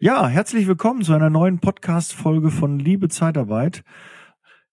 Ja, 0.00 0.26
herzlich 0.26 0.66
willkommen 0.66 1.02
zu 1.02 1.12
einer 1.12 1.30
neuen 1.30 1.60
Podcast-Folge 1.60 2.50
von 2.50 2.80
Liebe 2.80 3.08
Zeitarbeit. 3.08 3.84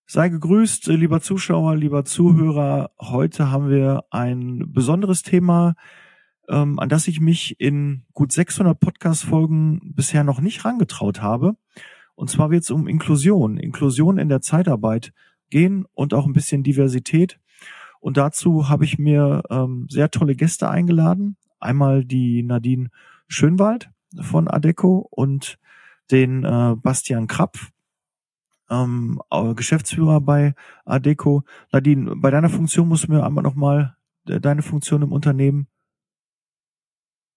Sei 0.08 0.30
gegrüßt, 0.30 0.88
lieber 0.88 1.22
Zuschauer, 1.22 1.76
lieber 1.76 2.06
Zuhörer. 2.06 2.90
Heute 3.00 3.52
haben 3.52 3.70
wir 3.70 4.04
ein 4.10 4.74
besonderes 4.74 5.22
Thema, 5.22 5.76
ähm, 6.50 6.80
an 6.80 6.90
das 6.90 7.08
ich 7.08 7.22
mich 7.22 7.56
in 7.60 8.04
gut 8.14 8.32
600 8.32 8.80
Podcast-Folgen 8.80 9.94
bisher 9.94 10.24
noch 10.24 10.42
nicht 10.42 10.66
rangetraut 10.66 11.22
habe. 11.22 11.56
Und 12.16 12.32
zwar 12.32 12.50
wird 12.50 12.64
es 12.64 12.72
um 12.72 12.88
Inklusion, 12.88 13.58
Inklusion 13.58 14.18
in 14.18 14.28
der 14.28 14.42
Zeitarbeit 14.42 15.14
gehen 15.52 15.86
und 15.94 16.16
auch 16.16 16.26
ein 16.26 16.34
bisschen 16.34 16.64
Diversität. 16.64 17.40
Und 18.00 18.18
dazu 18.18 18.70
habe 18.70 18.86
ich 18.86 18.98
mir 18.98 19.44
ähm, 19.52 19.86
sehr 19.88 20.10
tolle 20.10 20.34
Gäste 20.36 20.68
eingeladen. 20.68 21.38
Einmal 21.60 22.06
die 22.06 22.42
Nadine 22.42 22.90
Schönwald 23.28 23.92
von 24.20 24.48
Adeco 24.48 25.08
und 25.10 25.58
den 26.12 26.44
äh, 26.44 26.76
Bastian 26.76 27.28
Krapf, 27.28 27.72
ähm, 28.70 29.22
Geschäftsführer 29.56 30.22
bei 30.22 30.56
Adeco. 30.86 31.44
Nadine, 31.72 32.16
bei 32.16 32.32
deiner 32.32 32.50
Funktion 32.50 32.88
musst 32.88 33.08
du 33.08 33.12
mir 33.12 33.26
einmal 33.26 33.44
nochmal 33.44 33.96
äh, 34.28 34.40
deine 34.40 34.62
Funktion 34.62 35.02
im 35.02 35.12
Unternehmen 35.12 35.68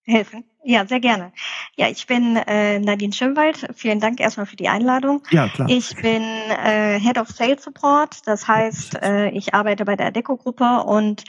helfen. 0.02 0.44
Ja, 0.66 0.86
sehr 0.86 1.00
gerne. 1.00 1.32
Ja, 1.76 1.88
ich 1.88 2.06
bin 2.06 2.36
äh, 2.36 2.78
Nadine 2.78 3.12
Schönwald. 3.12 3.68
Vielen 3.74 4.00
Dank 4.00 4.18
erstmal 4.18 4.46
für 4.46 4.56
die 4.56 4.68
Einladung. 4.68 5.22
Ja, 5.30 5.48
klar. 5.48 5.68
Ich 5.68 5.94
bin 5.96 6.22
äh, 6.22 6.98
Head 6.98 7.18
of 7.18 7.28
Sales 7.28 7.62
Support. 7.62 8.26
Das 8.26 8.48
heißt, 8.48 9.02
äh, 9.02 9.28
ich 9.28 9.52
arbeite 9.52 9.84
bei 9.84 9.94
der 9.94 10.06
Adeco-Gruppe 10.06 10.84
und 10.84 11.24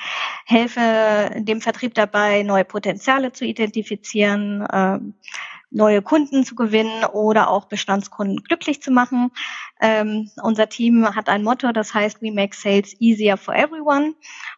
helfe 0.45 1.31
dem 1.35 1.59
Vertrieb 1.59 1.93
dabei, 1.95 2.43
neue 2.43 2.63
Potenziale 2.63 3.34
zu 3.34 3.43
identifizieren, 3.43 4.62
äh, 4.62 4.99
neue 5.70 6.02
Kunden 6.02 6.45
zu 6.45 6.55
gewinnen 6.55 7.04
oder 7.04 7.49
auch 7.49 7.65
Bestandskunden 7.65 8.41
glücklich 8.41 8.81
zu 8.81 8.91
machen. 8.91 9.31
Ähm, 9.81 10.32
unser 10.41 10.70
Team 10.70 11.13
hat 11.13 11.27
ein 11.27 11.43
Motto, 11.43 11.73
das 11.73 11.93
heißt, 11.93 12.21
we 12.21 12.32
make 12.32 12.55
sales 12.55 12.95
easier 13.01 13.35
for 13.35 13.54
everyone. 13.54 14.13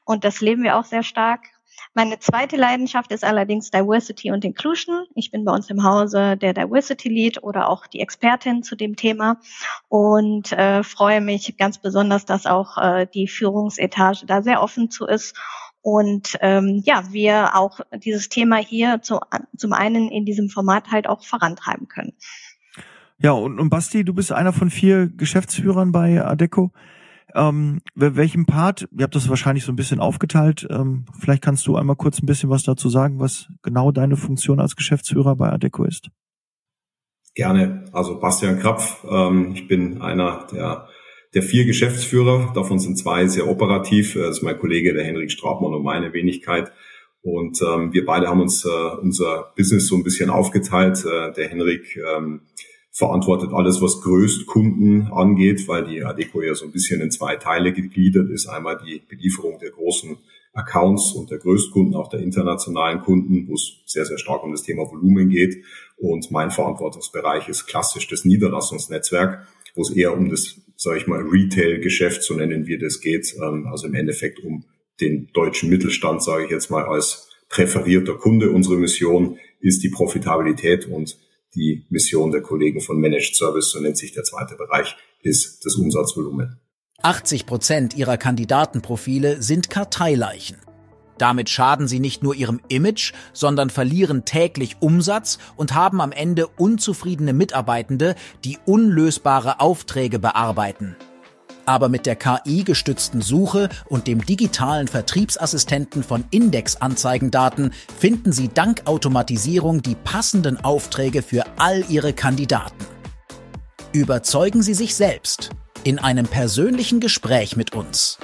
Und 0.06 0.24
das 0.24 0.40
leben 0.40 0.62
wir 0.62 0.78
auch 0.78 0.86
sehr 0.86 1.02
stark. 1.02 1.48
Meine 1.94 2.20
zweite 2.20 2.58
Leidenschaft 2.58 3.12
ist 3.12 3.24
allerdings 3.24 3.72
Diversity 3.72 4.32
und 4.32 4.46
Inclusion. 4.46 5.06
Ich 5.16 5.32
bin 5.32 5.46
bei 5.46 5.54
uns 5.54 5.70
im 5.70 5.84
Hause 5.84 6.38
der 6.38 6.54
Diversity 6.54 7.10
Lead 7.10 7.44
oder 7.44 7.70
auch 7.70 7.88
die 7.88 8.00
Expertin 8.00 8.64
zu 8.64 8.76
dem 8.76 8.96
Thema 8.96 9.40
und 9.88 10.52
äh, 10.52 10.84
freue 10.84 11.22
mich 11.22 11.58
ganz 11.58 11.80
besonders, 11.80 12.26
dass 12.26 12.46
auch 12.46 12.78
äh, 12.78 13.08
die 13.14 13.28
Führungsetage 13.28 14.26
da 14.26 14.42
sehr 14.42 14.62
offen 14.62 14.90
zu 14.90 15.06
ist 15.06 15.36
und 15.82 16.38
ähm, 16.42 16.82
ja, 16.84 17.04
wir 17.12 17.56
auch 17.56 17.80
dieses 17.96 18.28
Thema 18.28 18.58
hier 18.58 19.02
zu, 19.02 19.22
zum 19.56 19.72
einen 19.72 20.10
in 20.12 20.26
diesem 20.26 20.50
Format 20.50 20.92
halt 20.92 21.08
auch 21.08 21.24
vorantreiben 21.24 21.88
können. 21.88 22.12
Ja, 23.20 23.32
und, 23.32 23.58
und 23.58 23.70
Basti, 23.70 24.04
du 24.04 24.14
bist 24.14 24.32
einer 24.32 24.52
von 24.52 24.70
vier 24.70 25.08
Geschäftsführern 25.08 25.94
bei 25.94 26.22
Adeco. 26.22 26.72
Ähm, 27.36 27.82
welchen 27.96 28.46
Part, 28.46 28.88
ihr 28.98 29.04
habt 29.04 29.16
das 29.16 29.30
wahrscheinlich 29.30 29.66
so 29.66 29.72
ein 29.72 29.76
bisschen 29.76 30.00
aufgeteilt, 30.00 30.66
ähm, 30.70 31.06
vielleicht 31.20 31.44
kannst 31.44 31.68
du 31.68 31.76
einmal 31.76 31.96
kurz 31.96 32.22
ein 32.22 32.26
bisschen 32.26 32.50
was 32.50 32.64
dazu 32.64 32.90
sagen, 32.90 33.20
was 33.20 33.48
genau 33.64 33.92
deine 33.92 34.16
Funktion 34.16 34.60
als 34.60 34.76
Geschäftsführer 34.76 35.36
bei 35.36 35.50
Adeco 35.50 35.84
ist. 35.84 36.10
Gerne. 37.36 37.86
Also 37.92 38.20
Bastian 38.20 38.60
Krapf, 38.60 39.06
ähm, 39.10 39.52
ich 39.54 39.68
bin 39.68 40.02
einer 40.02 40.48
der, 40.52 40.88
der 41.34 41.44
vier 41.44 41.66
Geschäftsführer, 41.66 42.52
davon 42.56 42.80
sind 42.80 42.98
zwei 42.98 43.28
sehr 43.28 43.48
operativ, 43.48 44.14
das 44.14 44.38
ist 44.38 44.44
mein 44.44 44.58
Kollege, 44.58 44.94
der 44.94 45.04
Henrik 45.04 45.32
Strabmann 45.32 45.74
und 45.74 45.84
meine 45.84 46.14
Wenigkeit. 46.14 46.72
Und 47.22 47.62
ähm, 47.62 47.94
wir 47.94 48.06
beide 48.06 48.28
haben 48.28 48.42
uns 48.42 48.64
äh, 48.64 48.70
unser 48.70 49.52
Business 49.58 49.88
so 49.88 49.98
ein 49.98 50.04
bisschen 50.04 50.30
aufgeteilt. 50.30 51.04
Äh, 51.06 51.34
der 51.34 51.50
Henrik 51.50 51.98
ähm, 51.98 52.42
verantwortet 52.98 53.52
alles, 53.54 53.80
was 53.80 54.02
Größtkunden 54.02 55.12
angeht, 55.12 55.68
weil 55.68 55.86
die 55.86 56.04
Adeco 56.04 56.42
ja 56.42 56.56
so 56.56 56.66
ein 56.66 56.72
bisschen 56.72 57.00
in 57.00 57.12
zwei 57.12 57.36
Teile 57.36 57.72
gegliedert 57.72 58.32
ist. 58.32 58.48
Einmal 58.48 58.80
die 58.84 59.04
Belieferung 59.08 59.60
der 59.60 59.70
großen 59.70 60.18
Accounts 60.54 61.12
und 61.12 61.30
der 61.30 61.38
Größtkunden, 61.38 61.94
auch 61.94 62.10
der 62.10 62.22
internationalen 62.22 63.02
Kunden, 63.02 63.48
wo 63.48 63.54
es 63.54 63.84
sehr, 63.86 64.04
sehr 64.04 64.18
stark 64.18 64.44
um 64.44 64.52
das 64.52 64.64
Thema 64.64 64.90
Volumen 64.90 65.30
geht. 65.30 65.64
Und 65.98 66.32
mein 66.32 66.50
Verantwortungsbereich 66.50 67.48
ist 67.50 67.68
klassisch 67.68 68.08
das 68.08 68.26
Niederlassungsnetzwerk, 68.26 69.46
wo 69.76 69.84
es 69.84 69.92
eher 69.92 70.18
um 70.18 70.30
das, 70.30 70.56
sage 70.76 70.98
ich 70.98 71.06
mal, 71.06 71.22
Retail-Geschäft, 71.22 72.24
so 72.24 72.34
nennen 72.34 72.66
wir 72.66 72.80
das, 72.80 73.00
geht. 73.00 73.32
Ähm, 73.40 73.68
also 73.68 73.86
im 73.86 73.94
Endeffekt 73.94 74.40
um 74.40 74.66
den 75.00 75.30
deutschen 75.34 75.70
Mittelstand, 75.70 76.24
sage 76.24 76.46
ich 76.46 76.50
jetzt 76.50 76.72
mal, 76.72 76.86
als 76.86 77.30
präferierter 77.48 78.16
Kunde. 78.16 78.50
Unsere 78.50 78.78
Mission 78.78 79.38
ist 79.60 79.84
die 79.84 79.90
Profitabilität 79.90 80.88
und 80.88 81.16
die 81.56 81.86
Mission 81.90 82.32
der 82.32 82.42
Kollegen 82.42 82.82
von 82.82 83.00
Managed 83.00 83.36
Service, 83.36 83.72
so 83.72 83.80
nennt 83.80 83.98
sich 83.98 84.14
der 84.14 84.24
zweite 84.24 84.56
Bereich, 84.56 84.96
ist 85.22 85.66
das 85.66 85.76
Umsatzvolumen. 85.76 86.60
80 87.02 87.46
Prozent 87.46 87.96
ihrer 87.96 88.18
Kandidatenprofile 88.18 89.42
sind 89.42 89.70
Karteileichen. 89.70 90.58
Damit 91.18 91.50
schaden 91.50 91.88
sie 91.88 92.00
nicht 92.00 92.22
nur 92.24 92.36
ihrem 92.36 92.60
Image, 92.68 93.14
sondern 93.34 93.70
verlieren 93.70 94.26
täglich 94.26 94.78
Umsatz 94.80 95.40
und 95.56 95.74
haben 95.74 96.02
am 96.02 96.12
Ende 96.12 96.48
unzufriedene 96.48 97.34
Mitarbeitende, 97.34 98.16
die 98.44 98.58
unlösbare 98.66 99.60
Aufträge 99.60 100.20
bearbeiten. 100.20 100.96
Aber 101.68 101.90
mit 101.90 102.06
der 102.06 102.16
KI-gestützten 102.16 103.22
Suche 103.22 103.68
und 103.90 104.08
dem 104.08 104.26
digitalen 104.26 104.88
Vertriebsassistenten 104.88 106.02
von 106.02 106.24
Indexanzeigendaten 106.32 107.74
finden 108.00 108.32
Sie 108.32 108.48
dank 108.48 108.84
Automatisierung 108.86 109.82
die 109.82 109.96
passenden 109.96 110.64
Aufträge 110.64 111.22
für 111.22 111.44
all 111.58 111.84
Ihre 111.90 112.14
Kandidaten. 112.14 112.86
Überzeugen 113.92 114.64
Sie 114.64 114.74
sich 114.74 114.96
selbst 114.96 115.50
in 115.84 116.00
einem 116.00 116.26
persönlichen 116.26 117.02
Gespräch 117.02 117.58
mit 117.58 117.74
uns. 117.74 118.18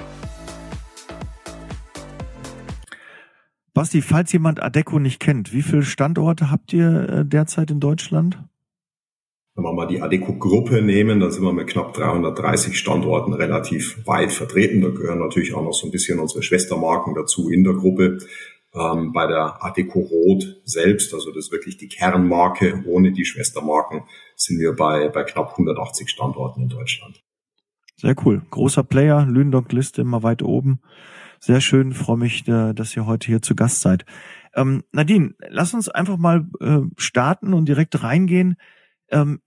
Basti, 3.74 4.00
falls 4.00 4.32
jemand 4.32 4.62
Adeco 4.62 4.98
nicht 4.98 5.20
kennt, 5.20 5.52
wie 5.52 5.62
viele 5.62 5.82
Standorte 5.82 6.50
habt 6.50 6.72
ihr 6.72 7.08
äh, 7.10 7.24
derzeit 7.26 7.70
in 7.70 7.80
Deutschland? 7.80 8.38
Wenn 9.56 9.64
wir 9.64 9.72
mal 9.72 9.86
die 9.86 10.02
Adeco-Gruppe 10.02 10.82
nehmen, 10.82 11.20
dann 11.20 11.30
sind 11.30 11.44
wir 11.44 11.52
mit 11.52 11.68
knapp 11.68 11.94
330 11.94 12.76
Standorten 12.76 13.32
relativ 13.32 14.04
weit 14.04 14.32
vertreten. 14.32 14.80
Da 14.80 14.88
gehören 14.88 15.20
natürlich 15.20 15.54
auch 15.54 15.62
noch 15.62 15.72
so 15.72 15.86
ein 15.86 15.92
bisschen 15.92 16.18
unsere 16.18 16.42
Schwestermarken 16.42 17.14
dazu 17.14 17.50
in 17.50 17.62
der 17.62 17.74
Gruppe. 17.74 18.18
Ähm, 18.74 19.12
bei 19.12 19.28
der 19.28 19.64
Adeco 19.64 20.00
Rot 20.00 20.60
selbst, 20.64 21.14
also 21.14 21.30
das 21.30 21.46
ist 21.46 21.52
wirklich 21.52 21.76
die 21.76 21.86
Kernmarke, 21.86 22.82
ohne 22.86 23.12
die 23.12 23.24
Schwestermarken, 23.24 24.02
sind 24.34 24.58
wir 24.58 24.72
bei, 24.72 25.08
bei 25.08 25.22
knapp 25.22 25.52
180 25.52 26.10
Standorten 26.10 26.62
in 26.62 26.68
Deutschland. 26.68 27.22
Sehr 27.94 28.16
cool. 28.24 28.42
Großer 28.50 28.82
Player, 28.82 29.24
Lüneburg-Liste 29.24 30.02
immer 30.02 30.24
weit 30.24 30.42
oben. 30.42 30.80
Sehr 31.38 31.60
schön, 31.60 31.92
freue 31.92 32.16
mich, 32.16 32.48
äh, 32.48 32.72
dass 32.72 32.96
ihr 32.96 33.06
heute 33.06 33.28
hier 33.28 33.40
zu 33.40 33.54
Gast 33.54 33.82
seid. 33.82 34.04
Ähm, 34.56 34.82
Nadine, 34.90 35.34
lass 35.48 35.74
uns 35.74 35.88
einfach 35.88 36.16
mal 36.16 36.48
äh, 36.60 36.80
starten 36.96 37.54
und 37.54 37.68
direkt 37.68 38.02
reingehen. 38.02 38.56
Ähm, 39.14 39.40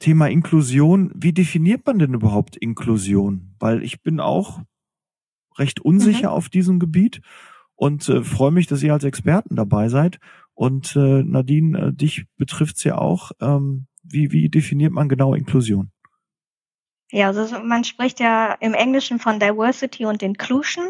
Thema 0.00 0.28
Inklusion. 0.28 1.12
Wie 1.14 1.32
definiert 1.32 1.86
man 1.86 1.98
denn 1.98 2.14
überhaupt 2.14 2.56
Inklusion? 2.56 3.54
Weil 3.58 3.82
ich 3.82 4.02
bin 4.02 4.18
auch 4.18 4.60
recht 5.58 5.80
unsicher 5.80 6.30
mhm. 6.30 6.34
auf 6.34 6.48
diesem 6.48 6.78
Gebiet 6.78 7.20
und 7.74 8.08
äh, 8.08 8.24
freue 8.24 8.50
mich, 8.50 8.66
dass 8.66 8.82
ihr 8.82 8.92
als 8.92 9.04
Experten 9.04 9.56
dabei 9.56 9.88
seid. 9.88 10.18
Und 10.54 10.96
äh, 10.96 11.22
Nadine, 11.22 11.78
äh, 11.78 11.92
dich 11.92 12.26
betrifft's 12.36 12.84
ja 12.84 12.98
auch. 12.98 13.30
Ähm, 13.40 13.86
wie, 14.02 14.32
wie 14.32 14.48
definiert 14.48 14.92
man 14.92 15.08
genau 15.08 15.34
Inklusion? 15.34 15.90
Ja, 17.12 17.28
also 17.28 17.58
man 17.60 17.84
spricht 17.84 18.20
ja 18.20 18.52
im 18.60 18.72
Englischen 18.72 19.18
von 19.18 19.40
Diversity 19.40 20.06
und 20.06 20.22
Inclusion 20.22 20.84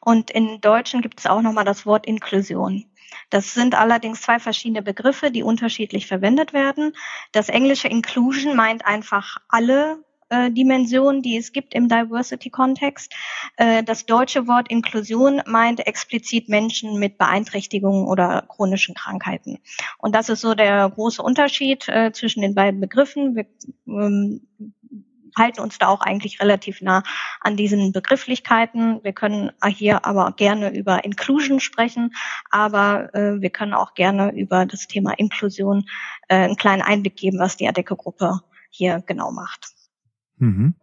und 0.00 0.30
in 0.30 0.60
Deutschen 0.60 1.02
gibt 1.02 1.20
es 1.20 1.26
auch 1.26 1.42
nochmal 1.42 1.64
das 1.64 1.84
Wort 1.84 2.06
Inklusion. 2.06 2.84
Das 3.30 3.54
sind 3.54 3.74
allerdings 3.74 4.22
zwei 4.22 4.38
verschiedene 4.38 4.82
Begriffe, 4.82 5.30
die 5.30 5.42
unterschiedlich 5.42 6.06
verwendet 6.06 6.52
werden. 6.52 6.92
Das 7.32 7.48
englische 7.48 7.88
Inclusion 7.88 8.56
meint 8.56 8.86
einfach 8.86 9.38
alle 9.48 10.04
äh, 10.28 10.50
Dimensionen, 10.50 11.22
die 11.22 11.36
es 11.36 11.52
gibt 11.52 11.72
im 11.74 11.88
Diversity-Kontext. 11.88 13.14
Äh, 13.56 13.84
das 13.84 14.06
deutsche 14.06 14.48
Wort 14.48 14.68
Inklusion 14.70 15.40
meint 15.46 15.86
explizit 15.86 16.48
Menschen 16.48 16.98
mit 16.98 17.16
Beeinträchtigungen 17.16 18.08
oder 18.08 18.44
chronischen 18.48 18.96
Krankheiten. 18.96 19.58
Und 19.98 20.14
das 20.16 20.28
ist 20.28 20.40
so 20.40 20.54
der 20.54 20.90
große 20.90 21.22
Unterschied 21.22 21.88
äh, 21.88 22.10
zwischen 22.12 22.42
den 22.42 22.56
beiden 22.56 22.80
Begriffen. 22.80 23.36
Wir, 23.36 23.46
ähm, 23.86 24.40
halten 25.36 25.60
uns 25.60 25.78
da 25.78 25.88
auch 25.88 26.00
eigentlich 26.00 26.40
relativ 26.40 26.80
nah 26.80 27.02
an 27.40 27.56
diesen 27.56 27.92
Begrifflichkeiten. 27.92 29.00
Wir 29.02 29.12
können 29.12 29.52
hier 29.66 30.04
aber 30.04 30.32
gerne 30.32 30.74
über 30.76 31.04
Inclusion 31.04 31.60
sprechen, 31.60 32.14
aber 32.50 33.14
äh, 33.14 33.40
wir 33.40 33.50
können 33.50 33.74
auch 33.74 33.94
gerne 33.94 34.32
über 34.32 34.66
das 34.66 34.86
Thema 34.86 35.12
Inklusion 35.18 35.84
äh, 36.28 36.36
einen 36.36 36.56
kleinen 36.56 36.82
Einblick 36.82 37.16
geben, 37.16 37.38
was 37.38 37.56
die 37.56 37.68
Adecco-Gruppe 37.68 38.40
hier 38.70 39.02
genau 39.06 39.30
macht. 39.30 39.72
Mhm. 40.38 40.74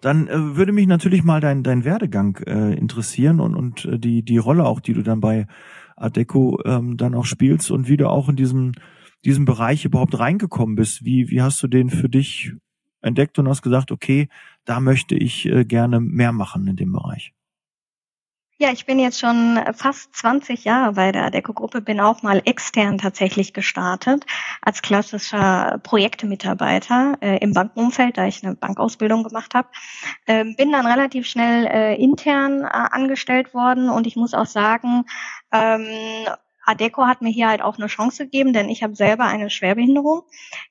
Dann 0.00 0.28
äh, 0.28 0.56
würde 0.56 0.72
mich 0.72 0.86
natürlich 0.86 1.24
mal 1.24 1.40
dein, 1.40 1.62
dein 1.62 1.84
Werdegang 1.84 2.36
äh, 2.46 2.74
interessieren 2.74 3.40
und, 3.40 3.54
und 3.54 3.84
äh, 3.84 3.98
die, 3.98 4.22
die 4.22 4.38
Rolle 4.38 4.64
auch, 4.64 4.80
die 4.80 4.94
du 4.94 5.02
dann 5.02 5.20
bei 5.20 5.46
Adeco 5.96 6.60
ähm, 6.64 6.96
dann 6.96 7.14
auch 7.14 7.24
spielst 7.24 7.70
und 7.70 7.88
wie 7.88 7.96
du 7.96 8.08
auch 8.08 8.28
in 8.28 8.36
diesem 8.36 8.72
diesen 9.24 9.44
Bereich 9.44 9.84
überhaupt 9.84 10.18
reingekommen 10.18 10.76
bist. 10.76 11.04
Wie, 11.04 11.28
wie 11.28 11.42
hast 11.42 11.62
du 11.62 11.68
den 11.68 11.90
für 11.90 12.08
dich 12.08 12.52
entdeckt 13.00 13.38
und 13.38 13.48
hast 13.48 13.62
gesagt, 13.62 13.90
okay, 13.90 14.28
da 14.64 14.80
möchte 14.80 15.14
ich 15.14 15.46
äh, 15.46 15.64
gerne 15.64 16.00
mehr 16.00 16.32
machen 16.32 16.66
in 16.66 16.76
dem 16.76 16.92
Bereich? 16.92 17.32
Ja, 18.60 18.72
ich 18.72 18.86
bin 18.86 18.98
jetzt 18.98 19.20
schon 19.20 19.60
fast 19.76 20.16
20 20.16 20.64
Jahre 20.64 20.94
bei 20.94 21.12
der 21.12 21.26
Adeco-Gruppe, 21.26 21.80
bin 21.80 22.00
auch 22.00 22.24
mal 22.24 22.42
extern 22.44 22.98
tatsächlich 22.98 23.52
gestartet 23.52 24.26
als 24.62 24.82
klassischer 24.82 25.78
Projektmitarbeiter 25.84 27.18
äh, 27.20 27.38
im 27.38 27.52
Bankenumfeld, 27.52 28.18
da 28.18 28.26
ich 28.26 28.44
eine 28.44 28.56
Bankausbildung 28.56 29.22
gemacht 29.22 29.54
habe. 29.54 29.68
Ähm, 30.26 30.56
bin 30.56 30.72
dann 30.72 30.86
relativ 30.86 31.26
schnell 31.26 31.66
äh, 31.66 31.94
intern 32.02 32.62
äh, 32.62 32.66
angestellt 32.66 33.54
worden 33.54 33.90
und 33.90 34.08
ich 34.08 34.16
muss 34.16 34.34
auch 34.34 34.46
sagen, 34.46 35.04
ähm, 35.52 35.86
Adeco 36.68 37.06
hat 37.06 37.22
mir 37.22 37.30
hier 37.30 37.48
halt 37.48 37.62
auch 37.62 37.78
eine 37.78 37.86
Chance 37.86 38.24
gegeben, 38.24 38.52
denn 38.52 38.68
ich 38.68 38.82
habe 38.82 38.94
selber 38.94 39.24
eine 39.24 39.48
Schwerbehinderung. 39.48 40.22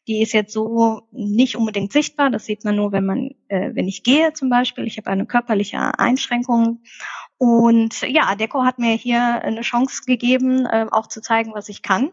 Die 0.08 0.22
ist 0.22 0.32
jetzt 0.32 0.54
so 0.54 1.02
nicht 1.12 1.56
unbedingt 1.56 1.92
sichtbar. 1.92 2.30
Das 2.30 2.46
sieht 2.46 2.64
man 2.64 2.76
nur, 2.76 2.92
wenn 2.92 3.06
man, 3.06 3.32
äh, 3.48 3.72
wenn 3.74 3.88
ich 3.88 4.04
gehe 4.04 4.34
zum 4.34 4.50
Beispiel. 4.50 4.86
Ich 4.86 4.98
habe 4.98 5.10
eine 5.10 5.26
körperliche 5.26 5.98
Einschränkung 5.98 6.82
und 7.38 8.02
ja, 8.02 8.28
Adeco 8.28 8.64
hat 8.64 8.80
mir 8.80 8.94
hier 8.94 9.42
eine 9.42 9.62
Chance 9.62 10.04
gegeben, 10.06 10.66
äh, 10.66 10.86
auch 10.92 11.08
zu 11.08 11.22
zeigen, 11.22 11.54
was 11.54 11.70
ich 11.70 11.82
kann. 11.82 12.12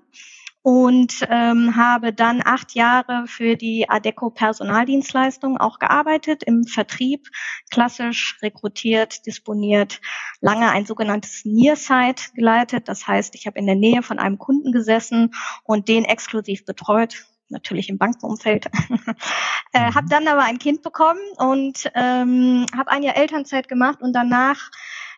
Und 0.67 1.27
ähm, 1.29 1.77
habe 1.77 2.15
dann 2.15 2.41
acht 2.43 2.75
Jahre 2.75 3.27
für 3.27 3.55
die 3.55 3.91
Adeco 3.91 4.31
Personaldienstleistung 4.31 5.59
auch 5.59 5.79
gearbeitet, 5.79 6.43
im 6.43 6.65
Vertrieb, 6.65 7.29
klassisch 7.71 8.39
rekrutiert, 8.41 9.27
disponiert, 9.27 10.01
lange 10.41 10.71
ein 10.71 10.87
sogenanntes 10.87 11.45
Near-Site 11.45 12.33
geleitet. 12.35 12.89
Das 12.89 13.07
heißt, 13.07 13.35
ich 13.35 13.47
habe 13.47 13.59
in 13.59 13.67
der 13.67 13.75
Nähe 13.75 14.03
von 14.03 14.19
einem 14.19 14.39
Kunden 14.39 14.73
gesessen 14.73 15.35
und 15.65 15.89
den 15.89 16.07
exklusiv 16.07 16.65
betreut, 16.65 17.27
natürlich 17.51 17.91
im 17.91 17.99
Bankenumfeld. 17.99 18.65
äh, 19.75 19.93
habe 19.93 20.09
dann 20.09 20.27
aber 20.27 20.45
ein 20.45 20.59
Kind 20.59 20.81
bekommen 20.81 21.21
und 21.37 21.91
ähm, 21.95 22.65
habe 22.75 22.91
ein 22.91 23.03
Jahr 23.03 23.19
Elternzeit 23.19 23.69
gemacht 23.69 24.01
und 24.01 24.15
danach 24.15 24.71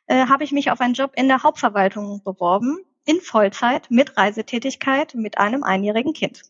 äh, 0.08 0.26
habe 0.26 0.42
ich 0.42 0.50
mich 0.50 0.72
auf 0.72 0.80
einen 0.80 0.94
Job 0.94 1.12
in 1.14 1.28
der 1.28 1.44
Hauptverwaltung 1.44 2.24
beworben, 2.24 2.78
in 3.06 3.20
Vollzeit, 3.20 3.90
mit 3.90 4.16
Reisetätigkeit, 4.16 5.14
mit 5.14 5.38
einem 5.38 5.62
einjährigen 5.62 6.12
Kind. 6.12 6.42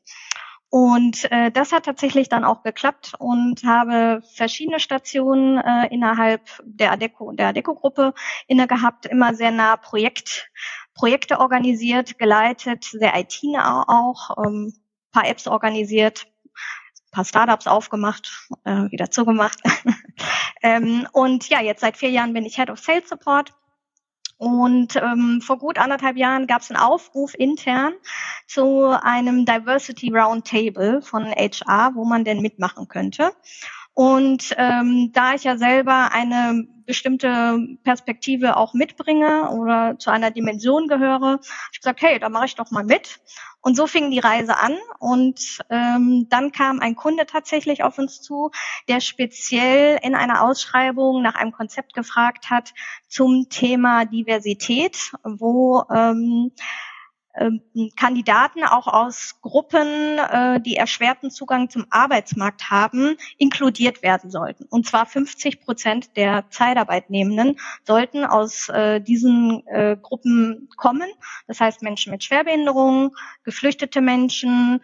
Und 0.68 1.30
äh, 1.30 1.52
das 1.52 1.72
hat 1.72 1.84
tatsächlich 1.84 2.28
dann 2.28 2.44
auch 2.44 2.62
geklappt 2.62 3.12
und 3.18 3.62
habe 3.62 4.20
verschiedene 4.34 4.80
Stationen 4.80 5.58
äh, 5.58 5.86
innerhalb 5.94 6.42
der 6.64 6.92
Adeco 6.92 7.30
der 7.32 7.48
Adeco-Gruppe 7.48 8.14
inne 8.48 8.66
gehabt, 8.66 9.06
immer 9.06 9.34
sehr 9.34 9.52
nah 9.52 9.76
Projekt, 9.76 10.50
Projekte 10.94 11.38
organisiert, 11.38 12.18
geleitet, 12.18 12.84
sehr 12.84 13.16
IT-nah 13.16 13.84
auch, 13.86 14.44
ähm, 14.44 14.74
paar 15.12 15.28
Apps 15.28 15.46
organisiert, 15.46 16.26
paar 17.12 17.24
Startups 17.24 17.68
aufgemacht, 17.68 18.48
äh, 18.64 18.90
wieder 18.90 19.10
zugemacht. 19.10 19.60
ähm, 20.62 21.06
und 21.12 21.48
ja, 21.48 21.62
jetzt 21.62 21.80
seit 21.80 21.96
vier 21.96 22.10
Jahren 22.10 22.34
bin 22.34 22.44
ich 22.44 22.56
Head 22.56 22.70
of 22.70 22.80
Sales 22.80 23.08
Support. 23.08 23.54
Und 24.38 24.96
ähm, 24.96 25.40
vor 25.40 25.58
gut 25.58 25.78
anderthalb 25.78 26.16
Jahren 26.16 26.46
gab 26.46 26.60
es 26.60 26.70
einen 26.70 26.78
Aufruf 26.78 27.34
intern 27.34 27.94
zu 28.46 28.88
einem 29.02 29.46
Diversity 29.46 30.10
Roundtable 30.12 31.00
von 31.00 31.24
HR, 31.24 31.92
wo 31.94 32.04
man 32.04 32.24
denn 32.24 32.42
mitmachen 32.42 32.86
könnte. 32.88 33.32
Und 33.96 34.54
ähm, 34.58 35.10
da 35.14 35.32
ich 35.32 35.44
ja 35.44 35.56
selber 35.56 36.12
eine 36.12 36.66
bestimmte 36.84 37.58
Perspektive 37.82 38.58
auch 38.58 38.74
mitbringe 38.74 39.48
oder 39.52 39.98
zu 39.98 40.10
einer 40.10 40.30
Dimension 40.30 40.86
gehöre, 40.86 41.40
ich 41.72 41.80
gesagt, 41.80 42.02
hey, 42.02 42.18
da 42.18 42.28
mache 42.28 42.44
ich 42.44 42.54
doch 42.56 42.70
mal 42.70 42.84
mit. 42.84 43.20
Und 43.62 43.74
so 43.74 43.86
fing 43.86 44.10
die 44.10 44.18
Reise 44.18 44.58
an 44.58 44.76
und 44.98 45.40
ähm, 45.70 46.26
dann 46.28 46.52
kam 46.52 46.80
ein 46.80 46.94
Kunde 46.94 47.24
tatsächlich 47.24 47.84
auf 47.84 47.96
uns 47.96 48.20
zu, 48.20 48.50
der 48.86 49.00
speziell 49.00 49.98
in 50.02 50.14
einer 50.14 50.42
Ausschreibung 50.42 51.22
nach 51.22 51.34
einem 51.34 51.52
Konzept 51.52 51.94
gefragt 51.94 52.50
hat 52.50 52.74
zum 53.08 53.48
Thema 53.48 54.04
Diversität, 54.04 55.10
wo 55.24 55.84
ähm, 55.90 56.52
Kandidaten 57.96 58.64
auch 58.64 58.86
aus 58.86 59.36
Gruppen, 59.42 60.18
äh, 60.18 60.60
die 60.60 60.76
erschwerten 60.76 61.30
Zugang 61.30 61.68
zum 61.68 61.86
Arbeitsmarkt 61.90 62.70
haben, 62.70 63.16
inkludiert 63.36 64.02
werden 64.02 64.30
sollten. 64.30 64.64
Und 64.64 64.86
zwar 64.86 65.06
50 65.06 65.60
Prozent 65.60 66.16
der 66.16 66.48
Zeitarbeitnehmenden 66.50 67.58
sollten 67.84 68.24
aus 68.24 68.68
äh, 68.68 69.00
diesen 69.00 69.66
äh, 69.66 69.96
Gruppen 70.00 70.68
kommen. 70.76 71.08
Das 71.46 71.60
heißt 71.60 71.82
Menschen 71.82 72.10
mit 72.12 72.24
Schwerbehinderungen, 72.24 73.10
geflüchtete 73.44 74.00
Menschen, 74.00 74.80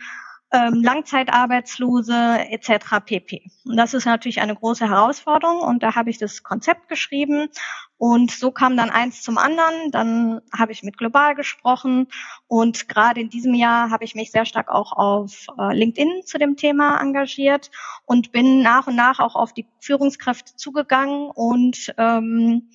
ähm, 0.52 0.82
Langzeitarbeitslose 0.82 2.14
etc. 2.50 3.00
pp. 3.04 3.50
Und 3.64 3.76
das 3.76 3.94
ist 3.94 4.04
natürlich 4.04 4.40
eine 4.40 4.54
große 4.54 4.88
Herausforderung 4.88 5.60
und 5.60 5.82
da 5.82 5.94
habe 5.94 6.10
ich 6.10 6.18
das 6.18 6.42
Konzept 6.42 6.88
geschrieben 6.88 7.48
und 7.96 8.30
so 8.30 8.50
kam 8.50 8.76
dann 8.76 8.90
eins 8.90 9.22
zum 9.22 9.38
anderen. 9.38 9.90
Dann 9.90 10.40
habe 10.56 10.72
ich 10.72 10.82
mit 10.82 10.98
Global 10.98 11.34
gesprochen 11.34 12.08
und 12.48 12.88
gerade 12.88 13.20
in 13.20 13.30
diesem 13.30 13.54
Jahr 13.54 13.90
habe 13.90 14.04
ich 14.04 14.14
mich 14.14 14.30
sehr 14.30 14.44
stark 14.44 14.68
auch 14.68 14.92
auf 14.92 15.46
äh, 15.58 15.74
LinkedIn 15.74 16.22
zu 16.26 16.38
dem 16.38 16.56
Thema 16.56 17.00
engagiert 17.00 17.70
und 18.04 18.32
bin 18.32 18.60
nach 18.62 18.86
und 18.86 18.96
nach 18.96 19.20
auch 19.20 19.36
auf 19.36 19.52
die 19.52 19.66
Führungskräfte 19.80 20.54
zugegangen 20.56 21.30
und 21.30 21.94
ähm, 21.96 22.68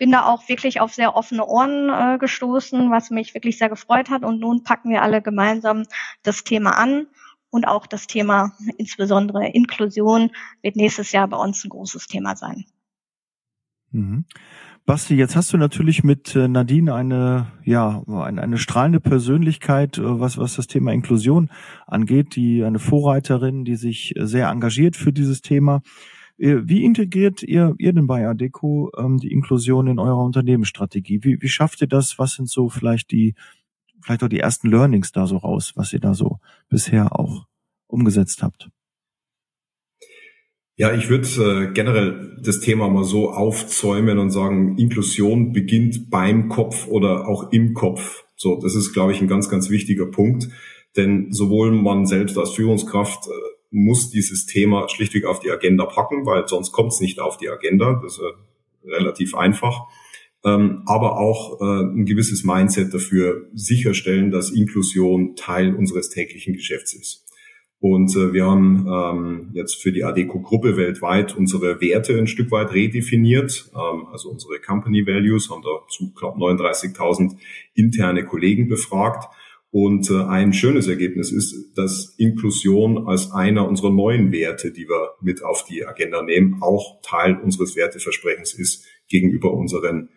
bin 0.00 0.10
da 0.10 0.24
auch 0.24 0.48
wirklich 0.48 0.80
auf 0.80 0.94
sehr 0.94 1.14
offene 1.14 1.46
Ohren 1.46 1.90
äh, 1.90 2.18
gestoßen, 2.18 2.90
was 2.90 3.10
mich 3.10 3.34
wirklich 3.34 3.58
sehr 3.58 3.68
gefreut 3.68 4.08
hat. 4.08 4.24
Und 4.24 4.40
nun 4.40 4.64
packen 4.64 4.88
wir 4.88 5.02
alle 5.02 5.20
gemeinsam 5.20 5.84
das 6.22 6.42
Thema 6.42 6.70
an. 6.70 7.06
Und 7.50 7.68
auch 7.68 7.86
das 7.86 8.06
Thema, 8.06 8.52
insbesondere 8.78 9.48
Inklusion, 9.48 10.30
wird 10.62 10.76
nächstes 10.76 11.12
Jahr 11.12 11.28
bei 11.28 11.36
uns 11.36 11.62
ein 11.64 11.68
großes 11.68 12.06
Thema 12.06 12.34
sein. 12.34 12.64
Mhm. 13.90 14.24
Basti, 14.86 15.16
jetzt 15.16 15.36
hast 15.36 15.52
du 15.52 15.58
natürlich 15.58 16.02
mit 16.02 16.34
äh, 16.34 16.48
Nadine 16.48 16.94
eine, 16.94 17.48
ja, 17.62 18.02
eine, 18.08 18.40
eine 18.40 18.56
strahlende 18.56 19.00
Persönlichkeit, 19.00 19.98
äh, 19.98 20.18
was, 20.18 20.38
was 20.38 20.56
das 20.56 20.66
Thema 20.66 20.92
Inklusion 20.92 21.50
angeht, 21.86 22.36
die 22.36 22.64
eine 22.64 22.78
Vorreiterin, 22.78 23.66
die 23.66 23.76
sich 23.76 24.14
sehr 24.16 24.48
engagiert 24.48 24.96
für 24.96 25.12
dieses 25.12 25.42
Thema. 25.42 25.82
Wie 26.42 26.84
integriert 26.84 27.42
ihr, 27.42 27.74
ihr 27.76 27.92
denn 27.92 28.06
bei 28.06 28.26
Adeco 28.26 28.90
ähm, 28.96 29.18
die 29.18 29.30
Inklusion 29.30 29.86
in 29.88 29.98
eurer 29.98 30.24
Unternehmensstrategie? 30.24 31.22
Wie, 31.22 31.42
wie 31.42 31.48
schafft 31.50 31.82
ihr 31.82 31.86
das? 31.86 32.18
Was 32.18 32.32
sind 32.32 32.48
so 32.48 32.70
vielleicht 32.70 33.10
die, 33.10 33.34
vielleicht 34.02 34.22
auch 34.22 34.28
die 34.28 34.40
ersten 34.40 34.70
Learnings 34.70 35.12
da 35.12 35.26
so 35.26 35.36
raus, 35.36 35.72
was 35.76 35.92
ihr 35.92 36.00
da 36.00 36.14
so 36.14 36.38
bisher 36.70 37.18
auch 37.18 37.44
umgesetzt 37.88 38.42
habt? 38.42 38.70
Ja, 40.76 40.94
ich 40.94 41.10
würde 41.10 41.26
äh, 41.26 41.72
generell 41.74 42.38
das 42.42 42.60
Thema 42.60 42.88
mal 42.88 43.04
so 43.04 43.32
aufzäumen 43.32 44.18
und 44.18 44.30
sagen, 44.30 44.78
Inklusion 44.78 45.52
beginnt 45.52 46.08
beim 46.08 46.48
Kopf 46.48 46.86
oder 46.86 47.28
auch 47.28 47.52
im 47.52 47.74
Kopf. 47.74 48.24
So, 48.36 48.58
das 48.58 48.74
ist, 48.74 48.94
glaube 48.94 49.12
ich, 49.12 49.20
ein 49.20 49.28
ganz, 49.28 49.50
ganz 49.50 49.68
wichtiger 49.68 50.06
Punkt. 50.06 50.48
Denn 50.96 51.32
sowohl 51.32 51.70
man 51.70 52.06
selbst 52.06 52.38
als 52.38 52.52
Führungskraft 52.52 53.26
äh, 53.26 53.30
muss 53.70 54.10
dieses 54.10 54.46
Thema 54.46 54.88
schlichtweg 54.88 55.24
auf 55.24 55.40
die 55.40 55.50
Agenda 55.50 55.86
packen, 55.86 56.26
weil 56.26 56.46
sonst 56.48 56.72
kommt 56.72 56.92
es 56.92 57.00
nicht 57.00 57.20
auf 57.20 57.36
die 57.36 57.48
Agenda. 57.48 58.00
Das 58.02 58.14
ist 58.14 58.20
äh, 58.20 58.90
relativ 58.90 59.34
einfach. 59.34 59.86
Ähm, 60.44 60.82
aber 60.86 61.18
auch 61.18 61.60
äh, 61.60 61.82
ein 61.84 62.06
gewisses 62.06 62.44
Mindset 62.44 62.94
dafür 62.94 63.48
sicherstellen, 63.52 64.30
dass 64.30 64.50
Inklusion 64.50 65.36
Teil 65.36 65.74
unseres 65.74 66.08
täglichen 66.08 66.54
Geschäfts 66.54 66.94
ist. 66.94 67.26
Und 67.78 68.14
äh, 68.14 68.32
wir 68.32 68.44
haben 68.46 68.86
ähm, 68.86 69.50
jetzt 69.54 69.82
für 69.82 69.92
die 69.92 70.04
Adeco-Gruppe 70.04 70.76
weltweit 70.76 71.36
unsere 71.36 71.80
Werte 71.80 72.18
ein 72.18 72.26
Stück 72.26 72.50
weit 72.50 72.72
redefiniert. 72.74 73.70
Ähm, 73.74 74.06
also 74.12 74.30
unsere 74.30 74.60
Company 74.60 75.06
Values 75.06 75.50
haben 75.50 75.62
dazu 75.62 76.12
knapp 76.12 76.36
39.000 76.36 77.36
interne 77.74 78.24
Kollegen 78.24 78.68
befragt 78.68 79.28
und 79.72 80.10
äh, 80.10 80.24
ein 80.24 80.52
schönes 80.52 80.88
Ergebnis 80.88 81.30
ist, 81.30 81.76
dass 81.76 82.14
Inklusion 82.18 83.06
als 83.06 83.30
einer 83.30 83.68
unserer 83.68 83.90
neuen 83.90 84.32
Werte, 84.32 84.72
die 84.72 84.88
wir 84.88 85.10
mit 85.20 85.44
auf 85.44 85.64
die 85.64 85.86
Agenda 85.86 86.22
nehmen, 86.22 86.60
auch 86.60 87.00
Teil 87.02 87.36
unseres 87.36 87.76
Werteversprechens 87.76 88.54
ist 88.54 88.84
gegenüber 89.08 89.52
unseren 89.52 90.08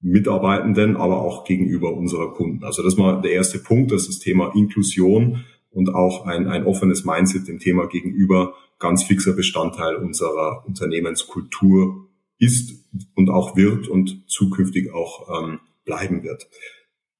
Mitarbeitenden, 0.00 0.96
aber 0.96 1.20
auch 1.20 1.44
gegenüber 1.44 1.94
unserer 1.94 2.32
Kunden. 2.32 2.64
Also 2.64 2.82
das 2.82 2.96
mal 2.96 3.20
der 3.20 3.32
erste 3.32 3.58
Punkt, 3.58 3.92
dass 3.92 4.06
das 4.06 4.18
Thema 4.18 4.52
Inklusion 4.54 5.44
und 5.70 5.94
auch 5.94 6.24
ein, 6.24 6.48
ein 6.48 6.64
offenes 6.64 7.04
Mindset 7.04 7.48
dem 7.48 7.58
Thema 7.58 7.86
gegenüber 7.88 8.54
ganz 8.78 9.04
fixer 9.04 9.34
Bestandteil 9.34 9.96
unserer 9.96 10.64
Unternehmenskultur 10.66 12.08
ist 12.38 12.84
und 13.14 13.28
auch 13.28 13.54
wird 13.54 13.86
und 13.86 14.24
zukünftig 14.28 14.92
auch 14.92 15.44
ähm, 15.44 15.60
bleiben 15.84 16.22
wird 16.24 16.48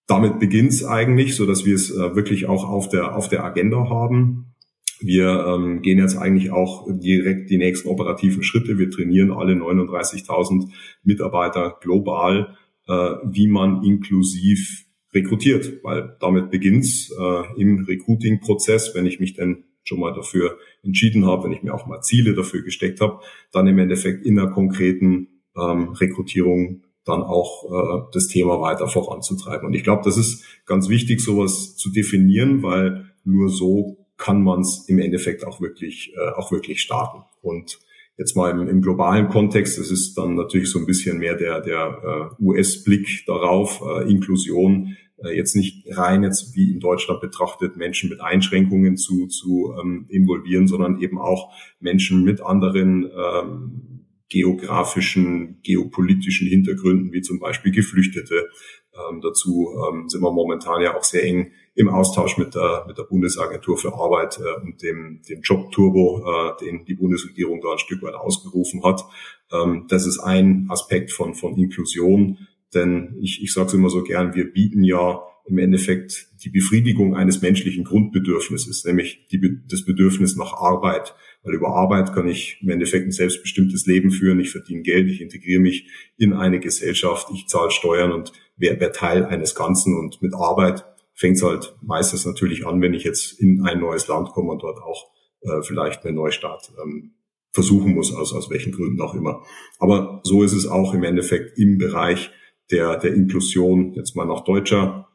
damit 0.07 0.41
beginnt 0.41 0.71
es 0.71 0.85
eigentlich, 0.85 1.37
so 1.37 1.47
dass 1.47 1.65
wir 1.65 1.75
es 1.75 1.91
äh, 1.91 2.15
wirklich 2.15 2.47
auch 2.47 2.69
auf 2.69 2.89
der, 2.89 3.17
auf 3.17 3.29
der 3.29 3.45
Agenda 3.45 3.89
haben. 3.89 4.55
Wir 5.01 5.47
ähm, 5.47 5.83
gehen 5.83 5.99
jetzt 5.99 6.17
eigentlich 6.17 6.51
auch 6.51 6.87
direkt 6.89 7.51
die 7.51 7.59
nächsten 7.59 7.89
operativen 7.89 8.43
Schritte. 8.43 8.79
Wir 8.79 8.91
trainieren 8.91 9.33
alle 9.33 9.55
39.000 9.55 10.69
Mitarbeiter 11.03 11.77
global, 11.81 12.57
äh, 12.87 12.93
wie 13.25 13.49
man 13.49 13.83
inklusiv 13.85 14.85
rekrutiert, 15.13 15.83
weil 15.83 16.17
damit 16.21 16.51
beginnt's 16.51 17.11
äh, 17.11 17.61
im 17.61 17.85
Recruiting-Prozess, 17.85 18.95
wenn 18.95 19.07
ich 19.07 19.21
mich 19.21 19.35
denn 19.35 19.65
schon 19.85 20.01
mal 20.01 20.15
dafür 20.15 20.59
entschieden 20.83 21.27
habe, 21.27 21.45
wenn 21.45 21.53
ich 21.53 21.63
mir 21.63 21.75
auch 21.75 21.87
mal 21.87 22.01
Ziele 22.01 22.35
dafür 22.35 22.63
gesteckt 22.63 23.01
habe, 23.01 23.21
dann 23.53 23.67
im 23.67 23.79
Endeffekt 23.79 24.25
in 24.25 24.37
der 24.37 24.49
konkreten 24.49 25.29
ähm, 25.57 25.89
Rekrutierung 25.91 26.83
dann 27.05 27.23
auch 27.23 27.65
äh, 27.65 28.03
das 28.13 28.29
Thema 28.29 28.61
weiter 28.61 28.89
voranzutreiben. 28.89 29.67
Und 29.67 29.75
ich 29.75 29.85
glaube, 29.85 30.03
das 30.05 30.17
ist 30.17 30.45
ganz 30.67 30.89
wichtig, 30.89 31.21
sowas 31.21 31.77
zu 31.77 31.91
definieren, 31.91 32.63
weil 32.63 33.11
nur 33.25 33.49
so 33.49 33.99
kann 34.17 34.43
man 34.43 34.61
es 34.61 34.89
im 34.89 34.99
Endeffekt 34.99 35.45
auch 35.45 35.61
wirklich, 35.61 36.15
äh, 36.17 36.31
auch 36.39 36.53
wirklich 36.53 36.81
starten. 36.81 37.25
Und 37.41 37.81
jetzt 38.17 38.37
mal 38.37 38.51
im, 38.51 38.69
im 38.69 38.83
globalen 38.83 39.29
Kontext, 39.29 39.79
das 39.79 39.91
ist 39.91 40.17
dann 40.17 40.37
natürlich 40.37 40.71
so 40.71 40.79
ein 40.79 40.87
bisschen 40.87 41.19
mehr 41.19 41.37
der, 41.37 41.61
der 41.61 42.31
äh, 42.39 42.43
US-Blick 42.43 43.25
darauf, 43.27 43.83
äh, 43.83 44.09
Inklusion, 44.11 44.97
äh, 45.25 45.37
jetzt 45.37 45.57
nicht 45.57 45.87
rein 45.97 46.23
jetzt 46.23 46.55
wie 46.55 46.71
in 46.73 46.81
Deutschland 46.81 47.21
betrachtet, 47.21 47.77
Menschen 47.77 48.11
mit 48.11 48.21
Einschränkungen 48.21 48.97
zu, 48.97 49.27
zu 49.27 49.75
ähm, 49.81 50.07
involvieren, 50.09 50.69
sondern 50.69 51.01
eben 51.01 51.19
auch 51.19 51.53
Menschen 51.81 52.23
mit 52.23 52.41
anderen 52.41 53.11
ähm, 53.11 54.02
geografischen, 54.33 55.61
geopolitischen 55.63 56.49
Hintergründen, 56.49 57.13
wie 57.13 57.21
zum 57.21 57.39
Beispiel 57.39 57.71
Geflüchtete. 57.71 58.49
Ähm, 58.95 59.21
dazu 59.21 59.69
ähm, 59.87 60.09
sind 60.09 60.23
wir 60.23 60.33
momentan 60.33 60.81
ja 60.81 60.97
auch 60.97 61.05
sehr 61.05 61.25
eng 61.25 61.53
im 61.75 61.91
Austausch 61.91 62.39
mit 62.39 62.55
der, 62.55 62.87
mit 62.89 62.97
der 62.97 63.03
Bundesagentur 63.03 63.77
für 63.77 63.93
Arbeit 63.93 64.39
äh, 64.39 64.63
und 64.63 64.83
dem, 64.83 65.21
dem 65.29 65.43
Job-Turbo, 65.43 66.25
äh, 66.27 66.65
den 66.65 66.87
die 66.87 66.95
Bundesregierung 66.95 67.61
da 67.61 67.73
ein 67.73 67.79
Stück 67.79 68.03
weit 68.03 68.15
ausgerufen 68.15 68.83
hat. 68.83 69.05
Ähm, 69.53 69.85
das 69.89 70.07
ist 70.07 70.19
ein 70.19 70.67
Aspekt 70.71 71.13
von, 71.13 71.35
von 71.35 71.59
Inklusion, 71.59 72.39
denn 72.73 73.19
ich, 73.21 73.43
ich 73.43 73.53
sage 73.53 73.67
es 73.67 73.75
immer 73.75 73.91
so 73.91 74.03
gern, 74.03 74.35
wir 74.35 74.51
bieten 74.51 74.83
ja 74.83 75.21
im 75.45 75.59
Endeffekt 75.59 76.29
die 76.45 76.51
Befriedigung 76.51 77.17
eines 77.17 77.43
menschlichen 77.43 77.85
Grundbedürfnisses, 77.85 78.85
nämlich 78.85 79.27
die, 79.31 79.41
das 79.69 79.85
Bedürfnis 79.85 80.37
nach 80.37 80.53
Arbeit. 80.53 81.15
Weil 81.43 81.55
über 81.55 81.71
Arbeit 81.71 82.13
kann 82.13 82.29
ich 82.29 82.59
im 82.63 82.71
Endeffekt 82.71 83.07
ein 83.07 83.13
selbstbestimmtes 83.13 83.87
Leben 83.87 84.13
führen, 84.13 84.39
ich 84.39 84.51
verdiene 84.51 84.83
Geld, 84.83 85.11
ich 85.11 85.21
integriere 85.21 85.61
mich 85.61 85.89
in 86.17 86.33
eine 86.33 86.61
Gesellschaft, 86.61 87.29
ich 87.35 87.49
zahle 87.49 87.71
Steuern 87.71 88.13
und 88.13 88.33
wäre 88.57 88.79
wär 88.79 88.93
Teil 88.93 89.25
eines 89.25 89.55
Ganzen. 89.55 89.99
Und 89.99 90.23
mit 90.23 90.35
Arbeit 90.35 90.85
fängt 91.15 91.37
es 91.37 91.43
halt 91.43 91.75
meistens 91.83 92.25
natürlich 92.25 92.67
an, 92.67 92.81
wenn 92.81 92.95
ich 92.95 93.05
jetzt 93.05 93.41
in 93.41 93.63
ein 93.63 93.81
neues 93.81 94.07
Land 94.07 94.31
komme 94.31 94.53
und 94.53 94.63
dort 94.63 94.79
auch 94.79 95.11
äh, 95.41 95.63
vielleicht 95.63 96.05
einen 96.05 96.17
Neustart 96.17 96.73
ähm, 96.83 97.15
versuchen 97.53 97.95
muss, 97.95 98.15
aus, 98.15 98.33
aus 98.33 98.49
welchen 98.51 98.73
Gründen 98.73 99.01
auch 99.01 99.15
immer. 99.15 99.45
Aber 99.79 100.21
so 100.23 100.43
ist 100.43 100.53
es 100.53 100.67
auch 100.67 100.95
im 100.95 101.03
Endeffekt 101.03 101.59
im 101.59 101.79
Bereich 101.79 102.31
der, 102.71 102.97
der 102.97 103.13
Inklusion, 103.13 103.93
jetzt 103.95 104.17
mal 104.17 104.25
nach 104.25 104.45
deutscher, 104.45 105.09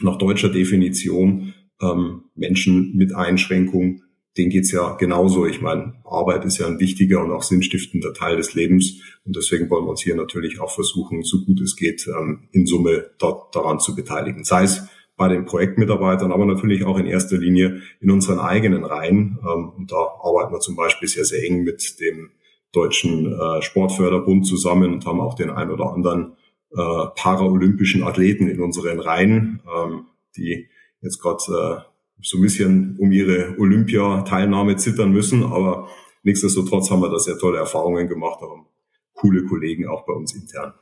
nach 0.00 0.16
deutscher 0.16 0.48
Definition, 0.48 1.54
ähm, 1.80 2.24
Menschen 2.34 2.96
mit 2.96 3.14
Einschränkung 3.14 4.02
denen 4.38 4.50
geht's 4.50 4.72
ja 4.72 4.94
genauso. 4.94 5.46
Ich 5.46 5.60
meine, 5.60 5.94
Arbeit 6.04 6.44
ist 6.44 6.58
ja 6.58 6.66
ein 6.66 6.80
wichtiger 6.80 7.22
und 7.22 7.32
auch 7.32 7.42
sinnstiftender 7.42 8.14
Teil 8.14 8.36
des 8.36 8.54
Lebens. 8.54 9.00
Und 9.24 9.36
deswegen 9.36 9.68
wollen 9.68 9.84
wir 9.84 9.90
uns 9.90 10.02
hier 10.02 10.14
natürlich 10.14 10.60
auch 10.60 10.70
versuchen, 10.70 11.22
so 11.22 11.44
gut 11.44 11.60
es 11.60 11.76
geht, 11.76 12.06
ähm, 12.06 12.48
in 12.52 12.66
Summe 12.66 13.10
dort 13.18 13.54
daran 13.54 13.80
zu 13.80 13.94
beteiligen. 13.94 14.44
Sei 14.44 14.62
es 14.62 14.88
bei 15.16 15.28
den 15.28 15.44
Projektmitarbeitern, 15.44 16.30
aber 16.30 16.46
natürlich 16.46 16.84
auch 16.84 16.96
in 16.98 17.06
erster 17.06 17.36
Linie 17.36 17.82
in 18.00 18.10
unseren 18.10 18.38
eigenen 18.38 18.84
Reihen. 18.84 19.38
Ähm, 19.42 19.70
und 19.76 19.90
da 19.90 19.96
arbeiten 19.96 20.52
wir 20.52 20.60
zum 20.60 20.76
Beispiel 20.76 21.08
sehr, 21.08 21.24
sehr 21.24 21.44
eng 21.44 21.64
mit 21.64 22.00
dem 22.00 22.30
Deutschen 22.72 23.32
äh, 23.32 23.62
Sportförderbund 23.62 24.46
zusammen 24.46 24.92
und 24.92 25.06
haben 25.06 25.20
auch 25.20 25.34
den 25.34 25.50
ein 25.50 25.70
oder 25.70 25.92
anderen 25.92 26.34
äh, 26.70 27.06
paralympischen 27.16 28.02
Athleten 28.02 28.48
in 28.48 28.60
unseren 28.60 29.00
Reihen, 29.00 29.60
ähm, 29.74 30.06
die 30.36 30.68
jetzt 31.00 31.20
gerade 31.20 31.38
äh, 31.38 31.82
so 32.20 32.38
ein 32.38 32.42
bisschen 32.42 32.96
um 32.98 33.12
ihre 33.12 33.56
Olympia-Teilnahme 33.58 34.76
zittern 34.76 35.12
müssen, 35.12 35.44
aber 35.44 35.88
nichtsdestotrotz 36.22 36.90
haben 36.90 37.02
wir 37.02 37.10
da 37.10 37.18
sehr 37.18 37.38
tolle 37.38 37.58
Erfahrungen 37.58 38.08
gemacht, 38.08 38.40
haben 38.40 38.66
coole 39.14 39.44
Kollegen 39.44 39.88
auch 39.88 40.04
bei 40.06 40.12
uns 40.12 40.34
intern. 40.34 40.74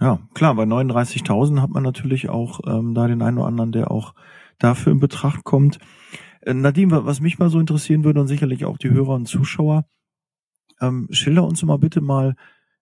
Ja, 0.00 0.20
klar, 0.34 0.54
bei 0.54 0.62
39.000 0.62 1.60
hat 1.60 1.70
man 1.70 1.82
natürlich 1.82 2.28
auch 2.28 2.60
ähm, 2.66 2.94
da 2.94 3.08
den 3.08 3.22
einen 3.22 3.38
oder 3.38 3.48
anderen, 3.48 3.72
der 3.72 3.90
auch 3.90 4.14
dafür 4.58 4.92
in 4.92 5.00
Betracht 5.00 5.44
kommt. 5.44 5.78
Äh, 6.42 6.54
Nadine, 6.54 7.04
was 7.04 7.20
mich 7.20 7.38
mal 7.38 7.50
so 7.50 7.58
interessieren 7.58 8.04
würde 8.04 8.20
und 8.20 8.28
sicherlich 8.28 8.64
auch 8.64 8.78
die 8.78 8.90
Hörer 8.90 9.14
und 9.14 9.26
Zuschauer, 9.26 9.86
ähm, 10.80 11.08
schilder 11.10 11.44
uns 11.44 11.62
mal 11.64 11.78
bitte 11.78 12.00
mal 12.00 12.36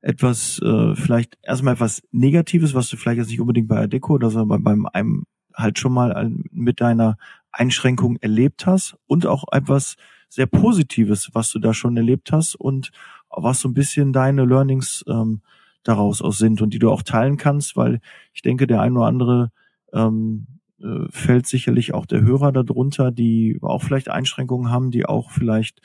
etwas, 0.06 0.60
äh, 0.62 0.94
vielleicht 0.94 1.36
erstmal 1.42 1.74
etwas 1.74 2.00
Negatives, 2.12 2.74
was 2.74 2.88
du 2.88 2.96
vielleicht 2.96 3.18
jetzt 3.18 3.30
nicht 3.30 3.40
unbedingt 3.40 3.66
bei 3.66 3.82
Adeco 3.82 4.14
oder 4.14 4.30
so 4.30 4.46
bei, 4.46 4.56
beim 4.56 4.86
einem 4.86 5.24
halt 5.52 5.80
schon 5.80 5.92
mal 5.92 6.30
mit 6.52 6.80
deiner 6.80 7.16
Einschränkung 7.50 8.16
erlebt 8.20 8.66
hast 8.66 8.96
und 9.08 9.26
auch 9.26 9.44
etwas 9.50 9.96
sehr 10.28 10.46
Positives, 10.46 11.30
was 11.32 11.50
du 11.50 11.58
da 11.58 11.74
schon 11.74 11.96
erlebt 11.96 12.30
hast 12.30 12.54
und 12.54 12.92
was 13.30 13.58
so 13.60 13.68
ein 13.68 13.74
bisschen 13.74 14.12
deine 14.12 14.44
Learnings 14.44 15.04
ähm, 15.08 15.40
daraus 15.82 16.22
aus 16.22 16.38
sind 16.38 16.62
und 16.62 16.72
die 16.72 16.78
du 16.78 16.90
auch 16.90 17.02
teilen 17.02 17.36
kannst, 17.36 17.76
weil 17.76 18.00
ich 18.32 18.42
denke, 18.42 18.68
der 18.68 18.82
ein 18.82 18.96
oder 18.96 19.06
andere 19.06 19.50
ähm, 19.92 20.46
äh, 20.80 21.08
fällt 21.10 21.48
sicherlich 21.48 21.94
auch 21.94 22.06
der 22.06 22.20
Hörer 22.20 22.52
darunter, 22.52 23.10
die 23.10 23.58
auch 23.60 23.82
vielleicht 23.82 24.08
Einschränkungen 24.08 24.70
haben, 24.70 24.92
die 24.92 25.04
auch 25.04 25.32
vielleicht 25.32 25.80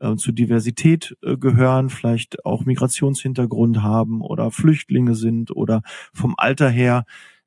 äh, 0.00 0.16
zu 0.16 0.32
Diversität 0.32 1.16
äh, 1.22 1.36
gehören, 1.36 1.90
vielleicht 1.90 2.44
auch 2.44 2.64
Migrationshintergrund 2.64 3.82
haben 3.82 4.20
oder 4.20 4.50
Flüchtlinge 4.50 5.14
sind 5.14 5.54
oder 5.54 5.82
vom 6.12 6.34
Alter 6.36 6.68
her 6.68 7.04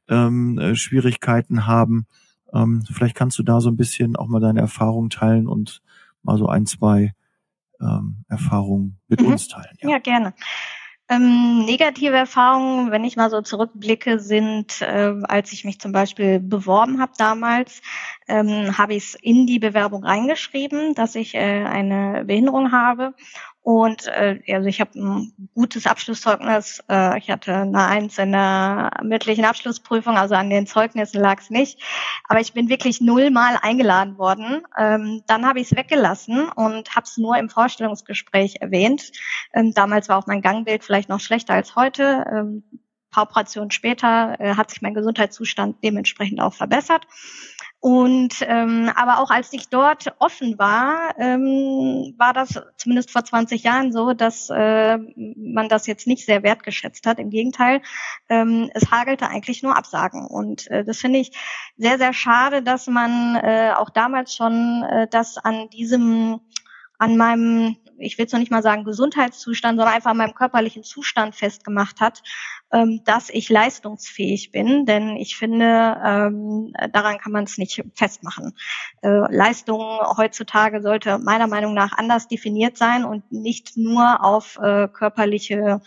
ähm, 0.07 0.57
äh, 0.57 0.75
Schwierigkeiten 0.75 1.67
haben. 1.67 2.07
Ähm, 2.53 2.83
vielleicht 2.91 3.15
kannst 3.15 3.37
du 3.39 3.43
da 3.43 3.61
so 3.61 3.69
ein 3.69 3.77
bisschen 3.77 4.15
auch 4.15 4.27
mal 4.27 4.39
deine 4.39 4.59
Erfahrungen 4.59 5.09
teilen 5.09 5.47
und 5.47 5.81
mal 6.23 6.37
so 6.37 6.47
ein, 6.47 6.65
zwei 6.65 7.13
ähm, 7.79 8.25
Erfahrungen 8.27 8.99
mit 9.07 9.21
mhm. 9.21 9.27
uns 9.27 9.47
teilen. 9.47 9.75
Ja, 9.81 9.89
ja 9.91 9.99
gerne. 9.99 10.33
Ähm, 11.11 11.65
negative 11.65 12.15
Erfahrungen, 12.15 12.91
wenn 12.91 13.03
ich 13.03 13.15
mal 13.15 13.31
so 13.31 13.41
zurückblicke, 13.41 14.19
sind, 14.19 14.79
äh, 14.81 15.15
als 15.23 15.51
ich 15.51 15.65
mich 15.65 15.79
zum 15.79 15.91
Beispiel 15.91 16.39
beworben 16.39 17.01
habe 17.01 17.13
damals, 17.17 17.81
ähm, 18.27 18.77
habe 18.77 18.93
ich 18.93 19.05
es 19.05 19.15
in 19.15 19.47
die 19.47 19.57
Bewerbung 19.57 20.03
reingeschrieben, 20.03 20.93
dass 20.93 21.15
ich 21.15 21.33
äh, 21.33 21.65
eine 21.65 22.25
Behinderung 22.25 22.71
habe 22.71 23.15
und 23.61 24.07
äh, 24.07 24.39
also 24.53 24.67
ich 24.67 24.79
habe 24.79 24.97
ein 24.97 25.49
gutes 25.53 25.85
Abschlusszeugnis. 25.85 26.83
Äh, 26.89 27.19
ich 27.19 27.29
hatte 27.29 27.53
eine 27.53 27.85
Eins 27.85 28.17
in 28.17 28.31
der 28.31 28.91
mündlichen 29.03 29.45
Abschlussprüfung, 29.45 30.17
also 30.17 30.35
an 30.35 30.49
den 30.49 30.65
Zeugnissen 30.65 31.21
lag 31.21 31.39
es 31.41 31.49
nicht. 31.49 31.81
Aber 32.27 32.39
ich 32.39 32.53
bin 32.53 32.69
wirklich 32.69 33.01
nullmal 33.01 33.57
eingeladen 33.61 34.17
worden. 34.17 34.63
Ähm, 34.77 35.23
dann 35.27 35.45
habe 35.45 35.59
ich 35.59 35.71
es 35.71 35.77
weggelassen 35.77 36.49
und 36.49 36.95
habe 36.95 37.03
es 37.03 37.17
nur 37.17 37.37
im 37.37 37.49
Vorstellungsgespräch 37.49 38.55
erwähnt. 38.61 39.11
Ähm, 39.53 39.73
damals 39.73 40.09
war 40.09 40.17
auch 40.17 40.27
mein 40.27 40.41
Gangbild 40.41 40.83
vielleicht 40.83 41.09
noch 41.09 41.19
schlechter 41.19 41.53
als 41.53 41.75
heute. 41.75 42.25
Ähm, 42.31 42.63
paar 43.11 43.23
Operationen 43.23 43.71
später 43.71 44.39
äh, 44.39 44.55
hat 44.55 44.69
sich 44.69 44.81
mein 44.81 44.93
Gesundheitszustand 44.93 45.83
dementsprechend 45.83 46.41
auch 46.41 46.53
verbessert. 46.53 47.07
Und 47.81 48.35
ähm, 48.41 48.91
aber 48.93 49.19
auch 49.19 49.31
als 49.31 49.53
ich 49.53 49.69
dort 49.69 50.13
offen 50.19 50.59
war, 50.59 51.15
ähm, 51.17 52.13
war 52.17 52.33
das 52.33 52.61
zumindest 52.75 53.09
vor 53.09 53.23
20 53.23 53.63
Jahren 53.63 53.93
so, 53.93 54.13
dass 54.13 54.49
äh, 54.49 54.97
man 54.97 55.69
das 55.69 55.87
jetzt 55.87 56.05
nicht 56.05 56.25
sehr 56.25 56.43
wertgeschätzt 56.43 57.05
hat. 57.05 57.19
Im 57.19 57.29
Gegenteil, 57.29 57.81
ähm, 58.27 58.69
es 58.73 58.91
hagelte 58.91 59.29
eigentlich 59.29 59.63
nur 59.63 59.77
Absagen. 59.77 60.27
Und 60.27 60.69
äh, 60.69 60.83
das 60.83 60.97
finde 60.97 61.19
ich 61.19 61.31
sehr, 61.77 61.97
sehr 61.97 62.11
schade, 62.11 62.61
dass 62.61 62.87
man 62.87 63.37
äh, 63.37 63.71
auch 63.73 63.89
damals 63.89 64.35
schon 64.35 64.83
äh, 64.83 65.07
das 65.09 65.37
an 65.37 65.69
diesem, 65.69 66.41
an 66.97 67.15
meinem 67.15 67.77
ich 68.01 68.17
will 68.17 68.25
es 68.25 68.31
noch 68.31 68.39
nicht 68.39 68.51
mal 68.51 68.63
sagen 68.63 68.85
Gesundheitszustand, 68.85 69.77
sondern 69.77 69.93
einfach 69.93 70.11
an 70.11 70.17
meinem 70.17 70.33
körperlichen 70.33 70.83
Zustand 70.83 71.35
festgemacht 71.35 71.99
hat, 71.99 72.23
ähm, 72.71 73.01
dass 73.05 73.29
ich 73.29 73.49
leistungsfähig 73.49 74.51
bin, 74.51 74.85
denn 74.85 75.17
ich 75.17 75.35
finde, 75.35 75.97
ähm, 76.05 76.73
daran 76.93 77.17
kann 77.17 77.31
man 77.31 77.45
es 77.45 77.57
nicht 77.57 77.83
festmachen. 77.95 78.55
Äh, 79.01 79.33
Leistung 79.33 79.81
heutzutage 80.17 80.81
sollte 80.81 81.17
meiner 81.19 81.47
Meinung 81.47 81.73
nach 81.73 81.97
anders 81.97 82.27
definiert 82.27 82.77
sein 82.77 83.05
und 83.05 83.31
nicht 83.31 83.75
nur 83.75 84.23
auf 84.23 84.57
äh, 84.61 84.87
körperliche 84.87 85.81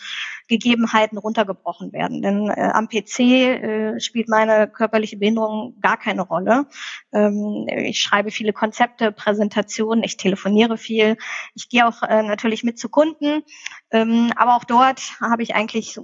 Gegebenheiten 0.49 1.19
runtergebrochen 1.19 1.93
werden. 1.93 2.21
Denn 2.21 2.49
äh, 2.51 2.71
am 2.73 2.89
PC 2.89 3.21
äh, 3.21 4.01
spielt 4.01 4.29
meine 4.29 4.69
körperliche 4.69 5.17
Behinderung 5.17 5.77
gar 5.81 5.97
keine 5.97 6.23
Rolle. 6.23 6.67
Ähm, 7.13 7.67
ich 7.69 8.01
schreibe 8.01 8.31
viele 8.31 8.53
Konzepte, 8.53 9.13
Präsentationen, 9.13 10.05
ich 10.05 10.17
telefoniere 10.17 10.77
viel, 10.77 11.17
ich 11.55 11.69
gehe 11.69 11.87
auch 11.87 12.03
äh, 12.03 12.23
natürlich 12.23 12.65
mit 12.65 12.79
zu 12.79 12.89
Kunden, 12.89 13.43
ähm, 13.91 14.33
aber 14.37 14.57
auch 14.57 14.65
dort 14.65 15.01
habe 15.21 15.43
ich 15.43 15.55
eigentlich 15.55 15.99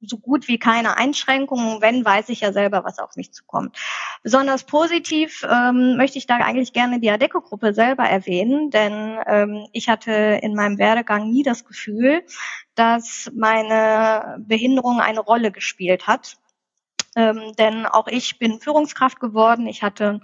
so 0.00 0.18
gut 0.18 0.48
wie 0.48 0.58
keine 0.58 0.96
Einschränkungen. 0.96 1.80
Wenn, 1.80 2.04
weiß 2.04 2.28
ich 2.28 2.40
ja 2.40 2.52
selber, 2.52 2.84
was 2.84 2.98
auf 2.98 3.16
mich 3.16 3.32
zukommt. 3.32 3.76
Besonders 4.22 4.64
positiv 4.64 5.44
ähm, 5.48 5.96
möchte 5.96 6.18
ich 6.18 6.26
da 6.26 6.36
eigentlich 6.36 6.72
gerne 6.72 7.00
die 7.00 7.10
Adeco-Gruppe 7.10 7.74
selber 7.74 8.04
erwähnen, 8.04 8.70
denn 8.70 9.18
ähm, 9.26 9.66
ich 9.72 9.88
hatte 9.88 10.12
in 10.42 10.54
meinem 10.54 10.78
Werdegang 10.78 11.30
nie 11.30 11.42
das 11.42 11.64
Gefühl, 11.64 12.22
dass 12.74 13.30
meine 13.34 14.36
Behinderung 14.40 15.00
eine 15.00 15.20
Rolle 15.20 15.50
gespielt 15.52 16.06
hat 16.06 16.36
Ähm, 17.16 17.54
denn 17.58 17.86
auch 17.86 18.06
ich 18.06 18.38
bin 18.38 18.60
Führungskraft 18.60 19.18
geworden. 19.18 19.66
Ich 19.66 19.82
hatte 19.82 20.20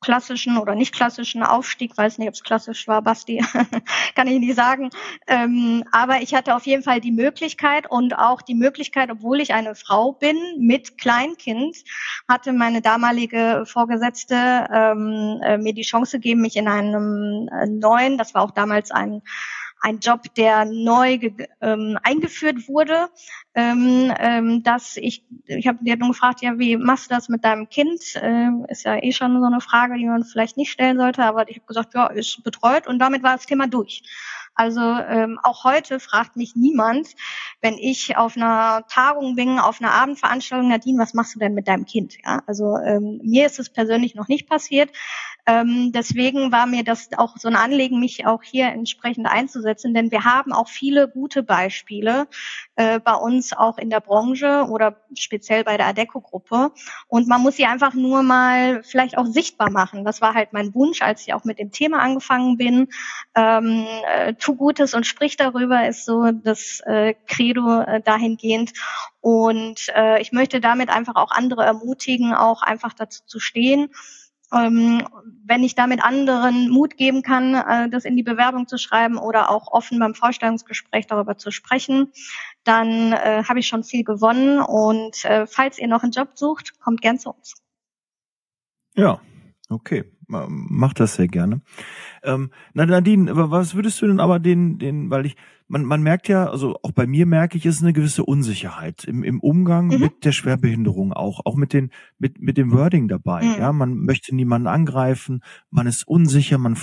klassischen 0.00 0.58
oder 0.58 0.74
nicht 0.74 0.94
klassischen 0.94 1.42
Aufstieg, 1.42 1.96
weiß 1.96 2.18
nicht, 2.18 2.28
ob 2.28 2.34
es 2.34 2.42
klassisch 2.42 2.86
war, 2.86 3.02
Basti, 3.02 3.44
kann 4.14 4.28
ich 4.28 4.38
nicht 4.38 4.54
sagen. 4.54 4.90
Ähm, 5.26 5.84
aber 5.92 6.22
ich 6.22 6.34
hatte 6.34 6.54
auf 6.54 6.66
jeden 6.66 6.82
Fall 6.82 7.00
die 7.00 7.12
Möglichkeit 7.12 7.90
und 7.90 8.16
auch 8.16 8.42
die 8.42 8.54
Möglichkeit, 8.54 9.10
obwohl 9.10 9.40
ich 9.40 9.54
eine 9.54 9.74
Frau 9.74 10.12
bin 10.12 10.36
mit 10.58 10.98
Kleinkind, 10.98 11.76
hatte 12.28 12.52
meine 12.52 12.80
damalige 12.80 13.64
Vorgesetzte 13.66 14.68
ähm, 14.72 15.40
äh, 15.42 15.58
mir 15.58 15.74
die 15.74 15.82
Chance 15.82 16.18
gegeben, 16.18 16.42
mich 16.42 16.56
in 16.56 16.68
einem 16.68 17.48
äh, 17.52 17.66
neuen, 17.66 18.18
das 18.18 18.34
war 18.34 18.42
auch 18.42 18.52
damals 18.52 18.90
ein 18.90 19.22
ein 19.80 19.98
Job, 20.00 20.22
der 20.36 20.64
neu 20.64 21.18
ähm, 21.60 21.98
eingeführt 22.02 22.68
wurde, 22.68 23.08
ähm, 23.54 24.12
ähm, 24.18 24.62
dass 24.62 24.96
ich, 24.96 25.24
ich 25.46 25.66
habe 25.66 25.78
dir 25.82 25.96
nur 25.96 26.10
gefragt, 26.10 26.42
ja, 26.42 26.58
wie 26.58 26.76
machst 26.76 27.10
du 27.10 27.14
das 27.14 27.28
mit 27.28 27.44
deinem 27.44 27.68
Kind? 27.68 28.00
Ähm, 28.20 28.66
ist 28.68 28.84
ja 28.84 29.02
eh 29.02 29.12
schon 29.12 29.38
so 29.40 29.46
eine 29.46 29.60
Frage, 29.60 29.96
die 29.96 30.06
man 30.06 30.24
vielleicht 30.24 30.56
nicht 30.56 30.70
stellen 30.70 30.98
sollte, 30.98 31.24
aber 31.24 31.48
ich 31.48 31.56
habe 31.56 31.66
gesagt, 31.66 31.94
ja, 31.94 32.06
ist 32.06 32.42
betreut 32.42 32.86
und 32.86 32.98
damit 32.98 33.22
war 33.22 33.36
das 33.36 33.46
Thema 33.46 33.66
durch. 33.66 34.02
Also 34.58 34.80
ähm, 34.80 35.38
auch 35.44 35.62
heute 35.62 36.00
fragt 36.00 36.34
mich 36.34 36.56
niemand, 36.56 37.14
wenn 37.60 37.78
ich 37.78 38.16
auf 38.16 38.36
einer 38.36 38.84
Tagung 38.88 39.36
bin, 39.36 39.60
auf 39.60 39.80
einer 39.80 39.92
Abendveranstaltung, 39.92 40.68
Nadine, 40.68 41.00
was 41.00 41.14
machst 41.14 41.36
du 41.36 41.38
denn 41.38 41.54
mit 41.54 41.68
deinem 41.68 41.84
Kind? 41.84 42.16
Ja, 42.24 42.42
also 42.48 42.76
ähm, 42.76 43.20
mir 43.22 43.46
ist 43.46 43.60
es 43.60 43.70
persönlich 43.70 44.16
noch 44.16 44.26
nicht 44.26 44.48
passiert. 44.48 44.90
Ähm, 45.46 45.92
deswegen 45.94 46.52
war 46.52 46.66
mir 46.66 46.84
das 46.84 47.08
auch 47.16 47.36
so 47.38 47.48
ein 47.48 47.56
Anliegen, 47.56 48.00
mich 48.00 48.26
auch 48.26 48.42
hier 48.42 48.66
entsprechend 48.66 49.26
einzusetzen, 49.26 49.94
denn 49.94 50.10
wir 50.10 50.24
haben 50.24 50.52
auch 50.52 50.68
viele 50.68 51.08
gute 51.08 51.42
Beispiele 51.42 52.26
äh, 52.76 53.00
bei 53.00 53.14
uns 53.14 53.54
auch 53.54 53.78
in 53.78 53.88
der 53.88 54.00
Branche 54.00 54.66
oder 54.68 55.00
speziell 55.14 55.64
bei 55.64 55.78
der 55.78 55.86
Adeco-Gruppe. 55.86 56.72
Und 57.06 57.28
man 57.28 57.40
muss 57.40 57.56
sie 57.56 57.64
einfach 57.64 57.94
nur 57.94 58.22
mal 58.22 58.82
vielleicht 58.82 59.16
auch 59.16 59.24
sichtbar 59.24 59.70
machen. 59.70 60.04
Das 60.04 60.20
war 60.20 60.34
halt 60.34 60.52
mein 60.52 60.74
Wunsch, 60.74 61.00
als 61.00 61.22
ich 61.26 61.32
auch 61.32 61.44
mit 61.44 61.58
dem 61.58 61.70
Thema 61.70 62.00
angefangen 62.00 62.58
bin. 62.58 62.88
Ähm, 63.34 63.86
äh, 64.06 64.34
tu 64.48 64.56
Gutes 64.56 64.94
und 64.94 65.06
sprich 65.06 65.36
darüber 65.36 65.86
ist 65.86 66.04
so 66.04 66.30
das 66.32 66.80
äh, 66.86 67.14
Credo 67.26 67.80
äh, 67.82 68.00
dahingehend. 68.00 68.72
Und 69.20 69.88
äh, 69.94 70.20
ich 70.20 70.32
möchte 70.32 70.60
damit 70.60 70.88
einfach 70.88 71.16
auch 71.16 71.30
andere 71.30 71.64
ermutigen, 71.64 72.34
auch 72.34 72.62
einfach 72.62 72.94
dazu 72.94 73.22
zu 73.26 73.40
stehen 73.40 73.90
ähm, 74.52 75.06
wenn 75.44 75.62
ich 75.62 75.74
damit 75.74 76.02
anderen 76.02 76.70
Mut 76.70 76.96
geben 76.96 77.22
kann, 77.22 77.54
äh, 77.54 77.90
das 77.90 78.04
in 78.04 78.16
die 78.16 78.22
Bewerbung 78.22 78.66
zu 78.66 78.78
schreiben 78.78 79.18
oder 79.18 79.50
auch 79.50 79.70
offen 79.70 79.98
beim 79.98 80.14
Vorstellungsgespräch 80.14 81.06
darüber 81.06 81.36
zu 81.36 81.50
sprechen, 81.50 82.12
dann 82.64 83.12
äh, 83.12 83.44
habe 83.46 83.58
ich 83.58 83.68
schon 83.68 83.84
viel 83.84 84.04
gewonnen. 84.04 84.60
Und 84.60 85.24
äh, 85.24 85.46
falls 85.46 85.78
ihr 85.78 85.88
noch 85.88 86.02
einen 86.02 86.12
Job 86.12 86.30
sucht, 86.34 86.80
kommt 86.80 87.02
gern 87.02 87.18
zu 87.18 87.30
uns. 87.30 87.54
Ja, 88.94 89.20
okay. 89.68 90.04
Macht 90.28 91.00
das 91.00 91.14
sehr 91.14 91.28
gerne. 91.28 91.62
Ähm, 92.22 92.50
Nadine, 92.74 93.30
was 93.34 93.74
würdest 93.74 94.02
du 94.02 94.06
denn 94.06 94.20
aber 94.20 94.38
den, 94.38 94.78
den, 94.78 95.10
weil 95.10 95.24
ich, 95.24 95.36
man, 95.68 95.84
man 95.84 96.02
merkt 96.02 96.28
ja, 96.28 96.48
also 96.50 96.78
auch 96.82 96.92
bei 96.92 97.06
mir 97.06 97.26
merke 97.26 97.58
ich, 97.58 97.66
es 97.66 97.76
ist 97.76 97.82
eine 97.82 97.92
gewisse 97.92 98.24
Unsicherheit 98.24 99.04
im, 99.04 99.22
im 99.22 99.38
Umgang 99.40 99.88
mhm. 99.88 100.00
mit 100.00 100.24
der 100.24 100.32
Schwerbehinderung 100.32 101.12
auch, 101.12 101.40
auch 101.44 101.56
mit 101.56 101.72
den, 101.72 101.90
mit, 102.18 102.40
mit 102.40 102.56
dem 102.56 102.72
Wording 102.72 103.06
dabei. 103.06 103.44
Mhm. 103.44 103.54
Ja, 103.58 103.72
man 103.72 103.98
möchte 103.98 104.34
niemanden 104.34 104.66
angreifen, 104.66 105.42
man 105.70 105.86
ist 105.86 106.08
unsicher, 106.08 106.58
man 106.58 106.76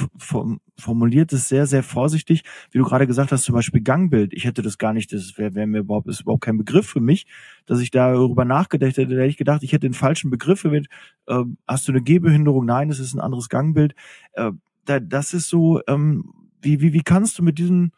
formuliert 0.77 1.33
es 1.33 1.49
sehr, 1.49 1.65
sehr 1.65 1.83
vorsichtig. 1.83 2.43
Wie 2.71 2.77
du 2.77 2.83
gerade 2.83 3.07
gesagt 3.07 3.31
hast, 3.31 3.43
zum 3.43 3.55
Beispiel 3.55 3.81
Gangbild. 3.81 4.33
Ich 4.33 4.45
hätte 4.45 4.61
das 4.61 4.77
gar 4.77 4.93
nicht, 4.93 5.11
das 5.11 5.37
wäre 5.37 5.55
wär 5.55 5.67
mir 5.67 5.79
überhaupt, 5.79 6.07
ist 6.07 6.21
überhaupt 6.21 6.43
kein 6.43 6.57
Begriff 6.57 6.87
für 6.87 7.01
mich, 7.01 7.25
dass 7.65 7.79
ich 7.79 7.91
darüber 7.91 8.45
nachgedacht 8.45 8.97
hätte. 8.97 9.15
Da 9.15 9.21
hätte 9.21 9.29
ich 9.29 9.37
gedacht, 9.37 9.63
ich 9.63 9.73
hätte 9.73 9.87
den 9.87 9.93
falschen 9.93 10.29
Begriff. 10.29 10.63
Mit, 10.63 10.87
äh, 11.27 11.43
hast 11.67 11.87
du 11.87 11.91
eine 11.91 12.01
Gehbehinderung? 12.01 12.65
Nein, 12.65 12.89
es 12.89 12.99
ist 12.99 13.13
ein 13.13 13.19
anderes 13.19 13.34
Gangbild. 13.49 13.95
Äh, 14.33 14.51
da, 14.85 14.99
das 14.99 15.33
ist 15.33 15.49
so, 15.49 15.81
ähm, 15.87 16.33
wie, 16.61 16.81
wie, 16.81 16.93
wie 16.93 17.03
kannst 17.03 17.39
du 17.39 17.43
mit 17.43 17.57
diesem 17.57 17.91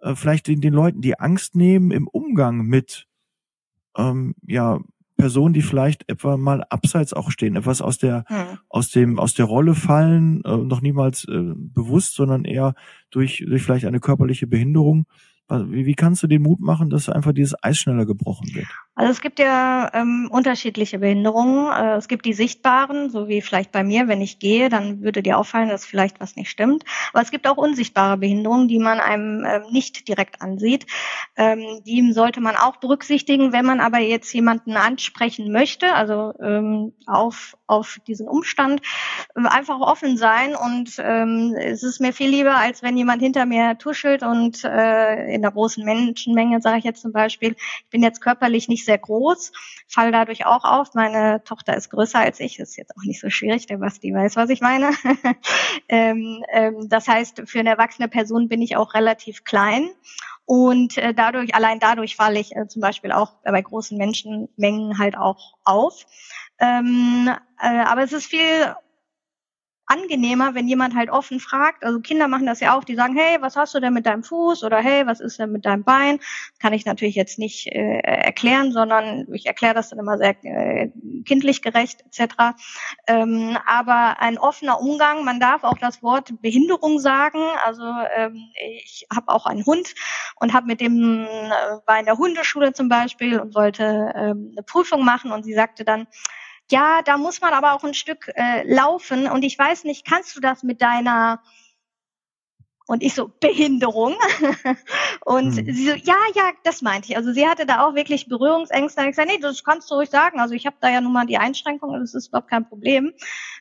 äh, 0.00 0.14
vielleicht 0.14 0.46
den, 0.46 0.60
den 0.60 0.74
Leuten 0.74 1.00
die 1.00 1.18
Angst 1.18 1.54
nehmen 1.54 1.90
im 1.90 2.06
Umgang 2.06 2.62
mit 2.66 3.06
ähm, 3.96 4.34
ja 4.46 4.80
Personen, 5.16 5.54
die 5.54 5.62
vielleicht 5.62 6.08
etwa 6.08 6.36
mal 6.36 6.64
abseits 6.64 7.12
auch 7.12 7.30
stehen, 7.30 7.56
etwas 7.56 7.80
aus 7.80 7.98
der 7.98 8.24
hm. 8.26 8.58
aus 8.68 8.90
dem 8.90 9.18
aus 9.18 9.34
der 9.34 9.46
Rolle 9.46 9.74
fallen, 9.74 10.42
äh, 10.44 10.56
noch 10.56 10.80
niemals 10.80 11.24
äh, 11.28 11.54
bewusst, 11.54 12.14
sondern 12.14 12.44
eher 12.44 12.74
durch 13.10 13.44
durch 13.46 13.62
vielleicht 13.62 13.86
eine 13.86 14.00
körperliche 14.00 14.46
Behinderung. 14.46 15.06
Wie, 15.50 15.84
wie 15.84 15.94
kannst 15.94 16.22
du 16.22 16.26
den 16.26 16.40
Mut 16.40 16.60
machen, 16.60 16.88
dass 16.88 17.10
einfach 17.10 17.32
dieses 17.32 17.54
Eis 17.62 17.76
schneller 17.76 18.06
gebrochen 18.06 18.48
wird? 18.54 18.66
Also 18.96 19.10
es 19.10 19.20
gibt 19.20 19.40
ja 19.40 19.90
ähm, 19.92 20.28
unterschiedliche 20.30 21.00
Behinderungen. 21.00 21.66
Äh, 21.72 21.96
es 21.96 22.06
gibt 22.06 22.24
die 22.26 22.32
sichtbaren, 22.32 23.10
so 23.10 23.26
wie 23.26 23.42
vielleicht 23.42 23.72
bei 23.72 23.82
mir, 23.82 24.06
wenn 24.06 24.20
ich 24.20 24.38
gehe, 24.38 24.68
dann 24.68 25.02
würde 25.02 25.20
dir 25.20 25.36
auffallen, 25.36 25.68
dass 25.68 25.84
vielleicht 25.84 26.20
was 26.20 26.36
nicht 26.36 26.48
stimmt. 26.48 26.84
Aber 27.12 27.20
es 27.20 27.32
gibt 27.32 27.48
auch 27.48 27.56
unsichtbare 27.56 28.16
Behinderungen, 28.18 28.68
die 28.68 28.78
man 28.78 29.00
einem 29.00 29.44
ähm, 29.44 29.62
nicht 29.72 30.06
direkt 30.06 30.42
ansieht. 30.42 30.86
Ähm, 31.34 31.80
die 31.84 32.12
sollte 32.12 32.40
man 32.40 32.54
auch 32.54 32.76
berücksichtigen. 32.76 33.52
Wenn 33.52 33.64
man 33.64 33.80
aber 33.80 33.98
jetzt 33.98 34.32
jemanden 34.32 34.76
ansprechen 34.76 35.50
möchte, 35.50 35.92
also 35.92 36.32
ähm, 36.40 36.92
auf, 37.06 37.56
auf 37.66 37.98
diesen 38.06 38.28
Umstand, 38.28 38.80
einfach 39.34 39.80
offen 39.80 40.16
sein. 40.16 40.54
Und 40.54 40.94
ähm, 40.98 41.56
es 41.58 41.82
ist 41.82 42.00
mir 42.00 42.12
viel 42.12 42.30
lieber, 42.30 42.56
als 42.56 42.84
wenn 42.84 42.96
jemand 42.96 43.22
hinter 43.22 43.44
mir 43.44 43.76
tuschelt 43.76 44.22
und 44.22 44.62
äh, 44.62 45.34
in 45.34 45.42
der 45.42 45.50
großen 45.50 45.84
Menschenmenge, 45.84 46.60
sage 46.60 46.78
ich 46.78 46.84
jetzt 46.84 47.02
zum 47.02 47.12
Beispiel, 47.12 47.56
ich 47.58 47.90
bin 47.90 48.02
jetzt 48.02 48.20
körperlich 48.20 48.68
nicht 48.68 48.83
sehr 48.84 48.98
groß, 48.98 49.52
fall 49.88 50.12
dadurch 50.12 50.46
auch 50.46 50.64
auf. 50.64 50.94
Meine 50.94 51.42
Tochter 51.44 51.76
ist 51.76 51.90
größer 51.90 52.18
als 52.18 52.40
ich, 52.40 52.58
ist 52.58 52.76
jetzt 52.76 52.96
auch 52.96 53.02
nicht 53.02 53.20
so 53.20 53.30
schwierig, 53.30 53.66
der 53.66 53.78
Basti 53.78 54.12
weiß, 54.14 54.36
was 54.36 54.50
ich 54.50 54.60
meine. 54.60 54.90
ähm, 55.88 56.44
ähm, 56.52 56.88
das 56.88 57.08
heißt, 57.08 57.42
für 57.46 57.60
eine 57.60 57.70
erwachsene 57.70 58.08
Person 58.08 58.48
bin 58.48 58.62
ich 58.62 58.76
auch 58.76 58.94
relativ 58.94 59.44
klein. 59.44 59.90
Und 60.46 60.98
äh, 60.98 61.14
dadurch, 61.14 61.54
allein 61.54 61.78
dadurch 61.80 62.16
falle 62.16 62.38
ich 62.38 62.54
äh, 62.54 62.66
zum 62.68 62.82
Beispiel 62.82 63.12
auch 63.12 63.32
bei 63.44 63.62
großen 63.62 63.96
Menschenmengen 63.96 64.98
halt 64.98 65.16
auch 65.16 65.54
auf. 65.64 66.04
Ähm, 66.58 67.30
äh, 67.60 67.66
aber 67.66 68.02
es 68.02 68.12
ist 68.12 68.26
viel 68.26 68.74
angenehmer, 69.86 70.54
wenn 70.54 70.68
jemand 70.68 70.94
halt 70.94 71.10
offen 71.10 71.40
fragt. 71.40 71.84
Also 71.84 72.00
Kinder 72.00 72.28
machen 72.28 72.46
das 72.46 72.60
ja 72.60 72.76
auch, 72.76 72.84
die 72.84 72.94
sagen, 72.94 73.16
hey, 73.16 73.38
was 73.40 73.56
hast 73.56 73.74
du 73.74 73.80
denn 73.80 73.92
mit 73.92 74.06
deinem 74.06 74.22
Fuß 74.22 74.64
oder 74.64 74.78
hey, 74.78 75.06
was 75.06 75.20
ist 75.20 75.38
denn 75.38 75.52
mit 75.52 75.64
deinem 75.64 75.84
Bein? 75.84 76.20
Kann 76.58 76.72
ich 76.72 76.86
natürlich 76.86 77.14
jetzt 77.14 77.38
nicht 77.38 77.66
äh, 77.66 77.98
erklären, 77.98 78.72
sondern 78.72 79.26
ich 79.32 79.46
erkläre 79.46 79.74
das 79.74 79.90
dann 79.90 79.98
immer 79.98 80.16
sehr 80.16 80.36
äh, 80.44 80.90
kindlich 81.26 81.62
gerecht 81.62 82.04
etc. 82.06 82.56
Ähm, 83.06 83.58
aber 83.66 84.20
ein 84.20 84.38
offener 84.38 84.80
Umgang, 84.80 85.24
man 85.24 85.40
darf 85.40 85.64
auch 85.64 85.78
das 85.78 86.02
Wort 86.02 86.40
Behinderung 86.40 86.98
sagen. 86.98 87.40
Also 87.64 87.84
ähm, 88.16 88.38
ich 88.84 89.06
habe 89.14 89.28
auch 89.28 89.46
einen 89.46 89.66
Hund 89.66 89.94
und 90.36 90.54
habe 90.54 90.66
mit 90.66 90.80
dem 90.80 91.24
äh, 91.24 91.50
war 91.86 91.98
in 91.98 92.06
der 92.06 92.16
Hundeschule 92.16 92.72
zum 92.72 92.88
Beispiel 92.88 93.38
und 93.38 93.54
wollte 93.54 94.12
ähm, 94.16 94.52
eine 94.52 94.62
Prüfung 94.64 95.04
machen 95.04 95.32
und 95.32 95.44
sie 95.44 95.54
sagte 95.54 95.84
dann 95.84 96.06
ja, 96.70 97.02
da 97.02 97.18
muss 97.18 97.40
man 97.40 97.52
aber 97.52 97.74
auch 97.74 97.84
ein 97.84 97.94
Stück 97.94 98.30
äh, 98.34 98.62
laufen 98.64 99.26
und 99.26 99.42
ich 99.44 99.58
weiß 99.58 99.84
nicht, 99.84 100.06
kannst 100.06 100.36
du 100.36 100.40
das 100.40 100.62
mit 100.62 100.80
deiner 100.82 101.42
und 102.86 103.02
ich 103.02 103.14
so, 103.14 103.30
Behinderung. 103.40 104.14
und 105.24 105.56
hm. 105.56 105.74
sie 105.74 105.88
so, 105.88 105.94
ja, 105.94 106.16
ja, 106.34 106.52
das 106.64 106.82
meinte 106.82 107.10
ich. 107.10 107.16
Also 107.16 107.32
sie 107.32 107.48
hatte 107.48 107.64
da 107.66 107.86
auch 107.86 107.94
wirklich 107.94 108.28
Berührungsängste. 108.28 109.00
Ich 109.02 109.08
gesagt, 109.08 109.30
nee, 109.30 109.38
das 109.38 109.64
kannst 109.64 109.90
du 109.90 109.94
ruhig 109.94 110.10
sagen. 110.10 110.38
Also 110.38 110.54
ich 110.54 110.66
habe 110.66 110.76
da 110.80 110.90
ja 110.90 111.00
nun 111.00 111.12
mal 111.12 111.26
die 111.26 111.38
Einschränkung, 111.38 111.98
das 111.98 112.14
ist 112.14 112.28
überhaupt 112.28 112.50
kein 112.50 112.68
Problem. 112.68 113.14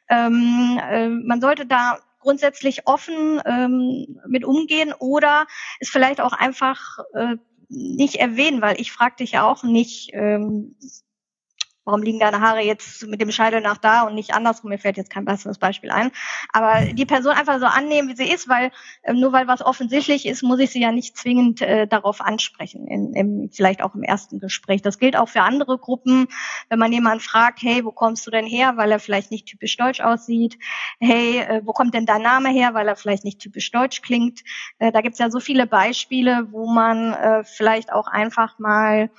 Ähm, 0.09 0.79
äh, 0.89 1.07
man 1.07 1.39
sollte 1.39 1.65
da 1.65 1.99
grundsätzlich 2.19 2.87
offen 2.87 3.41
ähm, 3.45 4.19
mit 4.27 4.43
umgehen 4.45 4.93
oder 4.97 5.45
es 5.79 5.89
vielleicht 5.89 6.21
auch 6.21 6.33
einfach 6.33 6.99
äh, 7.13 7.35
nicht 7.69 8.15
erwähnen, 8.15 8.61
weil 8.61 8.79
ich 8.79 8.91
frag 8.91 9.17
dich 9.17 9.31
ja 9.31 9.43
auch 9.43 9.63
nicht, 9.63 10.11
ähm, 10.13 10.75
warum 11.85 12.01
liegen 12.01 12.19
deine 12.19 12.39
Haare 12.39 12.61
jetzt 12.61 13.05
mit 13.07 13.19
dem 13.19 13.31
Scheitel 13.31 13.61
nach 13.61 13.77
da 13.77 14.03
und 14.03 14.15
nicht 14.15 14.33
andersrum? 14.33 14.69
Mir 14.69 14.77
fällt 14.77 14.97
jetzt 14.97 15.09
kein 15.09 15.25
besseres 15.25 15.57
Beispiel 15.57 15.91
ein. 15.91 16.11
Aber 16.51 16.85
die 16.93 17.05
Person 17.05 17.33
einfach 17.33 17.59
so 17.59 17.65
annehmen, 17.65 18.09
wie 18.09 18.15
sie 18.15 18.29
ist, 18.29 18.47
weil 18.47 18.71
äh, 19.01 19.13
nur 19.13 19.33
weil 19.33 19.47
was 19.47 19.61
offensichtlich 19.61 20.25
ist, 20.25 20.43
muss 20.43 20.59
ich 20.59 20.71
sie 20.71 20.81
ja 20.81 20.91
nicht 20.91 21.17
zwingend 21.17 21.61
äh, 21.61 21.87
darauf 21.87 22.21
ansprechen, 22.21 22.87
in, 22.87 23.13
im, 23.13 23.49
vielleicht 23.51 23.81
auch 23.81 23.95
im 23.95 24.03
ersten 24.03 24.39
Gespräch. 24.39 24.81
Das 24.81 24.99
gilt 24.99 25.17
auch 25.17 25.29
für 25.29 25.41
andere 25.41 25.77
Gruppen. 25.77 26.27
Wenn 26.69 26.79
man 26.79 26.93
jemanden 26.93 27.19
fragt, 27.19 27.61
hey, 27.61 27.83
wo 27.83 27.91
kommst 27.91 28.25
du 28.25 28.31
denn 28.31 28.45
her, 28.45 28.77
weil 28.77 28.91
er 28.91 28.99
vielleicht 28.99 29.31
nicht 29.31 29.45
typisch 29.45 29.75
deutsch 29.77 29.99
aussieht? 30.01 30.57
Hey, 30.99 31.39
äh, 31.39 31.61
wo 31.65 31.73
kommt 31.73 31.93
denn 31.93 32.05
dein 32.05 32.21
Name 32.21 32.49
her, 32.49 32.73
weil 32.73 32.87
er 32.87 32.95
vielleicht 32.95 33.25
nicht 33.25 33.39
typisch 33.39 33.71
deutsch 33.71 34.01
klingt? 34.01 34.41
Äh, 34.79 34.91
da 34.91 35.01
gibt's 35.01 35.19
ja 35.19 35.29
so 35.29 35.39
viele 35.39 35.67
Beispiele, 35.67 36.47
wo 36.51 36.67
man 36.71 37.13
äh, 37.13 37.43
vielleicht 37.43 37.91
auch 37.91 38.07
einfach 38.07 38.57
mal 38.59 39.09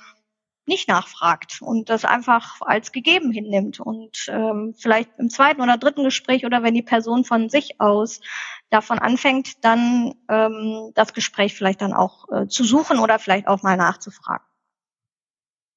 nicht 0.67 0.87
nachfragt 0.87 1.59
und 1.61 1.89
das 1.89 2.05
einfach 2.05 2.61
als 2.61 2.91
gegeben 2.91 3.31
hinnimmt 3.31 3.79
und 3.79 4.27
ähm, 4.29 4.73
vielleicht 4.77 5.09
im 5.17 5.29
zweiten 5.29 5.61
oder 5.61 5.77
dritten 5.77 6.03
Gespräch 6.03 6.45
oder 6.45 6.63
wenn 6.63 6.73
die 6.73 6.81
Person 6.81 7.23
von 7.23 7.49
sich 7.49 7.79
aus 7.79 8.21
davon 8.69 8.99
anfängt, 8.99 9.63
dann 9.63 10.15
ähm, 10.29 10.91
das 10.95 11.13
Gespräch 11.13 11.53
vielleicht 11.53 11.81
dann 11.81 11.93
auch 11.93 12.25
äh, 12.31 12.47
zu 12.47 12.63
suchen 12.63 12.99
oder 12.99 13.19
vielleicht 13.19 13.47
auch 13.47 13.63
mal 13.63 13.77
nachzufragen. 13.77 14.45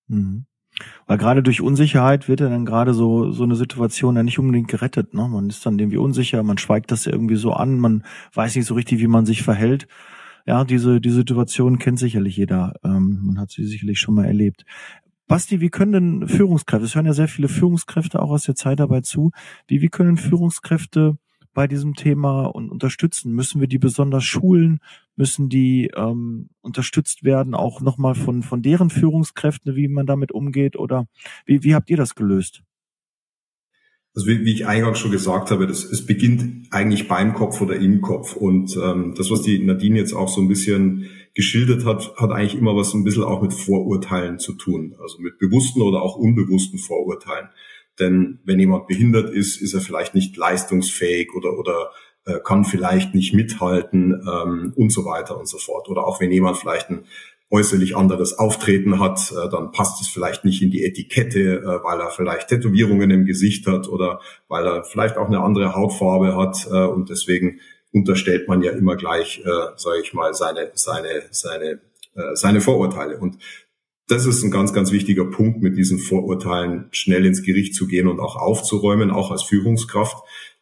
Mhm. 0.09 0.47
Weil 1.07 1.19
gerade 1.19 1.43
durch 1.43 1.61
Unsicherheit 1.61 2.29
wird 2.29 2.41
ja 2.41 2.49
dann 2.49 2.65
gerade 2.65 2.95
so, 2.95 3.33
so 3.33 3.43
eine 3.43 3.57
Situation 3.57 4.17
ja 4.17 4.23
nicht 4.23 4.39
unbedingt 4.39 4.69
gerettet. 4.69 5.15
Ne? 5.15 5.27
Man 5.29 5.49
ist 5.49 5.65
dann 5.67 5.79
irgendwie 5.79 5.97
unsicher, 5.97 6.43
man 6.43 6.59
schweigt 6.59 6.91
das 6.91 7.07
irgendwie 7.07 7.37
so 7.37 7.53
an, 7.53 7.79
man 7.79 8.05
weiß 8.35 8.55
nicht 8.57 8.67
so 8.67 8.75
richtig, 8.75 9.01
wie 9.01 9.09
man 9.09 9.27
sich 9.27 9.43
verhält. 9.43 9.89
Ja, 10.49 10.65
diese, 10.65 10.99
die 10.99 11.11
Situation 11.11 11.79
kennt 11.79 11.99
sicherlich 11.99 12.39
jeder. 12.39 12.73
Ähm, 12.83 13.21
man 13.23 13.39
hat 13.39 13.51
sie 13.51 13.67
sicherlich 13.67 14.01
schon 14.01 14.15
mal 14.15 14.25
erlebt. 14.25 14.65
Basti, 15.27 15.61
wie 15.61 15.69
können 15.69 15.93
denn 15.93 16.27
Führungskräfte, 16.27 16.87
es 16.87 16.95
hören 16.95 17.05
ja 17.05 17.13
sehr 17.13 17.29
viele 17.29 17.49
Führungskräfte 17.49 18.23
auch 18.23 18.31
aus 18.31 18.45
der 18.45 18.55
Zeit 18.55 18.81
dabei 18.81 19.03
zu, 19.03 19.31
wie, 19.67 19.83
wie 19.83 19.91
können 19.91 20.17
Führungskräfte 20.17 21.19
bei 21.53 21.67
diesem 21.67 21.93
Thema 21.97 22.47
und 22.47 22.71
unterstützen? 22.71 23.35
Müssen 23.35 23.61
wir 23.61 23.69
die 23.69 23.77
besonders 23.77 24.25
schulen? 24.25 24.81
Müssen 25.17 25.51
die 25.51 25.91
ähm, 25.95 26.49
unterstützt 26.63 27.25
werden, 27.25 27.55
auch 27.55 27.83
nochmal 27.83 28.15
von, 28.15 28.43
von 28.43 28.63
deren 28.63 28.89
Führungskräften, 28.89 29.77
wie 29.77 29.89
man 29.89 30.07
damit 30.07 30.33
umgeht? 30.33 30.77
Oder 30.79 31.09
wie, 31.45 31.63
wie 31.63 31.75
habt 31.75 31.91
ihr 31.91 31.99
das 31.99 32.15
gelöst? 32.15 32.63
Also 34.19 34.27
wie, 34.27 34.45
wie 34.45 34.53
ich 34.53 34.67
eingangs 34.67 34.99
schon 34.99 35.13
gesagt 35.13 35.53
habe, 35.53 35.69
das, 35.69 35.85
es 35.85 36.05
beginnt 36.05 36.67
eigentlich 36.73 37.07
beim 37.07 37.35
Kopf 37.35 37.61
oder 37.61 37.77
im 37.77 38.01
Kopf. 38.01 38.35
Und 38.35 38.77
ähm, 38.77 39.15
das, 39.17 39.31
was 39.31 39.43
die 39.43 39.61
Nadine 39.61 39.97
jetzt 39.97 40.13
auch 40.13 40.29
so 40.29 40.41
ein 40.41 40.49
bisschen 40.49 41.09
geschildert 41.35 41.85
hat, 41.85 42.17
hat 42.17 42.33
eigentlich 42.33 42.57
immer 42.57 42.75
was 42.75 42.95
ein 42.95 43.05
bisschen 43.05 43.23
auch 43.23 43.41
mit 43.41 43.55
Vorurteilen 43.55 44.41
zu 44.41 44.55
tun. 44.55 44.97
Also 45.01 45.21
mit 45.21 45.39
bewussten 45.39 45.83
oder 45.83 46.03
auch 46.03 46.17
unbewussten 46.17 46.81
Vorurteilen. 46.81 47.51
Denn 48.01 48.41
wenn 48.45 48.59
jemand 48.59 48.89
behindert 48.89 49.31
ist, 49.33 49.63
ist 49.63 49.75
er 49.75 49.81
vielleicht 49.81 50.17
nicht 50.17 50.37
leistungsfähig 50.37 51.33
oder, 51.37 51.57
oder 51.57 51.93
äh, 52.25 52.41
kann 52.43 52.65
vielleicht 52.65 53.15
nicht 53.15 53.35
mithalten 53.35 54.21
ähm, 54.29 54.73
und 54.75 54.91
so 54.91 55.05
weiter 55.05 55.39
und 55.39 55.47
so 55.47 55.59
fort. 55.59 55.89
Oder 55.89 56.05
auch 56.05 56.21
wenn 56.21 56.33
jemand 56.33 56.57
vielleicht 56.57 56.91
ein 56.91 57.05
äußerlich 57.51 57.97
anderes 57.97 58.39
Auftreten 58.39 59.01
hat, 59.01 59.33
äh, 59.33 59.49
dann 59.51 59.73
passt 59.73 60.01
es 60.03 60.09
vielleicht 60.09 60.45
nicht 60.45 60.63
in 60.63 60.71
die 60.71 60.85
Etikette, 60.85 61.61
äh, 61.61 61.85
weil 61.85 62.01
er 62.01 62.11
vielleicht 62.11 62.49
Tätowierungen 62.49 63.11
im 63.11 63.25
Gesicht 63.25 63.67
hat 63.67 63.89
oder 63.89 64.21
weil 64.49 64.67
er 64.67 64.85
vielleicht 64.85 65.17
auch 65.17 65.27
eine 65.27 65.41
andere 65.41 65.75
Hautfarbe 65.75 66.37
hat 66.37 66.67
äh, 66.71 66.85
und 66.87 67.09
deswegen 67.09 67.61
unterstellt 67.93 68.49
man 68.49 68.63
ja 68.63 68.73
immer 68.73 68.97
gleich, 68.97 69.41
äh, 69.45 69.51
sage 69.77 70.01
ich 70.03 70.13
mal, 70.13 70.35
seine 70.35 70.71
seine 70.75 71.23
seine 71.31 71.81
seine 72.35 72.61
Vorurteile 72.61 73.17
und 73.19 73.39
das 74.09 74.25
ist 74.25 74.43
ein 74.43 74.51
ganz, 74.51 74.73
ganz 74.73 74.91
wichtiger 74.91 75.27
Punkt, 75.27 75.63
mit 75.63 75.77
diesen 75.77 75.99
Vorurteilen 75.99 76.87
schnell 76.91 77.27
ins 77.27 77.43
Gericht 77.43 77.75
zu 77.75 77.87
gehen 77.87 78.09
und 78.09 78.21
auch 78.21 78.37
aufzuräumen, 78.37 79.11
auch 79.11 79.31
als 79.31 79.43
Führungskraft. 79.43 80.17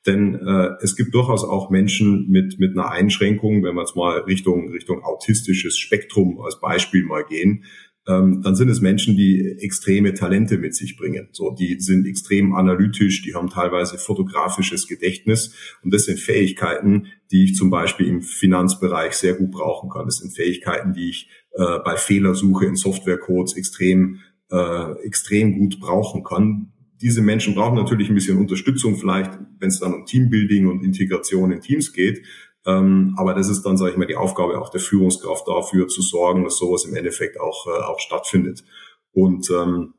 Denn 0.07 0.35
äh, 0.35 0.75
es 0.81 0.97
gibt 0.97 1.14
durchaus 1.14 1.45
auch 1.45 1.71
Menschen 1.71 2.29
mit, 2.29 2.59
mit 2.59 2.77
einer 2.77 2.90
Einschränkung, 2.90 3.62
wenn 3.62 3.75
wir 3.75 3.83
jetzt 3.83 3.97
mal 3.97 4.21
Richtung, 4.21 4.71
Richtung 4.71 5.03
autistisches 5.03 5.77
Spektrum 5.79 6.40
als 6.40 6.61
Beispiel 6.61 7.05
mal 7.05 7.25
gehen, 7.25 7.64
ähm, 8.09 8.40
dann 8.42 8.55
sind 8.55 8.69
es 8.69 8.81
Menschen, 8.81 9.16
die 9.16 9.57
extreme 9.61 10.14
Talente 10.14 10.59
mit 10.59 10.75
sich 10.77 10.97
bringen. 10.97 11.29
So, 11.33 11.51
die 11.51 11.81
sind 11.81 12.07
extrem 12.07 12.55
analytisch, 12.55 13.23
die 13.23 13.35
haben 13.35 13.51
teilweise 13.51 13.99
fotografisches 13.99 14.87
Gedächtnis 14.87 15.55
und 15.83 15.92
das 15.92 16.05
sind 16.05 16.21
Fähigkeiten, 16.21 17.09
die 17.33 17.45
ich 17.45 17.57
zum 17.57 17.71
Beispiel 17.71 18.07
im 18.07 18.23
Finanzbereich 18.23 19.14
sehr 19.14 19.35
gut 19.35 19.51
brauchen 19.51 19.90
kann. 19.90 20.07
Das 20.07 20.19
sind 20.19 20.35
Fähigkeiten, 20.37 20.92
die 20.92 21.11
ich 21.11 21.29
äh, 21.55 21.79
bei 21.85 21.97
Fehlersuche 21.97 22.66
in 22.66 22.77
Softwarecodes 22.77 23.57
extrem 23.57 24.21
äh, 24.51 24.92
extrem 25.05 25.59
gut 25.59 25.81
brauchen 25.81 26.23
kann. 26.23 26.73
Diese 27.00 27.22
Menschen 27.22 27.54
brauchen 27.54 27.76
natürlich 27.76 28.09
ein 28.09 28.14
bisschen 28.14 28.38
Unterstützung, 28.38 28.96
vielleicht, 28.96 29.32
wenn 29.59 29.68
es 29.68 29.80
dann 29.80 29.94
um 29.94 30.06
Teambuilding 30.06 30.66
und 30.66 30.82
Integration 30.82 31.52
in 31.52 31.61
Teams 31.61 31.92
geht. 31.92 32.22
Ähm, 32.66 33.14
aber 33.16 33.35
das 33.35 33.48
ist 33.48 33.62
dann, 33.62 33.76
sage 33.76 33.92
ich 33.92 33.96
mal, 33.96 34.06
die 34.06 34.16
Aufgabe 34.16 34.61
auch 34.61 34.70
der 34.70 34.80
Führungskraft 34.80 35.46
dafür 35.46 35.88
zu 35.88 36.02
sorgen, 36.02 36.44
dass 36.44 36.59
sowas 36.59 36.85
im 36.85 36.96
Endeffekt 36.96 37.40
auch, 37.40 37.66
äh, 37.66 37.82
auch 37.85 38.00
stattfindet. 38.00 38.64
Und 39.12 39.50
ähm, 39.50 39.94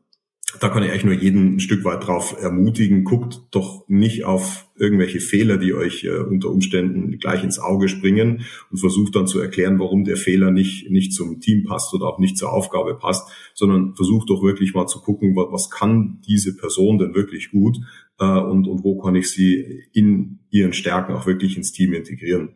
da 0.60 0.69
kann 0.69 0.81
ich 0.81 0.89
eigentlich 0.89 1.03
nur 1.03 1.13
jeden 1.13 1.55
ein 1.55 1.60
Stück 1.60 1.83
weit 1.83 2.07
drauf 2.07 2.36
ermutigen, 2.41 3.03
guckt 3.03 3.41
doch 3.51 3.83
nicht 3.89 4.23
auf 4.23 4.69
irgendwelche 4.77 5.19
Fehler, 5.19 5.57
die 5.57 5.73
euch 5.73 6.05
äh, 6.05 6.19
unter 6.19 6.49
Umständen 6.49 7.17
gleich 7.19 7.43
ins 7.43 7.60
Auge 7.60 7.89
springen 7.89 8.45
und 8.71 8.77
versucht 8.77 9.15
dann 9.15 9.27
zu 9.27 9.39
erklären, 9.39 9.77
warum 9.77 10.05
der 10.05 10.15
Fehler 10.15 10.51
nicht, 10.51 10.89
nicht 10.89 11.13
zum 11.13 11.41
Team 11.41 11.65
passt 11.65 11.93
oder 11.93 12.05
auch 12.07 12.19
nicht 12.19 12.38
zur 12.38 12.53
Aufgabe 12.53 12.95
passt, 12.95 13.29
sondern 13.55 13.93
versucht 13.95 14.29
doch 14.29 14.41
wirklich 14.41 14.73
mal 14.73 14.88
zu 14.88 15.01
gucken, 15.01 15.36
was, 15.36 15.47
was 15.51 15.69
kann 15.69 16.21
diese 16.27 16.55
Person 16.55 16.97
denn 16.97 17.13
wirklich 17.13 17.51
gut 17.51 17.77
äh, 18.19 18.25
und, 18.25 18.67
und 18.67 18.83
wo 18.83 18.99
kann 19.01 19.15
ich 19.15 19.29
sie 19.29 19.83
in 19.91 20.39
ihren 20.49 20.73
Stärken 20.73 21.13
auch 21.13 21.25
wirklich 21.27 21.57
ins 21.57 21.73
Team 21.73 21.93
integrieren. 21.93 22.55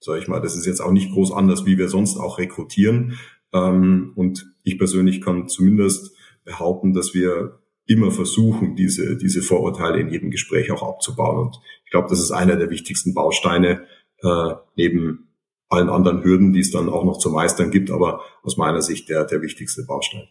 Sag 0.00 0.20
ich 0.20 0.28
mal, 0.28 0.40
das 0.40 0.56
ist 0.56 0.66
jetzt 0.66 0.80
auch 0.80 0.92
nicht 0.92 1.12
groß 1.12 1.32
anders, 1.32 1.66
wie 1.66 1.76
wir 1.76 1.88
sonst 1.88 2.16
auch 2.16 2.38
rekrutieren. 2.38 3.18
Ähm, 3.52 4.12
und 4.14 4.50
ich 4.62 4.78
persönlich 4.78 5.20
kann 5.20 5.48
zumindest 5.48 6.14
behaupten, 6.48 6.94
dass 6.94 7.14
wir 7.14 7.60
immer 7.86 8.10
versuchen, 8.10 8.74
diese, 8.74 9.16
diese 9.16 9.42
Vorurteile 9.42 10.00
in 10.00 10.10
jedem 10.10 10.30
Gespräch 10.30 10.70
auch 10.72 10.82
abzubauen. 10.82 11.46
Und 11.46 11.60
ich 11.84 11.90
glaube, 11.90 12.08
das 12.08 12.20
ist 12.20 12.32
einer 12.32 12.56
der 12.56 12.70
wichtigsten 12.70 13.14
Bausteine 13.14 13.86
äh, 14.22 14.54
neben 14.76 15.28
allen 15.68 15.88
anderen 15.88 16.24
Hürden, 16.24 16.52
die 16.52 16.60
es 16.60 16.70
dann 16.70 16.88
auch 16.88 17.04
noch 17.04 17.18
zu 17.18 17.30
meistern 17.30 17.70
gibt, 17.70 17.90
aber 17.90 18.20
aus 18.42 18.56
meiner 18.56 18.82
Sicht 18.82 19.08
der, 19.08 19.24
der 19.24 19.42
wichtigste 19.42 19.84
Baustein. 19.84 20.28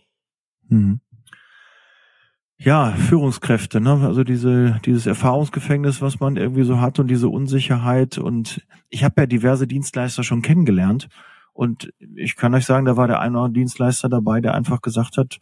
Mhm. 0.68 1.00
Ja, 2.60 2.92
Führungskräfte, 2.92 3.80
ne? 3.80 4.02
Also 4.04 4.24
diese, 4.24 4.80
dieses 4.84 5.06
Erfahrungsgefängnis, 5.06 6.02
was 6.02 6.20
man 6.20 6.38
irgendwie 6.38 6.64
so 6.64 6.82
hat 6.82 6.98
und 6.98 7.08
diese 7.08 7.30
Unsicherheit. 7.30 8.18
Und 8.18 8.66
ich 8.90 9.04
habe 9.04 9.22
ja 9.22 9.26
diverse 9.28 9.68
Dienstleister 9.68 10.24
schon 10.24 10.42
kennengelernt. 10.42 11.08
Und 11.54 11.92
ich 12.16 12.36
kann 12.36 12.56
euch 12.56 12.66
sagen, 12.66 12.86
da 12.86 12.98
war 12.98 13.08
der 13.08 13.20
eine 13.20 13.38
oder 13.38 13.46
andere 13.46 13.60
Dienstleister 13.60 14.10
dabei, 14.10 14.42
der 14.42 14.56
einfach 14.56 14.82
gesagt 14.82 15.18
hat, 15.18 15.40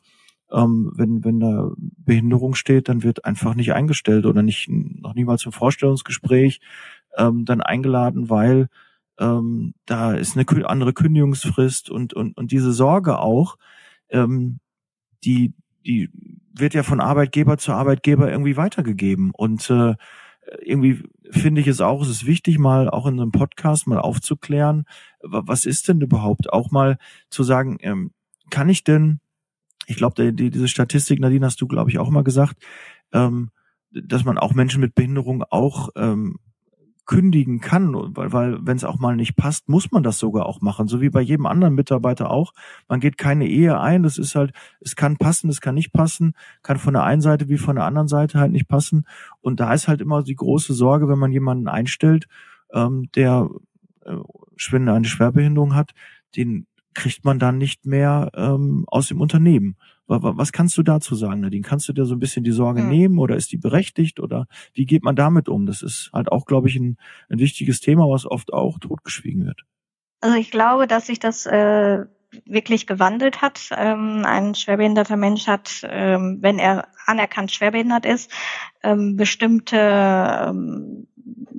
ähm, 0.51 0.91
wenn, 0.95 1.23
wenn 1.23 1.39
da 1.39 1.71
Behinderung 1.77 2.55
steht, 2.55 2.89
dann 2.89 3.03
wird 3.03 3.25
einfach 3.25 3.55
nicht 3.55 3.73
eingestellt 3.73 4.25
oder 4.25 4.43
nicht, 4.43 4.69
noch 4.69 5.15
niemals 5.15 5.41
zum 5.41 5.51
Vorstellungsgespräch 5.51 6.62
ähm, 7.17 7.45
dann 7.45 7.62
eingeladen, 7.62 8.29
weil 8.29 8.67
ähm, 9.19 9.73
da 9.86 10.13
ist 10.13 10.38
eine 10.38 10.69
andere 10.69 10.93
Kündigungsfrist 10.93 11.89
und, 11.89 12.13
und, 12.13 12.38
und 12.38 12.51
diese 12.51 12.73
Sorge 12.73 13.19
auch, 13.19 13.58
ähm, 14.10 14.60
die, 15.23 15.53
die 15.86 16.10
wird 16.53 16.73
ja 16.73 16.84
von 16.84 16.99
Arbeitgeber 16.99 17.58
zu 17.58 17.73
Arbeitgeber 17.73 18.31
irgendwie 18.31 18.58
weitergegeben. 18.58 19.31
Und 19.31 19.69
äh, 19.69 19.95
irgendwie 20.62 21.03
finde 21.31 21.62
ich 21.62 21.67
es 21.67 21.81
auch, 21.81 22.01
es 22.01 22.10
ist 22.10 22.25
wichtig, 22.25 22.60
mal 22.60 22.89
auch 22.89 23.08
in 23.08 23.19
einem 23.19 23.31
Podcast 23.31 23.88
mal 23.88 23.99
aufzuklären, 23.99 24.86
was 25.21 25.65
ist 25.65 25.88
denn 25.88 26.01
überhaupt 26.01 26.51
auch 26.53 26.71
mal 26.71 26.97
zu 27.29 27.43
sagen, 27.43 27.77
ähm, 27.81 28.12
kann 28.51 28.69
ich 28.69 28.84
denn 28.84 29.19
ich 29.88 29.98
glaube, 29.98 30.34
die, 30.34 30.50
diese 30.50 30.67
Statistik, 30.67 31.19
Nadine, 31.19 31.45
hast 31.45 31.62
du, 31.62 31.67
glaube 31.67 31.89
ich, 31.89 32.00
auch 32.00 32.10
mal 32.10 32.24
gesagt, 32.24 32.58
ähm, 33.13 33.50
dass 33.91 34.26
man 34.26 34.38
auch 34.38 34.54
Menschen 34.54 34.82
mit 34.82 34.95
Behinderung 34.95 35.43
auch 35.50 35.89
ähm, 35.95 36.38
kündigen 37.06 37.62
kann, 37.62 37.93
weil, 37.93 38.34
weil 38.34 38.65
wenn 38.65 38.78
es 38.78 38.84
auch 38.84 38.98
mal 38.98 39.15
nicht 39.15 39.36
passt, 39.36 39.69
muss 39.69 39.91
man 39.91 40.02
das 40.02 40.17
sogar 40.17 40.48
auch 40.48 40.62
machen, 40.62 40.88
so 40.88 41.02
wie 41.02 41.10
bei 41.10 41.21
jedem 41.21 41.45
anderen 41.45 41.76
Mitarbeiter 41.76 42.32
auch. 42.32 42.52
Man 42.88 43.00
geht 43.00 43.17
keine 43.17 43.48
Ehe 43.48 43.80
ein, 43.80 44.02
das 44.02 44.17
ist 44.17 44.36
halt, 44.36 44.54
es 44.82 44.95
kann 44.95 45.17
passen, 45.17 45.50
es 45.50 45.62
kann 45.62 45.76
nicht 45.76 45.93
passen, 45.93 46.34
kann 46.63 46.80
von 46.80 46.93
der 46.93 47.04
einen 47.04 47.21
Seite 47.21 47.48
wie 47.48 47.58
von 47.58 47.76
der 47.76 47.86
anderen 47.86 48.08
Seite 48.08 48.39
halt 48.39 48.52
nicht 48.52 48.67
passen. 48.67 49.06
Und 49.41 49.60
da 49.60 49.74
ist 49.74 49.88
halt 49.88 50.02
immer 50.02 50.24
die 50.24 50.36
große 50.36 50.74
Sorge, 50.74 51.08
wenn 51.08 51.19
man 51.19 51.32
jemanden 51.32 51.67
einstellt, 51.67 52.28
ähm, 52.74 53.08
der 53.15 53.50
äh, 54.04 54.17
eine 54.76 55.06
Schwerbehinderung 55.06 55.76
hat, 55.76 55.91
den 56.36 56.65
kriegt 56.95 57.25
man 57.25 57.38
dann 57.38 57.58
nicht 57.58 57.86
mehr 57.86 58.31
ähm, 58.36 58.86
aus 58.88 59.08
dem 59.08 59.21
Unternehmen. 59.21 59.75
Was 60.08 60.51
kannst 60.51 60.77
du 60.77 60.84
dazu 60.84 61.15
sagen, 61.15 61.41
Nadine? 61.41 61.63
Kannst 61.63 61.89
du 61.89 61.93
dir 61.93 62.05
so 62.05 62.13
ein 62.13 62.19
bisschen 62.19 62.43
die 62.43 62.51
Sorge 62.51 62.84
mhm. 62.84 62.89
nehmen 62.89 63.19
oder 63.19 63.36
ist 63.36 63.51
die 63.51 63.58
berechtigt 63.58 64.19
oder 64.19 64.47
wie 64.73 64.86
geht 64.86 65.03
man 65.03 65.15
damit 65.15 65.49
um? 65.49 65.65
Das 65.65 65.81
ist 65.81 66.12
halt 66.13 66.31
auch, 66.31 66.45
glaube 66.45 66.69
ich, 66.69 66.75
ein, 66.75 66.97
ein 67.29 67.39
wichtiges 67.39 67.79
Thema, 67.79 68.08
was 68.10 68.25
oft 68.25 68.53
auch 68.53 68.77
totgeschwiegen 68.79 69.45
wird. 69.45 69.62
Also 70.21 70.38
ich 70.38 70.51
glaube, 70.51 70.88
dass 70.88 71.08
sich 71.08 71.19
das 71.19 71.45
äh, 71.47 72.05
wirklich 72.45 72.88
gewandelt 72.88 73.41
hat. 73.41 73.69
Ähm, 73.75 74.23
ein 74.25 74.55
schwerbehinderter 74.55 75.17
Mensch 75.17 75.47
hat, 75.47 75.81
ähm, 75.89 76.38
wenn 76.41 76.60
er 76.60 76.88
anerkannt 77.05 77.51
schwerbehindert 77.51 78.05
ist, 78.05 78.31
ähm, 78.84 79.15
bestimmte 79.15 79.77
ähm, 79.77 81.08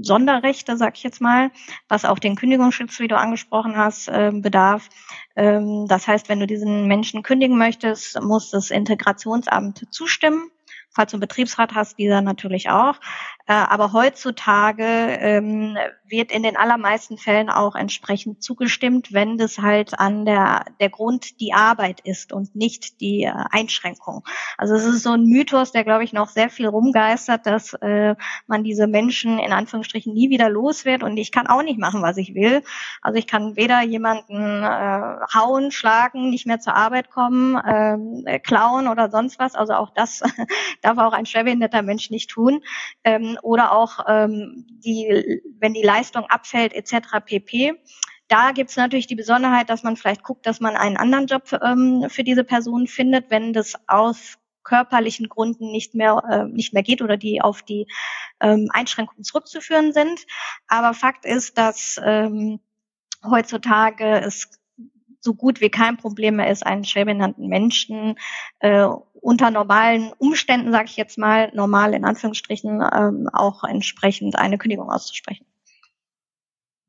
Sonderrechte, 0.01 0.77
sag 0.77 0.97
ich 0.97 1.03
jetzt 1.03 1.21
mal, 1.21 1.51
was 1.89 2.05
auch 2.05 2.19
den 2.19 2.37
Kündigungsschutz, 2.37 3.01
wie 3.01 3.09
du 3.09 3.19
angesprochen 3.19 3.77
hast, 3.77 4.09
äh, 4.09 4.31
bedarf. 4.33 4.89
Ähm, 5.35 5.87
das 5.89 6.07
heißt, 6.07 6.29
wenn 6.29 6.41
du 6.41 6.47
diesen 6.47 6.87
Menschen 6.87 7.23
kündigen 7.23 7.59
möchtest, 7.59 8.21
muss 8.23 8.51
das 8.51 8.71
Integrationsamt 8.71 9.87
zustimmen. 9.91 10.51
Falls 10.91 11.11
du 11.11 11.17
einen 11.17 11.21
Betriebsrat 11.21 11.75
hast, 11.75 11.99
dieser 11.99 12.23
natürlich 12.23 12.71
auch. 12.71 12.99
Äh, 13.49 13.53
aber 13.53 13.93
heutzutage 13.93 14.85
ähm, 14.85 15.77
wird 16.05 16.33
in 16.33 16.43
den 16.43 16.57
allermeisten 16.57 17.17
Fällen 17.17 17.49
auch 17.49 17.77
entsprechend 17.77 18.43
zugestimmt, 18.43 19.13
wenn 19.13 19.39
das 19.39 19.59
halt 19.59 19.99
an 19.99 20.25
der, 20.25 20.65
der 20.81 20.91
Grund 20.91 21.41
die 21.41 21.53
Arbeit 21.53 22.01
ist 22.01 22.33
und 22.33 22.57
nicht 22.57 23.01
die 23.01 23.23
äh, 23.23 23.33
Einschränkung. 23.51 24.25
Also 24.59 24.75
es 24.75 24.85
ist 24.85 25.03
so 25.03 25.11
ein 25.11 25.27
Mythos, 25.27 25.71
der 25.71 25.85
glaube 25.85 26.03
ich 26.03 26.13
noch 26.13 26.29
sehr 26.29 26.51
viel 26.51 26.67
rumgeistert, 26.67 27.47
dass 27.47 27.75
äh, 27.75 28.17
man 28.49 28.65
diese 28.65 28.89
Menschen 28.89 29.39
in 29.39 29.53
Anführungsstrichen 29.53 30.13
nie 30.13 30.29
wieder 30.29 30.49
los 30.49 30.85
wird 30.85 31.05
und 31.05 31.17
ich 31.17 31.31
kann 31.31 31.47
auch 31.47 31.63
nicht 31.63 31.79
machen, 31.79 32.03
was 32.03 32.17
ich 32.17 32.35
will. 32.35 32.63
Also 33.01 33.19
ich 33.19 33.29
kann 33.29 33.55
weder 33.55 33.83
jemanden 33.83 34.65
äh, 34.65 35.17
hauen, 35.35 35.71
schlagen, 35.71 36.31
nicht 36.31 36.47
mehr 36.47 36.59
zur 36.59 36.75
Arbeit 36.75 37.11
kommen, 37.11 37.57
äh, 37.57 38.41
klauen 38.41 38.89
oder 38.89 39.09
sonst 39.11 39.39
was. 39.39 39.55
Also 39.55 39.75
auch 39.75 39.91
das 39.95 40.23
darf 40.83 40.99
auch 40.99 41.13
ein 41.13 41.27
schwerbehinderter 41.27 41.83
Mensch 41.83 42.11
nicht 42.11 42.31
tun. 42.31 42.63
Ähm, 43.05 43.36
oder 43.43 43.73
auch 43.73 44.01
ähm, 44.09 44.67
die, 44.85 45.43
wenn 45.59 45.75
die 45.75 45.83
Leistung 45.83 46.25
abfällt 46.25 46.73
etc. 46.73 47.25
pp. 47.25 47.75
Da 48.29 48.51
gibt 48.53 48.71
es 48.71 48.77
natürlich 48.77 49.07
die 49.07 49.15
Besonderheit, 49.15 49.71
dass 49.71 49.83
man 49.83 49.97
vielleicht 49.97 50.25
guckt, 50.25 50.47
dass 50.47 50.61
man 50.61 50.77
einen 50.77 50.97
anderen 50.97 51.27
Job 51.27 51.45
ähm, 51.63 52.07
für 52.09 52.25
diese 52.25 52.45
Person 52.45 52.87
findet, 52.87 53.31
wenn 53.31 53.53
das 53.53 53.75
aus 53.87 54.39
körperlichen 54.65 55.29
Gründen 55.29 55.71
nicht 55.71 55.95
mehr 55.95 56.23
äh, 56.29 56.45
nicht 56.45 56.75
mehr 56.75 56.83
geht 56.83 57.01
oder 57.01 57.17
die 57.17 57.41
auf 57.41 57.63
die 57.63 57.87
ähm, 58.41 58.69
Einschränkungen 58.73 59.23
zurückzuführen 59.23 59.93
sind. 59.93 60.27
Aber 60.67 60.93
Fakt 60.93 61.25
ist, 61.25 61.57
dass 61.57 62.01
ähm, 62.05 62.59
heutzutage 63.25 64.21
es 64.21 64.51
so 65.21 65.35
gut 65.35 65.61
wie 65.61 65.71
kein 65.71 65.97
Problem 65.97 66.37
mehr 66.37 66.51
ist, 66.51 66.67
einen 66.67 66.85
schwerbehinderten 66.85 67.49
Menschen 67.49 68.17
äh, 68.61 68.87
unter 69.21 69.51
normalen 69.51 70.13
Umständen, 70.19 70.73
sage 70.73 70.87
ich 70.87 70.97
jetzt 70.97 71.19
mal, 71.19 71.51
normal 71.55 71.95
in 71.95 72.05
Anführungsstrichen, 72.05 72.83
ähm, 72.95 73.29
auch 73.33 73.65
entsprechend 73.65 74.37
eine 74.37 74.59
Kündigung 74.59 74.91
auszusprechen. 74.91 75.47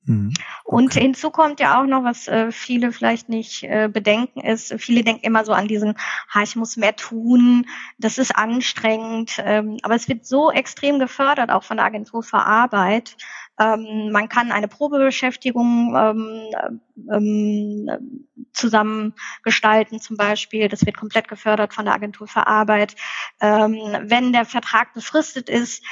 Mhm. 0.07 0.31
Okay. 0.63 0.75
Und 0.75 0.93
hinzu 0.93 1.31
kommt 1.31 1.59
ja 1.59 1.81
auch 1.81 1.85
noch, 1.85 2.03
was 2.03 2.27
äh, 2.27 2.51
viele 2.51 2.91
vielleicht 2.91 3.27
nicht 3.27 3.63
äh, 3.63 3.89
bedenken, 3.91 4.39
ist, 4.39 4.73
viele 4.77 5.03
denken 5.03 5.25
immer 5.25 5.43
so 5.43 5.51
an 5.51 5.67
diesen, 5.67 5.95
ha, 6.33 6.43
ich 6.43 6.55
muss 6.55 6.77
mehr 6.77 6.95
tun, 6.95 7.65
das 7.97 8.17
ist 8.17 8.35
anstrengend, 8.35 9.41
ähm, 9.43 9.77
aber 9.83 9.95
es 9.95 10.07
wird 10.07 10.25
so 10.25 10.49
extrem 10.49 10.99
gefördert, 10.99 11.51
auch 11.51 11.63
von 11.63 11.77
der 11.77 11.85
Agentur 11.85 12.23
für 12.23 12.39
Arbeit. 12.39 13.17
Ähm, 13.59 14.11
man 14.11 14.29
kann 14.29 14.51
eine 14.51 14.67
Probebeschäftigung 14.67 15.95
ähm, 15.95 16.77
ähm, 17.11 18.27
zusammen 18.53 19.13
gestalten 19.43 19.99
zum 19.99 20.17
Beispiel. 20.17 20.67
Das 20.67 20.85
wird 20.85 20.97
komplett 20.97 21.27
gefördert 21.27 21.73
von 21.73 21.85
der 21.85 21.93
Agentur 21.93 22.27
für 22.27 22.47
Arbeit. 22.47 22.95
Ähm, 23.41 23.77
wenn 24.03 24.33
der 24.33 24.45
Vertrag 24.45 24.93
befristet 24.93 25.49
ist, 25.49 25.83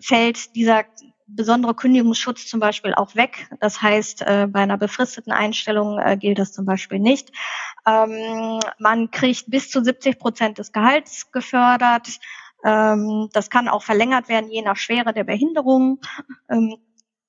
fällt 0.00 0.54
dieser 0.54 0.84
besondere 1.28 1.74
Kündigungsschutz 1.74 2.46
zum 2.46 2.58
Beispiel 2.58 2.94
auch 2.94 3.14
weg. 3.14 3.48
Das 3.60 3.82
heißt, 3.82 4.22
äh, 4.22 4.46
bei 4.48 4.60
einer 4.60 4.78
befristeten 4.78 5.32
Einstellung 5.32 5.98
äh, 5.98 6.16
gilt 6.16 6.38
das 6.38 6.52
zum 6.52 6.64
Beispiel 6.64 6.98
nicht. 6.98 7.30
Ähm, 7.86 8.60
man 8.78 9.10
kriegt 9.10 9.50
bis 9.50 9.70
zu 9.70 9.84
70 9.84 10.18
Prozent 10.18 10.58
des 10.58 10.72
Gehalts 10.72 11.30
gefördert. 11.30 12.08
Ähm, 12.64 13.28
das 13.32 13.50
kann 13.50 13.68
auch 13.68 13.82
verlängert 13.82 14.28
werden, 14.28 14.50
je 14.50 14.62
nach 14.62 14.76
Schwere 14.76 15.12
der 15.12 15.24
Behinderung. 15.24 16.00
Ähm, 16.48 16.76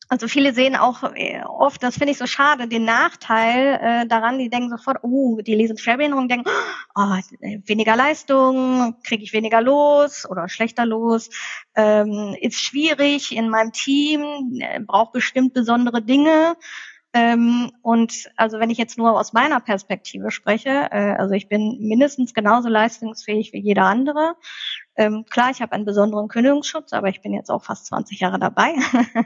also 0.10 0.28
viele 0.28 0.54
sehen 0.54 0.76
auch 0.76 1.04
äh, 1.16 1.42
oft, 1.44 1.84
das 1.84 1.98
finde 1.98 2.12
ich 2.12 2.18
so 2.18 2.26
schade, 2.26 2.68
den 2.68 2.84
Nachteil 2.84 3.80
äh, 3.80 4.08
daran, 4.08 4.40
die 4.40 4.50
denken 4.50 4.72
sofort, 4.72 4.98
oh, 5.04 5.40
die 5.42 5.54
lesen 5.54 5.78
Schwerbehinderung, 5.78 6.28
denken, 6.28 6.50
oh, 6.96 7.16
weniger 7.66 7.96
Leistung, 7.96 8.96
kriege 9.04 9.24
ich 9.24 9.34
weniger 9.34 9.62
los 9.62 10.28
oder 10.28 10.50
schlechter 10.50 10.88
los, 10.88 11.30
ähm, 11.76 12.36
ist 12.42 12.60
schwierig 12.60 13.36
in 13.36 13.50
meinem 13.50 13.72
Team, 13.72 14.60
äh, 14.60 14.80
braucht 14.80 15.12
bestimmt 15.12 15.54
besondere 15.54 16.02
Dinge. 16.02 16.58
Ähm, 17.14 17.72
und 17.82 18.30
also 18.36 18.60
wenn 18.60 18.70
ich 18.70 18.78
jetzt 18.78 18.98
nur 18.98 19.20
aus 19.20 19.34
meiner 19.34 19.60
Perspektive 19.60 20.30
spreche, 20.30 20.90
äh, 20.92 21.16
also 21.18 21.34
ich 21.34 21.48
bin 21.48 21.78
mindestens 21.80 22.34
genauso 22.34 22.70
leistungsfähig 22.70 23.52
wie 23.54 23.62
jeder 23.62 23.86
andere. 23.86 24.36
Ähm, 25.00 25.26
klar, 25.30 25.50
ich 25.50 25.62
habe 25.62 25.72
einen 25.72 25.86
besonderen 25.86 26.28
Kündigungsschutz, 26.28 26.92
aber 26.92 27.08
ich 27.08 27.22
bin 27.22 27.34
jetzt 27.34 27.50
auch 27.50 27.64
fast 27.64 27.86
20 27.86 28.20
Jahre 28.20 28.38
dabei. 28.38 28.76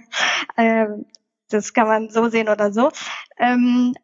ähm, 0.58 1.08
das 1.50 1.74
kann 1.74 1.88
man 1.88 2.10
so 2.12 2.30
sehen 2.30 2.48
oder 2.48 2.72
so. 2.72 2.92
Ähm, 3.40 3.96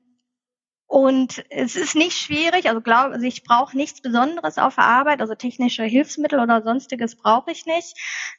und 0.88 1.46
es 1.52 1.76
ist 1.76 1.94
nicht 1.94 2.18
schwierig, 2.18 2.68
also 2.68 2.82
glaube 2.82 3.14
also 3.14 3.24
ich 3.24 3.44
brauche 3.44 3.78
nichts 3.78 4.02
Besonderes 4.02 4.58
auf 4.58 4.74
der 4.74 4.86
Arbeit, 4.86 5.22
also 5.22 5.36
technische 5.36 5.84
Hilfsmittel 5.84 6.40
oder 6.40 6.64
sonstiges 6.64 7.16
brauche 7.16 7.52
ich 7.52 7.68
nicht. 7.68 7.96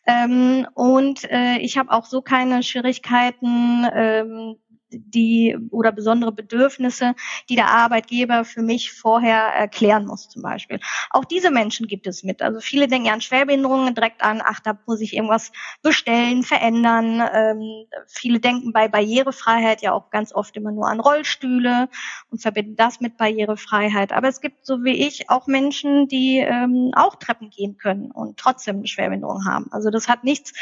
Ähm, 0.09 0.67
und 0.75 1.23
äh, 1.31 1.59
ich 1.59 1.79
habe 1.79 1.93
auch 1.93 2.07
so 2.07 2.23
keine 2.23 2.65
Schwierigkeiten, 2.65 3.87
ähm, 3.95 4.57
die 4.93 5.57
oder 5.71 5.93
besondere 5.93 6.33
Bedürfnisse, 6.33 7.15
die 7.49 7.57
der 7.57 7.69
Arbeitgeber 7.69 8.45
für 8.45 8.63
mich 8.63 8.93
vorher 8.93 9.39
erklären 9.39 10.07
muss, 10.07 10.29
zum 10.29 10.43
Beispiel. 10.43 10.81
Auch 11.11 11.25
diese 11.25 11.51
Menschen 11.51 11.87
gibt 11.87 12.07
es 12.07 12.23
mit. 12.23 12.43
Also 12.43 12.61
viele 12.61 12.89
denken 12.89 13.07
ja 13.07 13.13
an 13.13 13.21
Schwerbehinderungen 13.21 13.95
direkt 13.95 14.23
an, 14.23 14.43
ach, 14.45 14.61
da 14.61 14.79
muss 14.87 15.01
ich 15.01 15.15
irgendwas 15.15 15.53
bestellen, 15.83 16.43
verändern. 16.43 17.23
Ähm, 17.33 17.87
viele 18.07 18.41
denken 18.41 18.73
bei 18.73 18.89
Barrierefreiheit 18.89 19.83
ja 19.83 19.93
auch 19.93 20.11
ganz 20.11 20.33
oft 20.33 20.57
immer 20.57 20.73
nur 20.73 20.89
an 20.89 21.01
Rollstühle 21.01 21.89
und 22.31 22.41
verbinden 22.41 22.77
das 22.77 23.01
mit 23.01 23.17
Barrierefreiheit. 23.17 24.13
Aber 24.13 24.29
es 24.29 24.41
gibt, 24.41 24.67
so 24.67 24.85
wie 24.85 25.07
ich, 25.07 25.31
auch 25.31 25.47
Menschen, 25.47 26.09
die 26.09 26.39
ähm, 26.39 26.93
auch 26.95 27.17
Treppen 27.17 27.51
gehen 27.51 27.77
können 27.77 28.11
und 28.11 28.39
trotzdem 28.39 28.77
eine 28.77 28.87
Schwerbehinderung 28.87 29.45
haben. 29.47 29.67
Also 29.71 29.91
das 29.91 30.09
hat 30.09 30.25
nichts, 30.25 30.53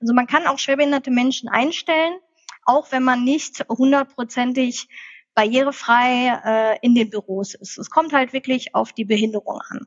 also 0.00 0.14
man 0.14 0.26
kann 0.26 0.46
auch 0.46 0.58
schwerbehinderte 0.58 1.10
Menschen 1.10 1.48
einstellen, 1.48 2.14
auch 2.66 2.92
wenn 2.92 3.02
man 3.02 3.24
nicht 3.24 3.64
hundertprozentig 3.68 4.88
barrierefrei 5.34 6.40
äh, 6.44 6.78
in 6.82 6.94
den 6.94 7.10
Büros 7.10 7.54
ist. 7.54 7.78
Es 7.78 7.90
kommt 7.90 8.12
halt 8.12 8.32
wirklich 8.32 8.74
auf 8.74 8.92
die 8.92 9.04
Behinderung 9.04 9.60
an. 9.68 9.86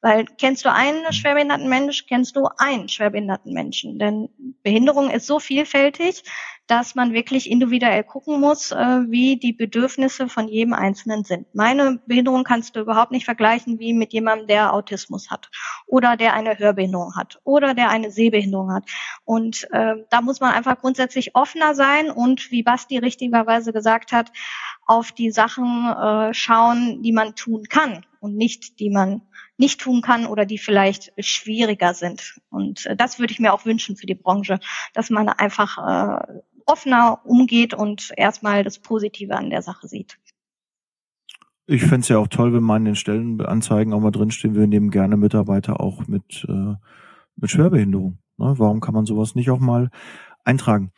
Weil 0.00 0.26
kennst 0.38 0.64
du 0.64 0.72
einen 0.72 1.12
schwerbehinderten 1.12 1.68
Mensch, 1.68 2.06
kennst 2.06 2.36
du 2.36 2.48
einen 2.56 2.88
schwerbehinderten 2.88 3.52
Menschen. 3.52 3.98
Denn 3.98 4.28
Behinderung 4.62 5.10
ist 5.10 5.26
so 5.26 5.40
vielfältig, 5.40 6.22
dass 6.68 6.94
man 6.94 7.14
wirklich 7.14 7.50
individuell 7.50 8.04
gucken 8.04 8.40
muss, 8.40 8.70
äh, 8.70 9.00
wie 9.08 9.38
die 9.38 9.54
Bedürfnisse 9.54 10.28
von 10.28 10.48
jedem 10.48 10.74
Einzelnen 10.74 11.24
sind. 11.24 11.46
Meine 11.54 11.98
Behinderung 12.06 12.44
kannst 12.44 12.76
du 12.76 12.80
überhaupt 12.80 13.10
nicht 13.10 13.24
vergleichen 13.24 13.78
wie 13.80 13.94
mit 13.94 14.12
jemandem, 14.12 14.46
der 14.46 14.74
Autismus 14.74 15.30
hat 15.30 15.50
oder 15.86 16.16
der 16.16 16.34
eine 16.34 16.58
Hörbehinderung 16.58 17.16
hat 17.16 17.40
oder 17.44 17.72
der 17.72 17.88
eine 17.88 18.10
Sehbehinderung 18.10 18.72
hat. 18.72 18.84
Und 19.24 19.66
äh, 19.72 19.94
da 20.10 20.20
muss 20.20 20.40
man 20.40 20.52
einfach 20.52 20.78
grundsätzlich 20.78 21.34
offener 21.34 21.74
sein 21.74 22.10
und, 22.10 22.50
wie 22.50 22.62
Basti 22.62 22.98
richtigerweise 22.98 23.72
gesagt 23.72 24.12
hat, 24.12 24.30
auf 24.88 25.12
die 25.12 25.30
Sachen 25.30 25.86
äh, 25.86 26.34
schauen, 26.34 27.02
die 27.02 27.12
man 27.12 27.34
tun 27.34 27.64
kann 27.68 28.04
und 28.20 28.36
nicht 28.36 28.80
die 28.80 28.90
man 28.90 29.22
nicht 29.58 29.80
tun 29.80 30.00
kann 30.00 30.26
oder 30.26 30.46
die 30.46 30.58
vielleicht 30.58 31.12
schwieriger 31.18 31.92
sind. 31.92 32.40
Und 32.48 32.86
äh, 32.86 32.96
das 32.96 33.18
würde 33.18 33.32
ich 33.32 33.38
mir 33.38 33.52
auch 33.52 33.66
wünschen 33.66 33.96
für 33.96 34.06
die 34.06 34.14
Branche, 34.14 34.58
dass 34.94 35.10
man 35.10 35.28
einfach 35.28 35.78
äh, 35.78 36.40
offener 36.64 37.20
umgeht 37.24 37.74
und 37.74 38.12
erstmal 38.16 38.64
das 38.64 38.78
Positive 38.78 39.36
an 39.36 39.50
der 39.50 39.62
Sache 39.62 39.88
sieht. 39.88 40.18
Ich 41.66 41.82
fände 41.82 42.00
es 42.00 42.08
ja 42.08 42.16
auch 42.16 42.28
toll, 42.28 42.54
wenn 42.54 42.62
man 42.62 42.82
in 42.82 42.86
den 42.86 42.96
Stellenanzeigen 42.96 43.92
auch 43.92 44.00
mal 44.00 44.10
drinstehen, 44.10 44.54
wir 44.54 44.66
nehmen 44.66 44.90
gerne 44.90 45.18
Mitarbeiter 45.18 45.80
auch 45.80 46.06
mit, 46.06 46.46
äh, 46.48 46.74
mit 47.36 47.50
Schwerbehinderung. 47.50 48.18
Ne? 48.38 48.54
Warum 48.56 48.80
kann 48.80 48.94
man 48.94 49.04
sowas 49.04 49.34
nicht 49.34 49.50
auch 49.50 49.60
mal 49.60 49.90
eintragen? 50.44 50.92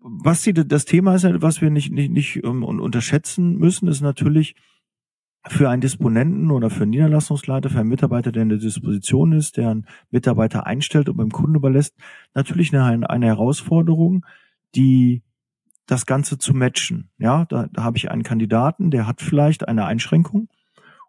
Was 0.00 0.42
die, 0.42 0.54
das 0.54 0.84
Thema 0.84 1.14
ist, 1.14 1.26
was 1.42 1.60
wir 1.60 1.70
nicht, 1.70 1.92
nicht, 1.92 2.10
nicht 2.10 2.44
um, 2.44 2.62
unterschätzen 2.62 3.56
müssen, 3.56 3.88
ist 3.88 4.00
natürlich, 4.00 4.54
für 5.46 5.70
einen 5.70 5.80
Disponenten 5.80 6.50
oder 6.50 6.70
für 6.70 6.82
einen 6.82 6.90
Niederlassungsleiter, 6.90 7.70
für 7.70 7.80
einen 7.80 7.88
Mitarbeiter, 7.88 8.32
der 8.32 8.42
in 8.42 8.48
der 8.48 8.58
Disposition 8.58 9.32
ist, 9.32 9.56
der 9.56 9.70
einen 9.70 9.86
Mitarbeiter 10.10 10.66
einstellt 10.66 11.08
und 11.08 11.16
beim 11.16 11.30
Kunden 11.30 11.56
überlässt, 11.56 11.96
natürlich 12.34 12.74
eine, 12.74 13.08
eine 13.08 13.26
Herausforderung, 13.26 14.26
die 14.74 15.22
das 15.86 16.06
Ganze 16.06 16.38
zu 16.38 16.54
matchen. 16.54 17.10
Ja, 17.18 17.46
da, 17.46 17.66
da 17.72 17.82
habe 17.82 17.96
ich 17.96 18.10
einen 18.10 18.24
Kandidaten, 18.24 18.90
der 18.90 19.06
hat 19.06 19.22
vielleicht 19.22 19.66
eine 19.68 19.86
Einschränkung 19.86 20.48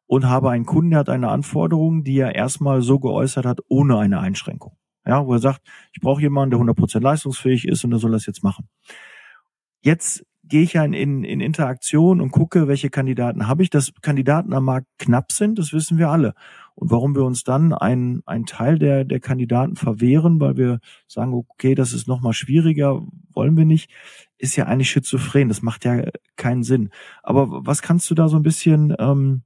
und 0.05 0.25
habe 0.25 0.51
einen 0.51 0.65
Kunden, 0.65 0.91
der 0.91 0.99
hat 0.99 1.09
eine 1.09 1.29
Anforderung, 1.29 2.03
die 2.03 2.17
er 2.17 2.35
erstmal 2.35 2.81
so 2.81 2.99
geäußert 2.99 3.45
hat, 3.45 3.59
ohne 3.67 3.97
eine 3.97 4.19
Einschränkung. 4.19 4.77
Ja, 5.09 5.25
wo 5.25 5.33
er 5.33 5.39
sagt, 5.39 5.61
ich 5.91 6.01
brauche 6.01 6.21
jemanden, 6.21 6.51
der 6.51 6.59
100% 6.59 6.99
leistungsfähig 6.99 7.67
ist 7.67 7.83
und 7.83 7.89
der 7.89 7.99
soll 7.99 8.11
das 8.11 8.27
jetzt 8.27 8.43
machen. 8.43 8.69
Jetzt 9.81 10.23
gehe 10.43 10.61
ich 10.61 10.73
ja 10.73 10.85
in, 10.85 10.93
in, 10.93 11.23
in 11.23 11.41
Interaktion 11.41 12.21
und 12.21 12.29
gucke, 12.29 12.67
welche 12.67 12.91
Kandidaten 12.91 13.47
habe 13.47 13.63
ich. 13.63 13.71
Dass 13.71 13.91
Kandidaten 14.03 14.53
am 14.53 14.65
Markt 14.65 14.85
knapp 14.99 15.31
sind, 15.31 15.57
das 15.57 15.73
wissen 15.73 15.97
wir 15.97 16.09
alle. 16.09 16.35
Und 16.75 16.91
warum 16.91 17.15
wir 17.15 17.23
uns 17.23 17.43
dann 17.43 17.73
einen, 17.73 18.21
einen 18.27 18.45
Teil 18.45 18.77
der, 18.77 19.03
der 19.03 19.19
Kandidaten 19.19 19.77
verwehren, 19.77 20.39
weil 20.39 20.57
wir 20.57 20.79
sagen, 21.07 21.33
okay, 21.33 21.73
das 21.73 21.91
ist 21.91 22.07
nochmal 22.07 22.33
schwieriger, 22.33 23.01
wollen 23.33 23.57
wir 23.57 23.65
nicht, 23.65 23.89
ist 24.37 24.57
ja 24.57 24.67
eigentlich 24.67 24.91
schizophren. 24.91 25.49
Das 25.49 25.63
macht 25.63 25.85
ja 25.85 26.03
keinen 26.35 26.61
Sinn. 26.61 26.91
Aber 27.23 27.65
was 27.65 27.81
kannst 27.81 28.11
du 28.11 28.13
da 28.13 28.27
so 28.27 28.37
ein 28.37 28.43
bisschen 28.43 28.95
ähm, 28.99 29.41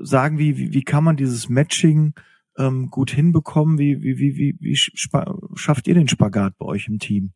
sagen, 0.00 0.40
wie, 0.40 0.58
wie, 0.58 0.72
wie 0.72 0.82
kann 0.82 1.04
man 1.04 1.16
dieses 1.16 1.48
Matching 1.48 2.14
ähm, 2.58 2.88
gut 2.90 3.10
hinbekommen? 3.10 3.78
Wie, 3.78 4.02
wie, 4.02 4.18
wie, 4.18 4.36
wie, 4.36 4.56
wie 4.60 4.76
schafft 5.56 5.88
ihr 5.88 5.94
den 5.94 6.08
Spagat 6.08 6.54
bei 6.58 6.66
euch 6.66 6.88
im 6.88 6.98
Team? 6.98 7.32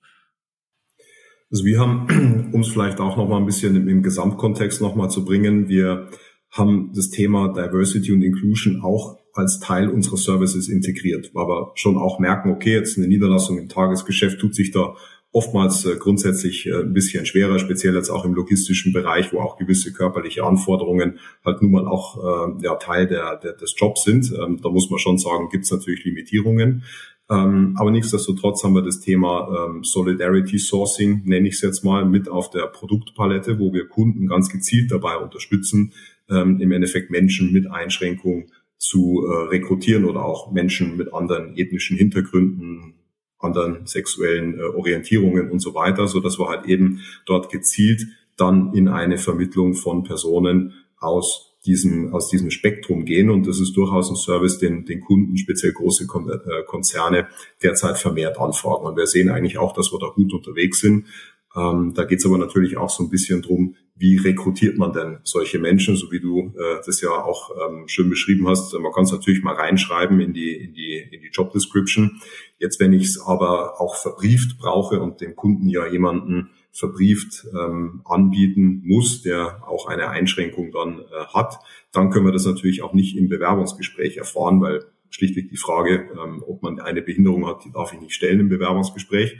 Also 1.50 1.64
wir 1.64 1.80
haben, 1.80 2.50
um 2.52 2.60
es 2.60 2.68
vielleicht 2.68 3.00
auch 3.00 3.16
nochmal 3.16 3.40
ein 3.40 3.46
bisschen 3.46 3.76
im, 3.76 3.88
im 3.88 4.02
Gesamtkontext 4.02 4.80
nochmal 4.80 5.10
zu 5.10 5.24
bringen, 5.24 5.68
wir 5.68 6.08
haben 6.50 6.92
das 6.94 7.10
Thema 7.10 7.52
Diversity 7.52 8.12
und 8.12 8.22
Inclusion 8.22 8.80
auch 8.82 9.18
als 9.34 9.60
Teil 9.60 9.88
unserer 9.88 10.16
Services 10.16 10.68
integriert, 10.68 11.30
weil 11.34 11.46
wir 11.46 11.72
schon 11.76 11.96
auch 11.96 12.18
merken, 12.18 12.50
okay, 12.50 12.74
jetzt 12.74 12.98
eine 12.98 13.06
Niederlassung 13.06 13.58
im 13.58 13.68
Tagesgeschäft 13.68 14.40
tut 14.40 14.54
sich 14.54 14.72
da 14.72 14.96
oftmals 15.32 15.84
äh, 15.84 15.96
grundsätzlich 15.96 16.66
äh, 16.66 16.80
ein 16.80 16.92
bisschen 16.92 17.24
schwerer, 17.24 17.58
speziell 17.58 17.94
jetzt 17.94 18.10
auch 18.10 18.24
im 18.24 18.34
logistischen 18.34 18.92
Bereich, 18.92 19.32
wo 19.32 19.40
auch 19.40 19.56
gewisse 19.56 19.92
körperliche 19.92 20.44
Anforderungen 20.44 21.18
halt 21.44 21.62
nun 21.62 21.70
mal 21.70 21.86
auch 21.86 22.18
äh, 22.58 22.64
ja, 22.64 22.74
Teil 22.76 23.06
der, 23.06 23.36
der, 23.36 23.52
des 23.52 23.74
Jobs 23.76 24.02
sind. 24.02 24.32
Ähm, 24.32 24.60
da 24.62 24.70
muss 24.70 24.90
man 24.90 24.98
schon 24.98 25.18
sagen, 25.18 25.48
gibt 25.50 25.64
es 25.64 25.70
natürlich 25.70 26.04
Limitierungen. 26.04 26.82
Ähm, 27.30 27.76
aber 27.78 27.92
nichtsdestotrotz 27.92 28.64
haben 28.64 28.74
wir 28.74 28.82
das 28.82 29.00
Thema 29.00 29.68
ähm, 29.68 29.84
Solidarity 29.84 30.58
Sourcing, 30.58 31.22
nenne 31.24 31.46
ich 31.46 31.54
es 31.54 31.60
jetzt 31.60 31.84
mal, 31.84 32.04
mit 32.04 32.28
auf 32.28 32.50
der 32.50 32.66
Produktpalette, 32.66 33.60
wo 33.60 33.72
wir 33.72 33.86
Kunden 33.86 34.26
ganz 34.26 34.50
gezielt 34.50 34.90
dabei 34.90 35.16
unterstützen, 35.16 35.92
im 36.32 36.70
Endeffekt 36.70 37.10
Menschen 37.10 37.52
mit 37.52 37.68
Einschränkungen 37.68 38.52
zu 38.78 39.26
rekrutieren 39.50 40.04
oder 40.04 40.24
auch 40.24 40.52
Menschen 40.52 40.96
mit 40.96 41.12
anderen 41.12 41.56
ethnischen 41.56 41.96
Hintergründen, 41.96 42.94
anderen 43.40 43.86
sexuellen 43.86 44.58
äh, 44.58 44.62
Orientierungen 44.62 45.50
und 45.50 45.60
so 45.60 45.74
weiter, 45.74 46.06
so 46.06 46.20
dass 46.20 46.38
wir 46.38 46.48
halt 46.48 46.66
eben 46.66 47.00
dort 47.26 47.50
gezielt 47.50 48.06
dann 48.36 48.72
in 48.74 48.88
eine 48.88 49.18
Vermittlung 49.18 49.74
von 49.74 50.02
Personen 50.02 50.74
aus 50.98 51.50
diesem, 51.66 52.14
aus 52.14 52.28
diesem 52.28 52.50
Spektrum 52.50 53.04
gehen. 53.04 53.30
Und 53.30 53.46
das 53.46 53.60
ist 53.60 53.76
durchaus 53.76 54.10
ein 54.10 54.16
Service, 54.16 54.58
den, 54.58 54.86
den 54.86 55.00
Kunden, 55.00 55.36
speziell 55.36 55.72
große 55.72 56.04
äh, 56.04 56.62
Konzerne, 56.66 57.28
derzeit 57.62 57.98
vermehrt 57.98 58.38
anfragen. 58.38 58.86
Und 58.86 58.96
wir 58.96 59.06
sehen 59.06 59.28
eigentlich 59.28 59.58
auch, 59.58 59.74
dass 59.74 59.92
wir 59.92 59.98
da 59.98 60.08
gut 60.08 60.32
unterwegs 60.32 60.80
sind. 60.80 61.06
Ähm, 61.54 61.92
da 61.94 62.04
geht 62.04 62.20
es 62.20 62.26
aber 62.26 62.38
natürlich 62.38 62.76
auch 62.76 62.90
so 62.90 63.02
ein 63.04 63.10
bisschen 63.10 63.42
drum, 63.42 63.76
wie 64.00 64.16
rekrutiert 64.16 64.78
man 64.78 64.94
denn 64.94 65.18
solche 65.24 65.58
Menschen, 65.58 65.94
so 65.94 66.10
wie 66.10 66.20
du 66.20 66.54
äh, 66.56 66.80
das 66.86 67.02
ja 67.02 67.10
auch 67.10 67.50
ähm, 67.50 67.86
schön 67.86 68.08
beschrieben 68.08 68.48
hast. 68.48 68.72
Man 68.72 68.92
kann 68.92 69.04
es 69.04 69.12
natürlich 69.12 69.42
mal 69.42 69.54
reinschreiben 69.54 70.20
in 70.20 70.32
die, 70.32 70.52
in 70.52 70.72
die, 70.72 70.96
in 70.98 71.20
die 71.20 71.28
Job 71.30 71.52
Description. 71.52 72.18
Jetzt, 72.58 72.80
wenn 72.80 72.94
ich 72.94 73.04
es 73.04 73.20
aber 73.20 73.78
auch 73.78 73.96
verbrieft 73.96 74.56
brauche 74.58 75.00
und 75.00 75.20
dem 75.20 75.36
Kunden 75.36 75.68
ja 75.68 75.86
jemanden 75.86 76.48
verbrieft 76.72 77.46
ähm, 77.52 78.00
anbieten 78.06 78.82
muss, 78.86 79.20
der 79.20 79.68
auch 79.68 79.86
eine 79.86 80.08
Einschränkung 80.08 80.72
dann 80.72 81.00
äh, 81.00 81.26
hat, 81.34 81.58
dann 81.92 82.08
können 82.08 82.24
wir 82.24 82.32
das 82.32 82.46
natürlich 82.46 82.82
auch 82.82 82.94
nicht 82.94 83.18
im 83.18 83.28
Bewerbungsgespräch 83.28 84.16
erfahren, 84.16 84.62
weil 84.62 84.86
schlichtweg 85.10 85.50
die 85.50 85.58
Frage, 85.58 86.08
ähm, 86.12 86.42
ob 86.46 86.62
man 86.62 86.80
eine 86.80 87.02
Behinderung 87.02 87.46
hat, 87.46 87.66
die 87.66 87.72
darf 87.72 87.92
ich 87.92 88.00
nicht 88.00 88.14
stellen 88.14 88.40
im 88.40 88.48
Bewerbungsgespräch. 88.48 89.36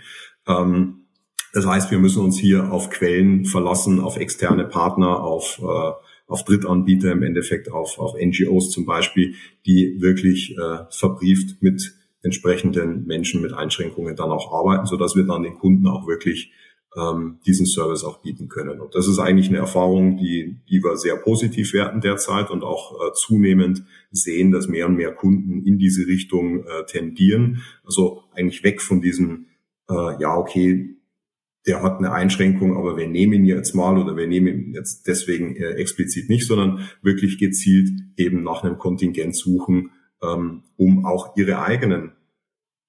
Ähm, 0.46 1.07
das 1.53 1.67
heißt, 1.67 1.91
wir 1.91 1.99
müssen 1.99 2.23
uns 2.23 2.39
hier 2.39 2.73
auf 2.73 2.91
Quellen 2.91 3.45
verlassen, 3.45 4.01
auf 4.01 4.17
externe 4.17 4.65
Partner, 4.65 5.23
auf, 5.23 5.61
äh, 5.63 5.93
auf 6.27 6.45
Drittanbieter, 6.45 7.13
im 7.13 7.23
Endeffekt 7.23 7.71
auf, 7.73 7.99
auf 7.99 8.15
NGOs 8.15 8.71
zum 8.71 8.87
Beispiel, 8.87 9.35
die 9.67 9.97
wirklich 10.01 10.57
äh, 10.57 10.85
verbrieft 10.91 11.63
mit 11.63 11.95
entsprechenden 12.23 13.07
Menschen 13.07 13.41
mit 13.41 13.53
Einschränkungen 13.53 14.15
dann 14.15 14.31
auch 14.31 14.53
arbeiten, 14.53 14.87
so 14.87 14.97
dass 14.97 15.17
wir 15.17 15.25
dann 15.25 15.43
den 15.43 15.55
Kunden 15.55 15.87
auch 15.87 16.07
wirklich 16.07 16.53
ähm, 16.97 17.39
diesen 17.47 17.67
Service 17.67 18.05
auch 18.05 18.21
bieten 18.21 18.49
können. 18.49 18.81
Und 18.81 18.95
das 18.95 19.07
ist 19.07 19.19
eigentlich 19.19 19.49
eine 19.49 19.59
Erfahrung, 19.59 20.19
die, 20.19 20.57
die 20.69 20.83
wir 20.83 20.97
sehr 20.97 21.17
positiv 21.17 21.73
werten 21.73 22.01
derzeit 22.01 22.51
und 22.51 22.63
auch 22.63 22.93
äh, 22.95 23.13
zunehmend 23.15 23.85
sehen, 24.11 24.51
dass 24.51 24.69
mehr 24.69 24.87
und 24.87 24.97
mehr 24.97 25.13
Kunden 25.15 25.65
in 25.65 25.79
diese 25.79 26.07
Richtung 26.07 26.65
äh, 26.65 26.85
tendieren. 26.87 27.63
Also 27.85 28.25
eigentlich 28.35 28.65
weg 28.65 28.83
von 28.83 29.01
diesem, 29.01 29.47
äh, 29.89 30.21
ja, 30.21 30.37
okay, 30.37 30.97
der 31.66 31.83
hat 31.83 31.99
eine 31.99 32.12
Einschränkung, 32.12 32.77
aber 32.77 32.96
wir 32.96 33.07
nehmen 33.07 33.35
ihn 33.35 33.44
jetzt 33.44 33.75
mal 33.75 33.99
oder 33.99 34.16
wir 34.16 34.27
nehmen 34.27 34.49
ihn 34.49 34.75
jetzt 34.75 35.07
deswegen 35.07 35.57
äh, 35.57 35.73
explizit 35.75 36.29
nicht, 36.29 36.46
sondern 36.46 36.88
wirklich 37.03 37.38
gezielt 37.38 37.90
eben 38.16 38.42
nach 38.42 38.64
einem 38.64 38.79
Kontingent 38.79 39.37
suchen, 39.37 39.90
ähm, 40.23 40.62
um 40.77 41.05
auch 41.05 41.37
ihre 41.37 41.62
eigenen 41.62 42.12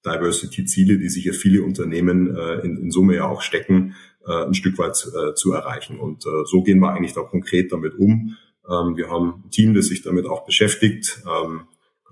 Diversity-Ziele, 0.04 0.98
die 0.98 1.08
sich 1.08 1.26
ja 1.26 1.32
viele 1.32 1.62
Unternehmen 1.62 2.34
äh, 2.34 2.60
in, 2.60 2.78
in 2.78 2.90
Summe 2.90 3.16
ja 3.16 3.28
auch 3.28 3.42
stecken, 3.42 3.94
äh, 4.26 4.46
ein 4.46 4.54
Stück 4.54 4.78
weit 4.78 4.96
zu 4.96 5.52
erreichen. 5.52 5.98
Und 5.98 6.24
so 6.44 6.62
gehen 6.62 6.80
wir 6.80 6.92
eigentlich 6.92 7.12
da 7.12 7.22
konkret 7.22 7.72
damit 7.72 7.94
um. 7.94 8.36
Ähm, 8.68 8.96
wir 8.96 9.10
haben 9.10 9.42
ein 9.44 9.50
Team, 9.50 9.74
das 9.74 9.86
sich 9.86 10.02
damit 10.02 10.26
auch 10.26 10.44
beschäftigt. 10.44 11.22
Ähm, 11.26 11.62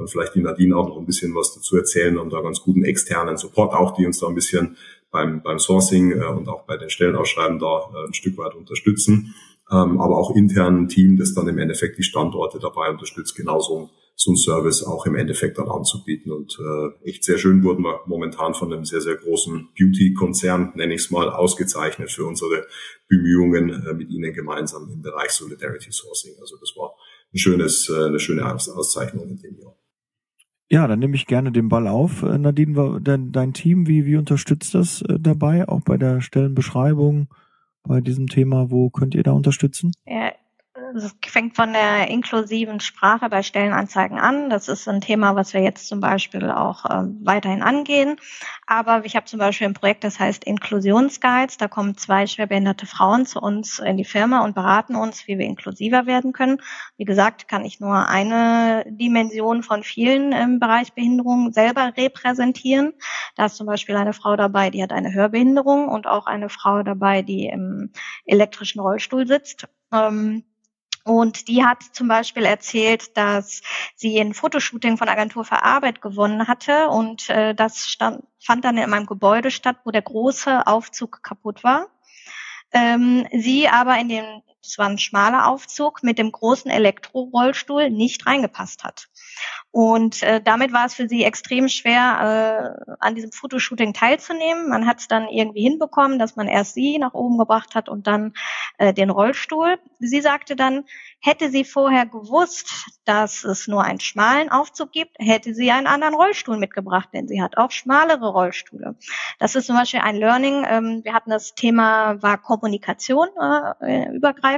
kann 0.01 0.09
vielleicht 0.09 0.35
die 0.35 0.43
Nadine 0.43 0.77
auch 0.77 0.89
noch 0.89 0.99
ein 0.99 1.07
bisschen 1.07 1.35
was 1.35 1.55
dazu 1.55 1.77
erzählen 1.77 2.19
und 2.19 2.33
da 2.33 2.41
ganz 2.41 2.61
guten 2.61 2.85
externen 2.85 3.37
Support 3.37 3.75
auch, 3.75 3.95
die 3.95 4.07
uns 4.07 4.19
da 4.19 4.29
ein 4.29 4.35
bisschen 4.35 4.77
beim, 5.11 5.43
beim 5.43 5.59
Sourcing 5.59 6.13
äh, 6.13 6.25
und 6.25 6.49
auch 6.49 6.67
bei 6.67 6.77
den 6.77 6.91
Stellenausschreiben 6.91 7.59
da 7.59 7.91
äh, 7.95 8.07
ein 8.07 8.15
Stück 8.15 8.39
weit 8.39 8.55
unterstützen. 8.55 9.35
Ähm, 9.71 10.01
aber 10.01 10.19
auch 10.19 10.35
intern 10.35 10.83
ein 10.83 10.89
Team, 10.89 11.17
das 11.17 11.35
dann 11.35 11.47
im 11.49 11.59
Endeffekt 11.59 11.99
die 11.99 12.03
Standorte 12.03 12.59
dabei 12.59 12.91
unterstützt, 12.91 13.37
genauso 13.37 13.91
so 14.17 14.33
ein 14.33 14.37
Service 14.37 14.83
auch 14.83 15.07
im 15.07 15.15
Endeffekt 15.15 15.57
dann 15.57 15.71
anzubieten. 15.71 16.31
Und 16.31 16.59
äh, 16.61 17.09
echt 17.09 17.25
sehr 17.25 17.39
schön 17.39 17.63
wurden 17.63 17.83
wir 17.83 18.01
momentan 18.07 18.53
von 18.53 18.71
einem 18.73 18.85
sehr, 18.85 19.01
sehr 19.01 19.17
großen 19.17 19.71
Beauty-Konzern, 19.79 20.73
nenne 20.75 20.95
ich 20.95 21.03
es 21.03 21.11
mal, 21.11 21.31
ausgezeichnet 21.31 22.11
für 22.11 22.27
unsere 22.27 22.67
Bemühungen 23.09 23.71
äh, 23.71 23.95
mit 23.95 24.11
ihnen 24.11 24.35
gemeinsam 24.35 24.91
im 24.93 25.01
Bereich 25.01 25.31
Solidarity 25.31 25.91
Sourcing. 25.91 26.35
Also 26.41 26.57
das 26.59 26.75
war 26.77 26.95
ein 27.33 27.39
schönes, 27.39 27.89
äh, 27.89 28.07
eine 28.07 28.21
schöne 28.21 28.45
Auszeichnung 28.53 29.27
in 29.29 29.39
dem 29.39 29.59
Jahr. 29.59 29.80
Ja, 30.73 30.87
dann 30.87 31.01
nehme 31.01 31.17
ich 31.17 31.27
gerne 31.27 31.51
den 31.51 31.69
Ball 31.69 31.89
auf. 31.89 32.23
Äh, 32.23 32.39
Nadine, 32.39 33.01
dein, 33.03 33.53
Team, 33.53 33.89
wie, 33.89 34.07
wie 34.07 34.17
unterstützt 34.17 34.75
das 34.75 35.03
äh, 35.03 35.19
dabei, 35.19 35.69
auch 35.69 35.81
bei 35.81 35.97
der 35.97 36.21
Stellenbeschreibung, 36.21 37.27
bei 37.83 38.01
diesem 38.01 38.29
Thema? 38.29 38.71
Wo 38.71 38.89
könnt 38.89 39.17
ihr 39.17 39.25
da 39.25 39.33
unterstützen? 39.33 39.91
Ja, 40.07 40.33
es 40.95 41.15
fängt 41.27 41.57
von 41.57 41.73
der 41.73 42.09
inklusiven 42.09 42.81
Sprache 42.81 43.29
bei 43.29 43.43
Stellenanzeigen 43.43 44.19
an. 44.19 44.51
Das 44.51 44.69
ist 44.69 44.89
ein 44.89 45.01
Thema, 45.01 45.37
was 45.37 45.55
wir 45.55 45.63
jetzt 45.63 45.89
zum 45.89 46.01
Beispiel 46.01 46.51
auch 46.51 46.85
äh, 46.85 47.05
weiterhin 47.23 47.63
angehen. 47.63 48.17
Aber 48.67 49.05
ich 49.05 49.17
habe 49.17 49.27
zum 49.27 49.39
Beispiel 49.39 49.67
ein 49.67 49.75
Projekt, 49.75 50.05
das 50.05 50.19
heißt 50.19 50.45
Inklusionsguides. 50.45 51.57
Da 51.57 51.69
kommen 51.69 51.97
zwei 51.97 52.27
schwerbehinderte 52.27 52.87
Frauen 52.87 53.27
zu 53.27 53.41
uns 53.41 53.79
in 53.79 53.97
die 53.97 54.05
Firma 54.05 54.45
und 54.45 54.55
beraten 54.55 54.97
uns, 54.97 55.27
wie 55.27 55.39
wir 55.39 55.47
inklusiver 55.47 56.07
werden 56.07 56.33
können. 56.33 56.61
Wie 56.97 57.05
gesagt, 57.05 57.49
kann 57.49 57.65
ich 57.65 57.81
nur 57.81 58.09
eine 58.09 58.85
Dimension 58.89 59.63
von 59.63 59.83
vielen 59.83 60.33
im 60.33 60.61
Bereich 60.61 60.93
Behinderung 60.93 61.53
selber 61.53 61.93
repräsentieren. 61.97 62.93
Da 63.37 63.47
ist 63.47 63.57
zum 63.57 63.67
Beispiel 63.67 63.97
eine 63.97 64.13
Frau 64.13 64.37
dabei, 64.37 64.71
die 64.71 64.83
hat 64.83 64.93
eine 64.93 65.13
Hörbehinderung 65.13 65.89
und 65.89 66.07
auch 66.07 66.27
eine 66.27 66.49
Frau 66.49 66.83
dabei, 66.83 67.23
die 67.23 67.47
im 67.47 67.93
elektrischen 68.25 68.81
Rollstuhl 68.81 69.27
sitzt. 69.27 69.69
Ähm, 69.93 70.45
und 71.05 71.49
die 71.49 71.65
hat 71.65 71.83
zum 71.93 72.09
Beispiel 72.09 72.45
erzählt, 72.45 73.17
dass 73.17 73.63
sie 73.97 74.21
ein 74.21 74.35
Fotoshooting 74.35 74.97
von 74.97 75.09
Agentur 75.09 75.45
für 75.45 75.63
Arbeit 75.63 76.03
gewonnen 76.03 76.47
hatte 76.47 76.89
und 76.89 77.31
äh, 77.31 77.55
das 77.55 77.89
stand, 77.89 78.25
fand 78.39 78.65
dann 78.65 78.77
in 78.77 78.91
meinem 78.91 79.07
Gebäude 79.07 79.51
statt, 79.51 79.79
wo 79.85 79.91
der 79.91 80.03
große 80.03 80.67
Aufzug 80.67 81.23
kaputt 81.23 81.65
war. 81.65 81.89
Ähm, 82.73 83.27
sie 83.33 83.69
aber 83.69 83.99
in 83.99 84.09
den, 84.09 84.43
es 84.63 84.79
war 84.79 84.87
ein 84.87 84.99
schmaler 84.99 85.49
Aufzug, 85.49 86.03
mit 86.03 86.19
dem 86.19 86.33
großen 86.33 86.71
Elektrorollstuhl 86.71 87.91
nicht 87.91 88.27
reingepasst 88.27 88.85
hat. 88.85 89.09
Und 89.73 90.23
äh, 90.23 90.41
damit 90.43 90.73
war 90.73 90.87
es 90.87 90.95
für 90.95 91.09
sie 91.09 91.25
extrem 91.25 91.69
schwer, 91.69 92.77
äh, 92.89 92.93
an 92.99 93.15
diesem 93.15 93.31
Fotoshooting 93.31 93.95
teilzunehmen. 93.95 94.69
Man 94.69 94.87
hat 94.87 94.99
es 94.99 95.09
dann 95.09 95.29
irgendwie 95.29 95.63
hinbekommen, 95.63 96.19
dass 96.19 96.37
man 96.37 96.49
erst 96.49 96.75
sie 96.75 96.99
nach 96.99 97.15
oben 97.15 97.39
gebracht 97.39 97.75
hat 97.75 97.89
und 97.89 98.07
dann 98.07 98.33
äh, 98.79 98.93
den 98.93 99.11
Rollstuhl. 99.11 99.79
Sie 100.01 100.21
sagte 100.21 100.57
dann, 100.57 100.85
hätte 101.21 101.51
sie 101.51 101.65
vorher 101.65 102.05
gewusst, 102.07 102.87
dass 103.05 103.45
es 103.45 103.69
nur 103.69 103.85
einen 103.85 104.01
schmalen 104.01 104.51
Aufzug 104.51 104.91
gibt, 104.91 105.17
hätte 105.19 105.55
sie 105.55 105.71
einen 105.71 105.87
anderen 105.87 106.15
Rollstuhl 106.15 106.57
mitgebracht, 106.57 107.11
denn 107.13 107.29
sie 107.29 107.41
hat 107.43 107.57
auch 107.57 107.71
schmalere 107.71 108.29
Rollstühle. 108.29 108.97
Das 109.39 109.55
ist 109.55 109.67
zum 109.67 109.77
Beispiel 109.77 110.01
ein 110.01 110.17
Learning. 110.17 110.65
Ähm, 110.69 111.01
wir 111.05 111.15
hatten 111.15 111.31
das 111.31 111.55
Thema 111.55 112.21
war 112.23 112.39
Kommunikation 112.39 113.29
äh, 113.81 114.15
übergreifend, 114.15 114.50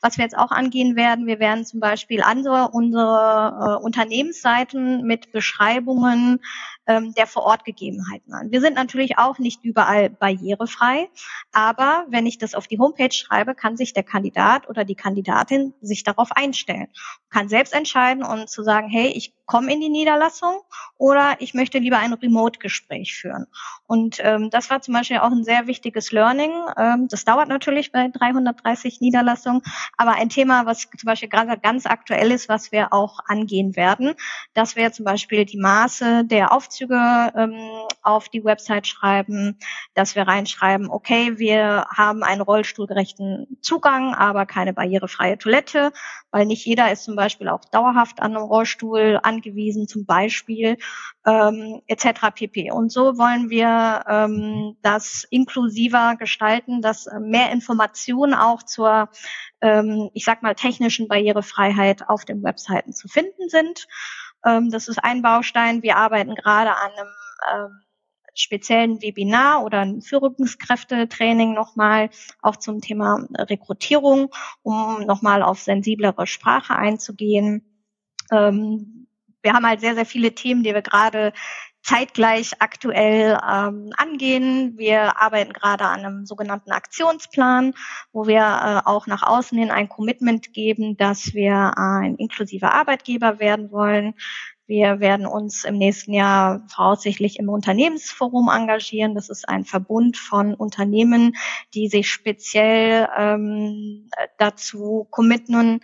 was 0.00 0.18
wir 0.18 0.24
jetzt 0.24 0.36
auch 0.36 0.50
angehen 0.50 0.96
werden. 0.96 1.26
Wir 1.26 1.38
werden 1.38 1.64
zum 1.64 1.80
Beispiel 1.80 2.22
andere 2.22 2.70
unsere 2.72 3.78
äh, 3.80 3.84
Unternehmensseiten 3.84 5.02
mit 5.06 5.32
Beschreibungen 5.32 6.40
ähm, 6.86 7.14
der 7.14 7.26
Vorortgegebenheiten 7.26 8.32
an. 8.32 8.50
Wir 8.50 8.60
sind 8.60 8.74
natürlich 8.74 9.18
auch 9.18 9.38
nicht 9.38 9.64
überall 9.64 10.10
barrierefrei, 10.10 11.08
aber 11.52 12.06
wenn 12.08 12.26
ich 12.26 12.38
das 12.38 12.54
auf 12.54 12.66
die 12.66 12.78
Homepage 12.78 13.12
schreibe, 13.12 13.54
kann 13.54 13.76
sich 13.76 13.92
der 13.92 14.02
Kandidat 14.02 14.68
oder 14.68 14.84
die 14.84 14.94
Kandidatin 14.94 15.74
sich 15.80 16.04
darauf 16.04 16.32
einstellen, 16.32 16.88
kann 17.30 17.48
selbst 17.48 17.74
entscheiden 17.74 18.22
und 18.24 18.48
zu 18.48 18.62
sagen, 18.62 18.88
hey, 18.88 19.08
ich 19.08 19.34
komme 19.46 19.72
in 19.72 19.80
die 19.80 19.88
Niederlassung 19.88 20.60
oder 20.98 21.36
ich 21.38 21.54
möchte 21.54 21.78
lieber 21.78 21.98
ein 21.98 22.12
Remote-Gespräch 22.12 23.14
führen. 23.14 23.46
Und 23.86 24.18
ähm, 24.20 24.50
das 24.50 24.70
war 24.70 24.82
zum 24.82 24.94
Beispiel 24.94 25.18
auch 25.18 25.30
ein 25.30 25.44
sehr 25.44 25.66
wichtiges 25.66 26.10
Learning. 26.12 26.50
Ähm, 26.76 27.06
das 27.08 27.24
dauert 27.24 27.48
natürlich 27.48 27.92
bei 27.92 28.08
330 28.08 29.00
Niederlassungen, 29.00 29.62
aber 29.96 30.12
ein 30.12 30.28
Thema, 30.28 30.66
was 30.66 30.88
zum 30.96 31.06
Beispiel 31.06 31.28
gerade 31.28 31.58
ganz 31.58 31.86
aktuell 31.86 32.32
ist, 32.32 32.48
was 32.48 32.72
wir 32.72 32.92
auch 32.92 33.20
angehen 33.26 33.76
werden, 33.76 34.14
dass 34.54 34.74
wir 34.74 34.92
zum 34.92 35.04
Beispiel 35.04 35.44
die 35.44 35.58
Maße 35.58 36.24
der 36.24 36.52
Aufzüge 36.76 37.32
ähm, 37.36 37.86
auf 38.02 38.28
die 38.28 38.44
Website 38.44 38.86
schreiben, 38.86 39.58
dass 39.94 40.14
wir 40.14 40.22
reinschreiben, 40.22 40.90
okay, 40.90 41.38
wir 41.38 41.86
haben 41.94 42.22
einen 42.22 42.40
rollstuhlgerechten 42.40 43.58
Zugang, 43.60 44.14
aber 44.14 44.46
keine 44.46 44.72
barrierefreie 44.72 45.38
Toilette, 45.38 45.92
weil 46.30 46.46
nicht 46.46 46.66
jeder 46.66 46.90
ist 46.92 47.04
zum 47.04 47.16
Beispiel 47.16 47.48
auch 47.48 47.64
dauerhaft 47.64 48.20
an 48.20 48.36
einem 48.36 48.44
Rollstuhl 48.44 49.20
an 49.22 49.36
angewiesen, 49.36 49.86
zum 49.86 50.06
Beispiel 50.06 50.78
ähm, 51.26 51.82
etc. 51.86 52.30
pp. 52.34 52.70
Und 52.70 52.90
so 52.90 53.18
wollen 53.18 53.50
wir 53.50 54.04
ähm, 54.08 54.76
das 54.82 55.26
inklusiver 55.30 56.16
gestalten, 56.16 56.80
dass 56.80 57.08
mehr 57.20 57.52
Informationen 57.52 58.34
auch 58.34 58.62
zur, 58.62 59.08
ähm, 59.60 60.10
ich 60.14 60.24
sag 60.24 60.42
mal, 60.42 60.54
technischen 60.54 61.08
Barrierefreiheit 61.08 62.08
auf 62.08 62.24
den 62.24 62.42
Webseiten 62.42 62.92
zu 62.92 63.08
finden 63.08 63.48
sind. 63.48 63.86
Ähm, 64.46 64.70
das 64.70 64.88
ist 64.88 65.02
ein 65.02 65.22
Baustein. 65.22 65.82
Wir 65.82 65.96
arbeiten 65.96 66.34
gerade 66.34 66.70
an 66.70 66.90
einem 66.92 67.08
ähm, 67.52 67.80
speziellen 68.34 69.02
Webinar 69.02 69.64
oder 69.64 69.80
ein 69.80 70.02
Führungskräftetraining 70.02 71.54
nochmal 71.54 72.10
auch 72.42 72.56
zum 72.56 72.80
Thema 72.80 73.26
Rekrutierung, 73.38 74.30
um 74.62 75.04
nochmal 75.06 75.42
auf 75.42 75.60
sensiblere 75.60 76.26
Sprache 76.26 76.76
einzugehen. 76.76 77.62
Ähm, 78.30 79.06
wir 79.42 79.52
haben 79.52 79.66
halt 79.66 79.80
sehr, 79.80 79.94
sehr 79.94 80.06
viele 80.06 80.34
Themen, 80.34 80.64
die 80.64 80.74
wir 80.74 80.82
gerade 80.82 81.32
zeitgleich 81.86 82.54
aktuell 82.58 83.38
ähm, 83.48 83.92
angehen. 83.96 84.74
Wir 84.76 85.22
arbeiten 85.22 85.52
gerade 85.52 85.84
an 85.84 86.04
einem 86.04 86.26
sogenannten 86.26 86.72
Aktionsplan, 86.72 87.74
wo 88.12 88.26
wir 88.26 88.40
äh, 88.40 88.88
auch 88.88 89.06
nach 89.06 89.22
außen 89.22 89.56
hin 89.56 89.70
ein 89.70 89.88
Commitment 89.88 90.52
geben, 90.52 90.96
dass 90.96 91.32
wir 91.32 91.78
ein 91.78 92.16
inklusiver 92.16 92.74
Arbeitgeber 92.74 93.38
werden 93.38 93.70
wollen. 93.70 94.14
Wir 94.66 94.98
werden 94.98 95.26
uns 95.26 95.62
im 95.62 95.78
nächsten 95.78 96.12
Jahr 96.12 96.66
voraussichtlich 96.68 97.38
im 97.38 97.48
Unternehmensforum 97.48 98.48
engagieren. 98.48 99.14
Das 99.14 99.28
ist 99.28 99.48
ein 99.48 99.64
Verbund 99.64 100.16
von 100.16 100.54
Unternehmen, 100.54 101.36
die 101.72 101.86
sich 101.88 102.10
speziell 102.10 103.08
ähm, 103.16 104.10
dazu 104.38 105.06
committen, 105.10 105.80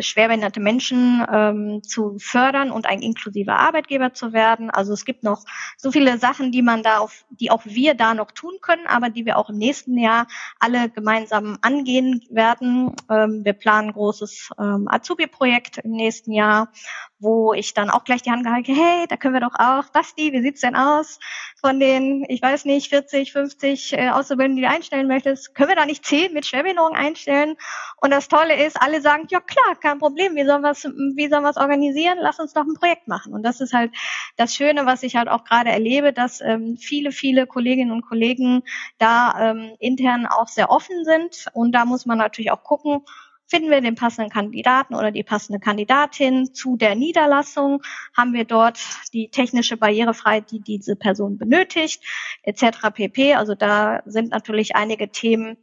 schwerbehinderte 0.00 0.60
Menschen 0.60 1.24
ähm, 1.32 1.82
zu 1.82 2.18
fördern 2.18 2.70
und 2.70 2.86
ein 2.86 3.02
inklusiver 3.02 3.58
Arbeitgeber 3.58 4.12
zu 4.12 4.32
werden. 4.32 4.70
Also 4.70 4.92
es 4.92 5.04
gibt 5.04 5.22
noch 5.22 5.44
so 5.76 5.90
viele 5.90 6.18
Sachen, 6.18 6.52
die 6.52 6.62
man 6.62 6.82
da 6.82 6.98
auf, 6.98 7.24
die 7.30 7.50
auch 7.50 7.64
wir 7.64 7.94
da 7.94 8.14
noch 8.14 8.30
tun 8.30 8.58
können, 8.60 8.86
aber 8.86 9.10
die 9.10 9.26
wir 9.26 9.36
auch 9.38 9.50
im 9.50 9.58
nächsten 9.58 9.98
Jahr 9.98 10.26
alle 10.58 10.90
gemeinsam 10.90 11.58
angehen 11.62 12.22
werden. 12.30 12.94
Ähm, 13.10 13.44
wir 13.44 13.52
planen 13.52 13.88
ein 13.88 13.94
großes 13.94 14.50
ähm, 14.58 14.88
Azubi-Projekt 14.88 15.78
im 15.78 15.92
nächsten 15.92 16.32
Jahr, 16.32 16.72
wo 17.18 17.52
ich 17.54 17.74
dann 17.74 17.90
auch 17.90 18.04
gleich 18.04 18.22
die 18.22 18.30
Hand 18.30 18.44
gehalten, 18.44 18.74
hey, 18.74 19.06
da 19.08 19.16
können 19.16 19.34
wir 19.34 19.40
doch 19.40 19.54
auch, 19.58 19.90
Basti, 19.90 20.32
wie 20.32 20.42
sieht's 20.42 20.60
denn 20.60 20.76
aus 20.76 21.18
von 21.60 21.80
den, 21.80 22.24
ich 22.28 22.42
weiß 22.42 22.64
nicht, 22.66 22.90
40, 22.90 23.32
50 23.32 23.92
äh, 23.94 24.10
Auszubildenden, 24.10 24.56
die 24.56 24.62
du 24.62 24.68
einstellen 24.68 25.08
möchtest, 25.08 25.54
können 25.54 25.70
wir 25.70 25.76
da 25.76 25.86
nicht 25.86 26.04
10 26.04 26.32
mit 26.32 26.46
Schwerbehinderung 26.46 26.94
einstellen? 26.94 27.56
Und 28.00 28.10
das 28.10 28.28
Tolle 28.28 28.64
ist, 28.64 28.80
alle 28.80 29.00
sagen, 29.00 29.26
ja 29.30 29.40
klar, 29.40 29.76
kein 29.80 29.98
Problem, 29.98 30.36
wie 30.36 30.44
sollen 30.44 30.62
wir 30.62 30.74
wie 31.16 31.28
sollen 31.28 31.42
wir 31.42 31.50
es 31.50 31.56
organisieren? 31.56 32.18
Lass 32.20 32.38
uns 32.38 32.52
doch 32.52 32.64
ein 32.64 32.74
Projekt 32.74 33.08
machen. 33.08 33.32
Und 33.32 33.42
das 33.42 33.60
ist 33.60 33.72
halt 33.72 33.92
das 34.36 34.54
Schöne, 34.54 34.84
was 34.86 35.02
ich 35.02 35.16
halt 35.16 35.28
auch 35.28 35.44
gerade 35.44 35.70
erlebe, 35.70 36.12
dass 36.12 36.40
ähm, 36.40 36.76
viele, 36.76 37.10
viele 37.12 37.46
Kolleginnen 37.46 37.92
und 37.92 38.06
Kollegen 38.06 38.62
da 38.98 39.50
ähm, 39.50 39.74
intern 39.78 40.26
auch 40.26 40.48
sehr 40.48 40.70
offen 40.70 41.04
sind. 41.04 41.46
Und 41.54 41.72
da 41.72 41.84
muss 41.84 42.06
man 42.06 42.18
natürlich 42.18 42.50
auch 42.50 42.62
gucken, 42.62 43.02
Finden 43.48 43.70
wir 43.70 43.80
den 43.80 43.94
passenden 43.94 44.30
Kandidaten 44.30 44.94
oder 44.94 45.10
die 45.10 45.22
passende 45.22 45.60
Kandidatin 45.60 46.52
zu 46.54 46.76
der 46.76 46.94
Niederlassung? 46.94 47.82
Haben 48.16 48.32
wir 48.32 48.44
dort 48.44 48.78
die 49.12 49.28
technische 49.28 49.76
Barrierefreiheit, 49.76 50.50
die 50.50 50.60
diese 50.60 50.96
Person 50.96 51.38
benötigt, 51.38 52.02
etc. 52.42 52.90
pp. 52.92 53.34
Also 53.34 53.54
da 53.54 54.02
sind 54.04 54.30
natürlich 54.30 54.74
einige 54.74 55.08
Themen, 55.10 55.56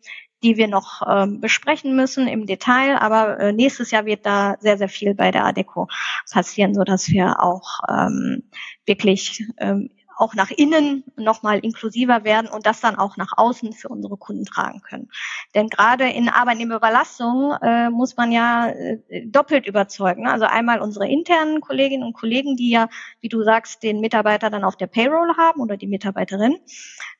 die 0.43 0.57
wir 0.57 0.67
noch 0.67 1.01
ähm, 1.07 1.39
besprechen 1.39 1.95
müssen 1.95 2.27
im 2.27 2.45
Detail. 2.45 2.97
Aber 2.99 3.39
äh, 3.39 3.53
nächstes 3.53 3.91
Jahr 3.91 4.05
wird 4.05 4.25
da 4.25 4.57
sehr, 4.59 4.77
sehr 4.77 4.89
viel 4.89 5.15
bei 5.15 5.31
der 5.31 5.45
ADECO 5.45 5.87
passieren, 6.31 6.75
so 6.75 6.83
dass 6.83 7.09
wir 7.09 7.41
auch 7.41 7.79
ähm, 7.89 8.43
wirklich 8.85 9.45
ähm, 9.57 9.89
auch 10.17 10.35
nach 10.35 10.51
innen 10.51 11.03
nochmal 11.15 11.59
inklusiver 11.59 12.23
werden 12.23 12.49
und 12.49 12.65
das 12.65 12.81
dann 12.81 12.95
auch 12.95 13.17
nach 13.17 13.31
außen 13.37 13.73
für 13.73 13.89
unsere 13.89 14.17
Kunden 14.17 14.45
tragen 14.45 14.81
können. 14.81 15.09
Denn 15.55 15.69
gerade 15.69 16.09
in 16.09 16.29
Arbeitnehmerüberlassung 16.29 17.53
äh, 17.61 17.89
muss 17.89 18.17
man 18.17 18.31
ja 18.31 18.69
äh, 18.69 19.25
doppelt 19.25 19.67
überzeugen. 19.67 20.27
Also 20.27 20.45
einmal 20.45 20.81
unsere 20.81 21.07
internen 21.07 21.61
Kolleginnen 21.61 22.03
und 22.03 22.13
Kollegen, 22.13 22.55
die 22.55 22.69
ja, 22.69 22.89
wie 23.21 23.29
du 23.29 23.43
sagst, 23.43 23.83
den 23.83 23.99
Mitarbeiter 23.99 24.49
dann 24.49 24.63
auf 24.63 24.75
der 24.75 24.87
Payroll 24.87 25.35
haben 25.37 25.61
oder 25.61 25.77
die 25.77 25.87
Mitarbeiterin. 25.87 26.57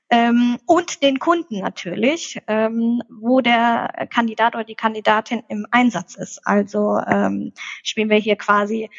Ähm, 0.09 0.59
und 0.67 1.01
den 1.01 1.17
Kunden 1.17 1.59
natürlich, 1.59 2.39
ähm, 2.47 3.01
wo 3.09 3.41
der 3.41 4.07
Kandidat 4.11 4.53
oder 4.53 4.63
die 4.63 4.75
Kandidatin 4.75 5.41
im 5.47 5.65
Einsatz 5.71 6.15
ist. 6.15 6.45
Also 6.45 6.99
ähm, 6.99 7.53
spielen 7.81 8.09
wir 8.09 8.17
hier 8.17 8.35
quasi 8.35 8.89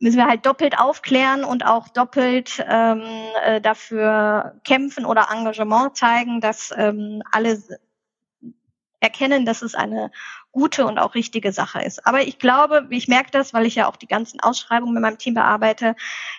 müssen 0.00 0.16
wir 0.16 0.26
halt 0.26 0.44
doppelt 0.44 0.78
aufklären 0.78 1.44
und 1.44 1.64
auch 1.64 1.88
doppelt 1.88 2.64
ähm, 2.68 3.02
äh, 3.44 3.60
dafür 3.60 4.60
kämpfen 4.64 5.04
oder 5.04 5.28
Engagement 5.32 5.96
zeigen, 5.96 6.40
dass 6.40 6.72
ähm, 6.76 7.22
alle 7.30 7.62
erkennen, 9.00 9.44
dass 9.44 9.62
es 9.62 9.74
eine 9.74 10.10
gute 10.50 10.86
und 10.86 10.98
auch 10.98 11.14
richtige 11.14 11.52
Sache 11.52 11.82
ist. 11.82 12.06
Aber 12.06 12.22
ich 12.22 12.38
glaube, 12.38 12.86
ich 12.90 13.06
merke 13.06 13.30
das, 13.30 13.52
weil 13.52 13.66
ich 13.66 13.74
ja 13.74 13.88
auch 13.88 13.96
die 13.96 14.06
ganzen 14.06 14.40
Ausschreibungen 14.40 14.94
mit 14.94 15.02
meinem 15.02 15.18
Team 15.18 15.34
bearbeite, 15.34 15.94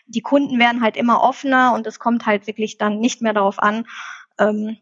die 0.07 0.21
Kunden 0.21 0.57
werden 0.57 0.81
halt 0.81 0.97
immer 0.97 1.21
offener 1.21 1.73
und 1.73 1.85
es 1.85 1.99
kommt 1.99 2.25
halt 2.25 2.47
wirklich 2.47 2.77
dann 2.77 2.99
nicht 2.99 3.21
mehr 3.21 3.33
darauf 3.33 3.59
an, 3.59 3.85
ähm, 4.39 4.77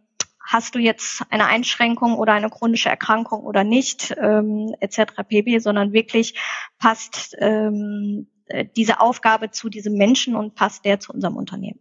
hast 0.46 0.76
du 0.76 0.80
jetzt 0.80 1.24
eine 1.30 1.46
Einschränkung 1.46 2.18
oder 2.18 2.34
eine 2.34 2.50
chronische 2.50 2.90
Erkrankung 2.90 3.44
oder 3.44 3.64
nicht, 3.64 4.14
ähm, 4.18 4.76
etc. 4.80 5.24
pp, 5.28 5.60
sondern 5.60 5.94
wirklich 5.94 6.40
passt 6.80 7.36
ähm, 7.40 8.28
äh, 8.28 8.33
diese 8.76 9.00
Aufgabe 9.00 9.52
zu 9.52 9.70
diesem 9.70 9.96
Menschen 9.96 10.36
und 10.36 10.56
passt 10.56 10.86
der 10.86 11.00
zu 11.00 11.14
unserem 11.14 11.36
Unternehmen. 11.36 11.80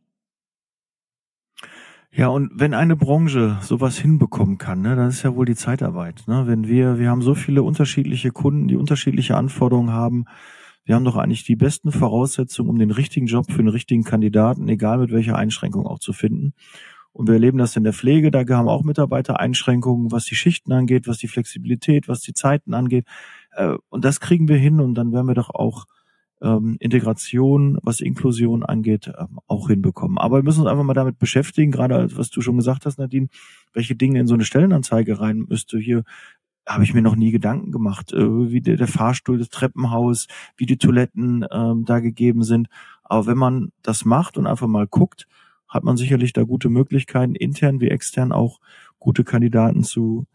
Ja, 2.15 2.29
und 2.29 2.51
wenn 2.55 2.75
eine 2.75 2.95
Branche 2.95 3.57
sowas 3.63 3.97
hinbekommen 3.97 4.59
kann, 4.59 4.83
ne, 4.83 4.97
dann 4.97 5.09
ist 5.09 5.23
ja 5.23 5.35
wohl 5.35 5.47
die 5.47 5.55
Zeitarbeit. 5.55 6.25
Ne? 6.27 6.47
Wenn 6.47 6.69
wir, 6.69 6.99
wir 6.99 7.09
haben 7.09 7.23
so 7.23 7.35
viele 7.35 7.63
unterschiedliche 7.63 8.33
Kunden, 8.33 8.69
die 8.69 8.77
unterschiedliche 8.77 9.35
Anforderungen 9.35 9.93
haben. 9.93 10.27
Wir 10.85 10.95
haben 10.95 11.05
doch 11.07 11.17
eigentlich 11.17 11.45
die 11.45 11.57
besten 11.57 11.91
Voraussetzungen, 11.91 12.69
um 12.69 12.79
den 12.79 12.91
richtigen 12.91 13.27
Job 13.27 13.51
für 13.51 13.59
den 13.59 13.69
richtigen 13.69 14.05
Kandidaten, 14.05 14.69
egal 14.69 14.99
mit 14.99 15.11
welcher 15.11 15.37
Einschränkung 15.37 15.87
auch 15.87 16.01
zu 16.01 16.13
finden. 16.13 16.53
Und 17.13 17.29
wir 17.29 17.35
erleben 17.35 17.59
das 17.59 17.77
in 17.77 17.85
der 17.85 17.93
Pflege, 17.95 18.31
da 18.31 18.41
haben 18.41 18.69
auch 18.69 18.83
Mitarbeiter 18.83 19.41
Einschränkungen, 19.41 20.13
was 20.13 20.25
die 20.25 20.35
Schichten 20.35 20.73
angeht, 20.73 21.07
was 21.07 21.19
die 21.19 21.29
Flexibilität, 21.29 22.09
was 22.09 22.21
die 22.21 22.35
Zeiten 22.35 22.75
angeht. 22.75 23.07
Äh, 23.53 23.77
und 23.89 24.05
das 24.05 24.21
kriegen 24.21 24.49
wir 24.49 24.57
hin 24.57 24.81
und 24.81 24.95
dann 24.95 25.13
werden 25.13 25.29
wir 25.29 25.35
doch 25.35 25.51
auch 25.51 25.87
ähm, 26.43 26.77
Integration, 26.81 27.79
was 27.83 28.01
Inklusion 28.01 28.65
angeht, 28.65 29.11
ähm, 29.19 29.39
auch 29.47 29.69
hinbekommen. 29.69 30.19
Aber 30.19 30.39
wir 30.39 30.43
müssen 30.43 30.61
uns 30.61 30.71
einfach 30.71 30.85
mal 30.85 30.95
damit 30.95 31.19
beschäftigen, 31.19 31.71
gerade 31.71 32.17
was 32.17 32.31
du 32.31 32.41
schon 32.41 32.57
gesagt 32.57 32.85
hast, 32.85 32.99
Nadine, 32.99 33.29
welche 33.73 33.95
Dinge 33.95 34.21
in 34.21 34.27
so 34.27 34.35
eine 34.35 34.45
Stellenanzeige 34.45 35.21
rein 35.21 35.47
müsste. 35.49 35.79
Hier 35.79 36.05
habe 36.67 36.85
ich 36.85 36.95
mir 36.95 37.03
noch 37.03 37.17
nie 37.17 37.31
Gedanken 37.31 37.73
gemacht, 37.73 38.13
äh, 38.13 38.51
wie 38.51 38.61
der, 38.61 38.77
der 38.77 38.89
Fahrstuhl, 38.89 39.39
das 39.39 39.51
Treppenhaus, 39.51 40.27
wie 40.57 40.67
die 40.67 40.79
Toiletten 40.79 41.47
ähm, 41.51 41.85
da 41.85 42.01
gegeben 42.01 42.43
sind. 42.43 42.69
Aber 43.05 43.27
wenn 43.27 43.39
man 43.39 43.73
das 43.83 44.05
macht 44.05 44.37
und 44.37 44.47
einfach 44.47 44.67
mal 44.67 44.87
guckt, 44.87 45.27
hat 45.69 45.85
man 45.85 45.97
sicherlich 45.97 46.33
da 46.33 46.43
gute 46.43 46.69
Möglichkeiten, 46.69 47.35
intern 47.35 47.81
wie 47.81 47.89
extern 47.89 48.33
auch 48.33 48.61
gute 48.99 49.25
Kandidaten 49.25 49.85
zu 49.85 50.27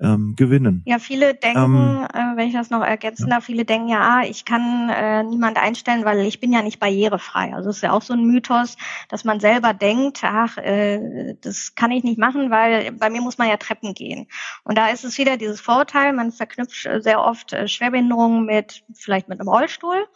ähm, 0.00 0.34
gewinnen. 0.36 0.82
Ja, 0.86 0.98
viele 0.98 1.34
denken, 1.34 1.58
ähm, 1.58 2.06
äh, 2.12 2.36
wenn 2.36 2.48
ich 2.48 2.54
das 2.54 2.70
noch 2.70 2.82
ergänzen 2.82 3.28
ja. 3.28 3.36
darf, 3.36 3.44
viele 3.44 3.64
denken 3.64 3.88
ja, 3.88 4.00
ah, 4.00 4.22
ich 4.24 4.44
kann 4.44 4.88
äh, 4.90 5.22
niemand 5.22 5.56
einstellen, 5.56 6.04
weil 6.04 6.20
ich 6.20 6.40
bin 6.40 6.52
ja 6.52 6.62
nicht 6.62 6.80
barrierefrei. 6.80 7.54
Also 7.54 7.70
es 7.70 7.76
ist 7.76 7.82
ja 7.82 7.92
auch 7.92 8.02
so 8.02 8.12
ein 8.12 8.24
Mythos, 8.24 8.76
dass 9.08 9.24
man 9.24 9.40
selber 9.40 9.72
denkt, 9.72 10.20
ach, 10.24 10.58
äh, 10.58 11.34
das 11.40 11.74
kann 11.74 11.90
ich 11.90 12.02
nicht 12.02 12.18
machen, 12.18 12.50
weil 12.50 12.92
bei 12.92 13.10
mir 13.10 13.20
muss 13.20 13.38
man 13.38 13.48
ja 13.48 13.56
Treppen 13.56 13.94
gehen. 13.94 14.26
Und 14.64 14.76
da 14.76 14.88
ist 14.88 15.04
es 15.04 15.18
wieder 15.18 15.36
dieses 15.36 15.60
Vorteil, 15.60 16.12
man 16.12 16.32
verknüpft 16.32 16.88
sehr 16.98 17.20
oft 17.20 17.52
äh, 17.52 17.68
Schwerbehinderungen 17.68 18.46
mit 18.46 18.84
vielleicht 18.94 19.28
mit 19.28 19.40
einem 19.40 19.48
Rollstuhl 19.48 20.06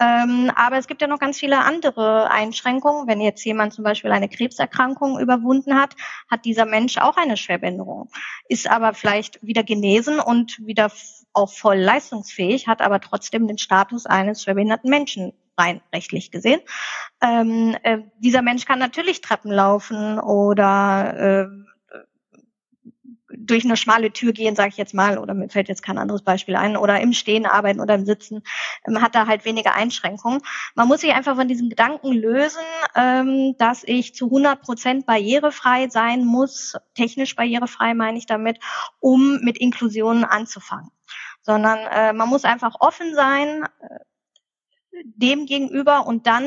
Ähm, 0.00 0.50
aber 0.54 0.78
es 0.78 0.86
gibt 0.86 1.02
ja 1.02 1.08
noch 1.08 1.18
ganz 1.18 1.38
viele 1.38 1.58
andere 1.58 2.30
Einschränkungen. 2.30 3.08
Wenn 3.08 3.20
jetzt 3.20 3.44
jemand 3.44 3.72
zum 3.72 3.84
Beispiel 3.84 4.12
eine 4.12 4.28
Krebserkrankung 4.28 5.18
überwunden 5.18 5.74
hat, 5.74 5.96
hat 6.30 6.44
dieser 6.44 6.66
Mensch 6.66 6.98
auch 6.98 7.16
eine 7.16 7.36
Schwerbehinderung, 7.36 8.08
ist 8.48 8.70
aber 8.70 8.94
vielleicht 8.94 9.44
wieder 9.44 9.64
genesen 9.64 10.20
und 10.20 10.58
wieder 10.64 10.90
auch 11.32 11.52
voll 11.52 11.78
leistungsfähig, 11.78 12.68
hat 12.68 12.80
aber 12.80 13.00
trotzdem 13.00 13.48
den 13.48 13.58
Status 13.58 14.06
eines 14.06 14.42
schwerbehinderten 14.42 14.88
Menschen 14.88 15.32
rein 15.56 15.80
rechtlich 15.92 16.30
gesehen. 16.30 16.60
Ähm, 17.20 17.76
äh, 17.82 17.98
dieser 18.18 18.42
Mensch 18.42 18.64
kann 18.64 18.78
natürlich 18.78 19.20
Treppen 19.20 19.50
laufen 19.50 20.20
oder 20.20 21.50
äh, 21.50 21.68
durch 23.40 23.64
eine 23.64 23.76
schmale 23.76 24.12
Tür 24.12 24.32
gehen, 24.32 24.56
sage 24.56 24.70
ich 24.70 24.76
jetzt 24.76 24.94
mal, 24.94 25.18
oder 25.18 25.34
mir 25.34 25.48
fällt 25.48 25.68
jetzt 25.68 25.82
kein 25.82 25.98
anderes 25.98 26.22
Beispiel 26.22 26.56
ein, 26.56 26.76
oder 26.76 27.00
im 27.00 27.12
Stehen 27.12 27.46
arbeiten 27.46 27.80
oder 27.80 27.94
im 27.94 28.04
Sitzen, 28.04 28.42
ähm, 28.86 29.00
hat 29.00 29.14
da 29.14 29.26
halt 29.26 29.44
weniger 29.44 29.74
Einschränkungen. 29.74 30.40
Man 30.74 30.88
muss 30.88 31.00
sich 31.00 31.12
einfach 31.12 31.36
von 31.36 31.48
diesem 31.48 31.68
Gedanken 31.68 32.12
lösen, 32.12 32.60
ähm, 32.94 33.54
dass 33.58 33.84
ich 33.84 34.14
zu 34.14 34.26
100 34.26 34.60
Prozent 34.60 35.06
barrierefrei 35.06 35.88
sein 35.88 36.24
muss, 36.24 36.74
technisch 36.94 37.36
barrierefrei 37.36 37.94
meine 37.94 38.18
ich 38.18 38.26
damit, 38.26 38.58
um 39.00 39.40
mit 39.42 39.58
Inklusion 39.58 40.24
anzufangen. 40.24 40.90
Sondern 41.42 41.78
äh, 41.78 42.12
man 42.12 42.28
muss 42.28 42.44
einfach 42.44 42.74
offen 42.80 43.14
sein 43.14 43.64
äh, 43.80 43.98
dem 45.04 45.46
gegenüber 45.46 46.06
und 46.06 46.26
dann 46.26 46.44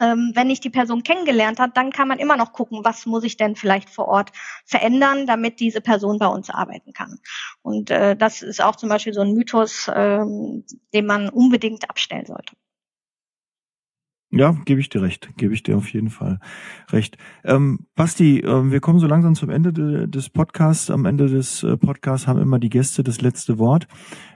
ähm, 0.00 0.32
wenn 0.34 0.50
ich 0.50 0.60
die 0.60 0.70
Person 0.70 1.02
kennengelernt 1.02 1.60
habe, 1.60 1.72
dann 1.74 1.90
kann 1.90 2.08
man 2.08 2.18
immer 2.18 2.36
noch 2.36 2.52
gucken, 2.52 2.80
was 2.82 3.06
muss 3.06 3.24
ich 3.24 3.36
denn 3.36 3.56
vielleicht 3.56 3.90
vor 3.90 4.08
Ort 4.08 4.32
verändern, 4.64 5.26
damit 5.26 5.60
diese 5.60 5.80
Person 5.80 6.18
bei 6.18 6.26
uns 6.26 6.50
arbeiten 6.50 6.92
kann. 6.92 7.18
Und 7.62 7.90
äh, 7.90 8.16
das 8.16 8.42
ist 8.42 8.62
auch 8.62 8.76
zum 8.76 8.88
Beispiel 8.88 9.14
so 9.14 9.20
ein 9.20 9.34
Mythos, 9.34 9.90
ähm, 9.94 10.64
den 10.92 11.06
man 11.06 11.28
unbedingt 11.28 11.88
abstellen 11.88 12.26
sollte. 12.26 12.54
Ja, 14.36 14.50
gebe 14.64 14.80
ich 14.80 14.88
dir 14.88 15.00
recht, 15.00 15.28
gebe 15.36 15.54
ich 15.54 15.62
dir 15.62 15.76
auf 15.76 15.92
jeden 15.92 16.10
Fall 16.10 16.40
recht. 16.90 17.18
Ähm, 17.44 17.86
Basti, 17.94 18.40
äh, 18.40 18.70
wir 18.72 18.80
kommen 18.80 18.98
so 18.98 19.06
langsam 19.06 19.36
zum 19.36 19.48
Ende 19.48 19.72
de, 19.72 20.08
des 20.08 20.28
Podcasts. 20.28 20.90
Am 20.90 21.04
Ende 21.04 21.28
des 21.28 21.62
äh, 21.62 21.76
Podcasts 21.76 22.26
haben 22.26 22.40
immer 22.40 22.58
die 22.58 22.68
Gäste 22.68 23.04
das 23.04 23.20
letzte 23.20 23.60
Wort. 23.60 23.86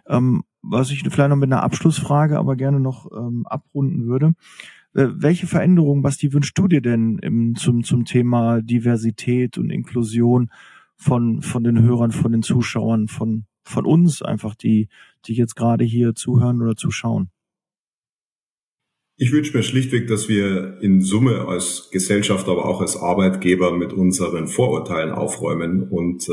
Ähm, 0.06 0.44
was 0.62 0.92
ich 0.92 1.00
vielleicht 1.02 1.30
noch 1.30 1.36
mit 1.36 1.52
einer 1.52 1.64
Abschlussfrage 1.64 2.38
aber 2.38 2.54
gerne 2.54 2.78
noch 2.78 3.10
ähm, 3.10 3.44
abrunden 3.48 4.06
würde. 4.06 4.34
Äh, 4.94 5.08
welche 5.14 5.46
Veränderungen, 5.46 6.02
Basti, 6.02 6.32
wünschst 6.32 6.56
du 6.58 6.68
dir 6.68 6.80
denn 6.80 7.18
im, 7.18 7.54
zum, 7.54 7.84
zum 7.84 8.04
Thema 8.04 8.60
Diversität 8.62 9.58
und 9.58 9.70
Inklusion 9.70 10.50
von, 10.96 11.42
von 11.42 11.64
den 11.64 11.82
Hörern, 11.82 12.12
von 12.12 12.32
den 12.32 12.42
Zuschauern, 12.42 13.08
von, 13.08 13.44
von 13.62 13.86
uns 13.86 14.22
einfach, 14.22 14.54
die, 14.54 14.88
die 15.26 15.34
jetzt 15.34 15.56
gerade 15.56 15.84
hier 15.84 16.14
zuhören 16.14 16.62
oder 16.62 16.74
zuschauen? 16.74 17.30
Ich 19.20 19.32
wünsche 19.32 19.56
mir 19.56 19.64
schlichtweg, 19.64 20.06
dass 20.06 20.28
wir 20.28 20.78
in 20.80 21.00
Summe 21.00 21.48
als 21.48 21.88
Gesellschaft, 21.90 22.46
aber 22.48 22.66
auch 22.66 22.80
als 22.80 22.96
Arbeitgeber 22.96 23.76
mit 23.76 23.92
unseren 23.92 24.46
Vorurteilen 24.46 25.10
aufräumen 25.10 25.82
und 25.82 26.28
äh, 26.28 26.32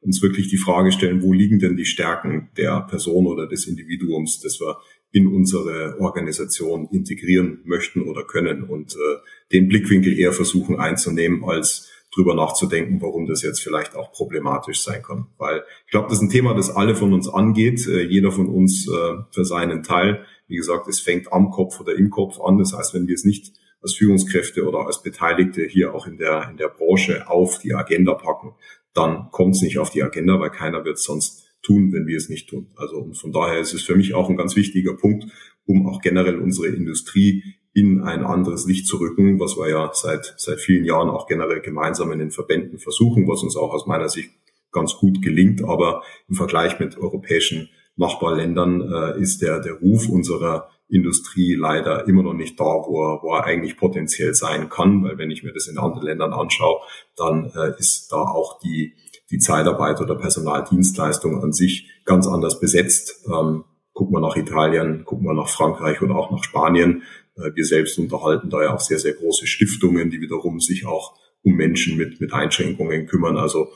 uns 0.00 0.22
wirklich 0.22 0.48
die 0.48 0.56
Frage 0.56 0.92
stellen, 0.92 1.22
wo 1.22 1.34
liegen 1.34 1.58
denn 1.58 1.76
die 1.76 1.84
Stärken 1.84 2.48
der 2.56 2.80
Person 2.88 3.26
oder 3.26 3.46
des 3.46 3.66
Individuums, 3.66 4.40
das 4.40 4.60
wir 4.60 4.78
in 5.12 5.28
unsere 5.28 5.96
Organisation 6.00 6.88
integrieren 6.90 7.60
möchten 7.64 8.02
oder 8.02 8.24
können 8.24 8.64
und 8.64 8.94
äh, 8.94 9.18
den 9.52 9.68
Blickwinkel 9.68 10.18
eher 10.18 10.32
versuchen 10.32 10.78
einzunehmen, 10.78 11.44
als 11.44 11.90
drüber 12.14 12.34
nachzudenken, 12.34 13.00
warum 13.00 13.26
das 13.26 13.42
jetzt 13.42 13.62
vielleicht 13.62 13.96
auch 13.96 14.12
problematisch 14.12 14.82
sein 14.82 15.02
kann. 15.02 15.26
Weil 15.38 15.64
ich 15.86 15.90
glaube, 15.90 16.08
das 16.08 16.18
ist 16.18 16.22
ein 16.22 16.30
Thema, 16.30 16.54
das 16.54 16.70
alle 16.70 16.94
von 16.94 17.12
uns 17.12 17.28
angeht, 17.28 17.86
äh, 17.86 18.02
jeder 18.02 18.32
von 18.32 18.48
uns 18.48 18.88
äh, 18.88 19.14
für 19.30 19.44
seinen 19.44 19.82
Teil. 19.82 20.24
Wie 20.46 20.56
gesagt, 20.56 20.88
es 20.88 21.00
fängt 21.00 21.32
am 21.32 21.50
Kopf 21.50 21.80
oder 21.80 21.94
im 21.94 22.10
Kopf 22.10 22.40
an. 22.40 22.58
Das 22.58 22.74
heißt, 22.76 22.94
wenn 22.94 23.06
wir 23.06 23.14
es 23.14 23.24
nicht 23.24 23.52
als 23.82 23.94
Führungskräfte 23.94 24.66
oder 24.66 24.86
als 24.86 25.02
Beteiligte 25.02 25.64
hier 25.64 25.94
auch 25.94 26.06
in 26.06 26.18
der, 26.18 26.48
in 26.50 26.56
der 26.56 26.68
Branche 26.68 27.28
auf 27.28 27.58
die 27.58 27.74
Agenda 27.74 28.14
packen, 28.14 28.54
dann 28.94 29.28
kommt 29.30 29.56
es 29.56 29.62
nicht 29.62 29.78
auf 29.78 29.90
die 29.90 30.02
Agenda, 30.02 30.38
weil 30.38 30.50
keiner 30.50 30.84
wird 30.84 30.98
sonst 30.98 31.41
tun, 31.62 31.92
wenn 31.92 32.06
wir 32.06 32.16
es 32.16 32.28
nicht 32.28 32.48
tun. 32.48 32.68
Also 32.76 32.96
und 32.96 33.16
von 33.16 33.32
daher 33.32 33.60
ist 33.60 33.74
es 33.74 33.82
für 33.82 33.96
mich 33.96 34.14
auch 34.14 34.28
ein 34.28 34.36
ganz 34.36 34.56
wichtiger 34.56 34.94
Punkt, 34.94 35.26
um 35.66 35.86
auch 35.86 36.00
generell 36.00 36.38
unsere 36.38 36.68
Industrie 36.68 37.42
in 37.74 38.02
ein 38.02 38.24
anderes 38.24 38.66
Licht 38.66 38.86
zu 38.86 38.98
rücken, 38.98 39.40
was 39.40 39.56
wir 39.56 39.70
ja 39.70 39.90
seit, 39.94 40.34
seit 40.36 40.60
vielen 40.60 40.84
Jahren 40.84 41.08
auch 41.08 41.26
generell 41.26 41.60
gemeinsam 41.60 42.12
in 42.12 42.18
den 42.18 42.30
Verbänden 42.30 42.78
versuchen, 42.78 43.26
was 43.28 43.42
uns 43.42 43.56
auch 43.56 43.72
aus 43.72 43.86
meiner 43.86 44.08
Sicht 44.08 44.30
ganz 44.72 44.94
gut 44.94 45.22
gelingt. 45.22 45.64
Aber 45.64 46.02
im 46.28 46.34
Vergleich 46.34 46.78
mit 46.80 46.98
europäischen 46.98 47.70
Nachbarländern 47.96 48.80
äh, 48.82 49.20
ist 49.20 49.42
der, 49.42 49.60
der 49.60 49.74
Ruf 49.74 50.08
unserer 50.08 50.68
Industrie 50.88 51.54
leider 51.54 52.06
immer 52.06 52.22
noch 52.22 52.34
nicht 52.34 52.60
da, 52.60 52.64
wo 52.64 53.02
er, 53.02 53.22
wo 53.22 53.34
er 53.34 53.44
eigentlich 53.44 53.78
potenziell 53.78 54.34
sein 54.34 54.68
kann, 54.68 55.02
weil 55.02 55.16
wenn 55.16 55.30
ich 55.30 55.42
mir 55.42 55.52
das 55.52 55.66
in 55.66 55.78
anderen 55.78 56.06
Ländern 56.06 56.32
anschaue, 56.34 56.80
dann 57.16 57.50
äh, 57.54 57.72
ist 57.78 58.12
da 58.12 58.16
auch 58.16 58.60
die, 58.60 58.94
die 59.32 59.38
Zeitarbeit 59.38 60.00
oder 60.00 60.14
Personaldienstleistung 60.14 61.42
an 61.42 61.52
sich 61.52 61.88
ganz 62.04 62.28
anders 62.28 62.60
besetzt. 62.60 63.24
Ähm, 63.26 63.64
gucken 63.92 64.14
wir 64.14 64.20
nach 64.20 64.36
Italien, 64.36 65.04
gucken 65.04 65.26
wir 65.26 65.34
nach 65.34 65.48
Frankreich 65.48 66.00
oder 66.02 66.16
auch 66.16 66.30
nach 66.30 66.44
Spanien. 66.44 67.02
Äh, 67.36 67.50
wir 67.54 67.64
selbst 67.64 67.98
unterhalten 67.98 68.50
da 68.50 68.62
ja 68.62 68.74
auch 68.74 68.80
sehr, 68.80 68.98
sehr 68.98 69.14
große 69.14 69.46
Stiftungen, 69.46 70.10
die 70.10 70.20
wiederum 70.20 70.60
sich 70.60 70.86
auch 70.86 71.14
um 71.42 71.54
Menschen 71.54 71.96
mit, 71.96 72.20
mit 72.20 72.32
Einschränkungen 72.32 73.06
kümmern. 73.06 73.36
Also 73.36 73.68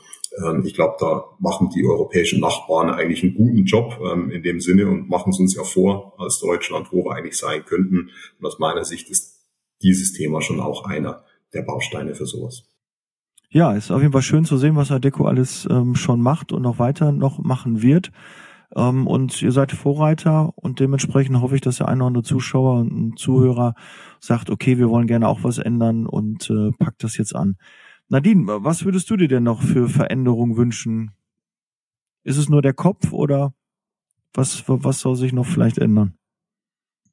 ähm, 0.45 0.63
ich 0.65 0.73
glaube, 0.73 0.95
da 0.99 1.25
machen 1.39 1.69
die 1.75 1.85
europäischen 1.85 2.39
Nachbarn 2.39 2.89
eigentlich 2.89 3.23
einen 3.23 3.35
guten 3.35 3.65
Job 3.65 3.99
ähm, 4.01 4.29
in 4.29 4.43
dem 4.43 4.59
Sinne 4.59 4.87
und 4.87 5.09
machen 5.09 5.31
es 5.31 5.39
uns 5.39 5.55
ja 5.55 5.63
vor 5.63 6.13
als 6.19 6.39
Deutschland, 6.39 6.91
wo 6.91 7.03
wir 7.05 7.15
eigentlich 7.15 7.37
sein 7.37 7.65
könnten. 7.65 8.11
Und 8.39 8.45
aus 8.45 8.59
meiner 8.59 8.85
Sicht 8.85 9.09
ist 9.09 9.41
dieses 9.81 10.13
Thema 10.13 10.41
schon 10.41 10.59
auch 10.59 10.85
einer 10.85 11.23
der 11.53 11.63
Bausteine 11.63 12.15
für 12.15 12.25
sowas. 12.25 12.63
Ja, 13.49 13.73
ist 13.73 13.91
auf 13.91 14.01
jeden 14.01 14.11
Fall 14.11 14.21
schön 14.21 14.43
zu 14.45 14.57
sehen, 14.57 14.75
was 14.75 14.91
Adeco 14.91 15.25
alles 15.25 15.67
ähm, 15.71 15.95
schon 15.95 16.21
macht 16.21 16.51
und 16.51 16.61
noch 16.63 16.79
weiter 16.79 17.11
noch 17.11 17.39
machen 17.39 17.81
wird. 17.81 18.11
Ähm, 18.75 19.07
und 19.07 19.41
ihr 19.41 19.53
seid 19.53 19.71
Vorreiter 19.71 20.51
und 20.55 20.81
dementsprechend 20.81 21.39
hoffe 21.39 21.55
ich, 21.55 21.61
dass 21.61 21.77
der 21.77 21.87
eine 21.87 22.01
oder 22.01 22.07
andere 22.07 22.23
Zuschauer 22.23 22.81
und 22.81 23.17
Zuhörer 23.17 23.73
sagt, 24.19 24.49
okay, 24.49 24.77
wir 24.77 24.89
wollen 24.89 25.07
gerne 25.07 25.29
auch 25.29 25.43
was 25.43 25.57
ändern 25.59 26.05
und 26.05 26.49
äh, 26.49 26.71
packt 26.77 27.03
das 27.03 27.17
jetzt 27.17 27.35
an. 27.35 27.55
Nadine, 28.09 28.45
was 28.47 28.83
würdest 28.83 29.09
du 29.09 29.15
dir 29.17 29.27
denn 29.29 29.43
noch 29.43 29.61
für 29.61 29.87
Veränderungen 29.87 30.57
wünschen? 30.57 31.11
Ist 32.23 32.37
es 32.37 32.49
nur 32.49 32.61
der 32.61 32.73
Kopf 32.73 33.13
oder 33.13 33.53
was, 34.33 34.63
was 34.67 34.99
soll 34.99 35.15
sich 35.15 35.31
noch 35.31 35.45
vielleicht 35.45 35.77
ändern? 35.77 36.17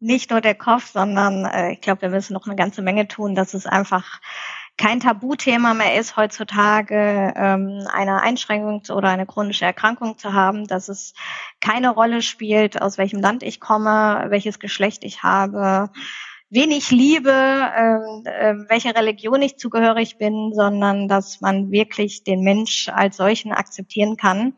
Nicht 0.01 0.31
nur 0.31 0.41
der 0.41 0.55
Kopf, 0.55 0.91
sondern 0.91 1.45
äh, 1.45 1.73
ich 1.73 1.81
glaube, 1.81 2.03
wir 2.03 2.11
müssen 2.11 2.35
noch 2.35 2.47
eine 2.47 2.57
ganze 2.57 2.83
Menge 2.83 3.07
tun, 3.09 3.35
dass 3.35 3.55
es 3.55 3.67
einfach 3.67 4.21
kein 4.77 5.01
Tabuthema 5.01 5.75
mehr 5.75 5.99
ist, 5.99 6.17
heutzutage 6.17 7.33
ähm, 7.37 7.87
eine 7.93 8.21
Einschränkung 8.23 8.83
oder 8.95 9.09
eine 9.09 9.27
chronische 9.27 9.65
Erkrankung 9.65 10.19
zu 10.19 10.33
haben, 10.33 10.67
dass 10.67 10.89
es 10.89 11.15
keine 11.61 11.91
Rolle 11.91 12.23
spielt, 12.23 12.83
aus 12.83 12.99
welchem 12.99 13.21
Land 13.21 13.43
ich 13.43 13.61
komme, 13.61 14.27
welches 14.29 14.59
Geschlecht 14.59 15.05
ich 15.05 15.23
habe, 15.23 15.91
wen 16.51 16.71
ich 16.71 16.91
liebe, 16.91 17.31
äh, 17.31 18.29
äh, 18.29 18.55
welcher 18.69 18.97
Religion 18.97 19.43
ich 19.43 19.59
zugehörig 19.59 20.19
bin, 20.19 20.53
sondern 20.55 21.09
dass 21.09 21.41
man 21.41 21.71
wirklich 21.71 22.25
den 22.25 22.41
Mensch 22.41 22.89
als 22.89 23.17
solchen 23.17 23.53
akzeptieren 23.53 24.17
kann. 24.17 24.55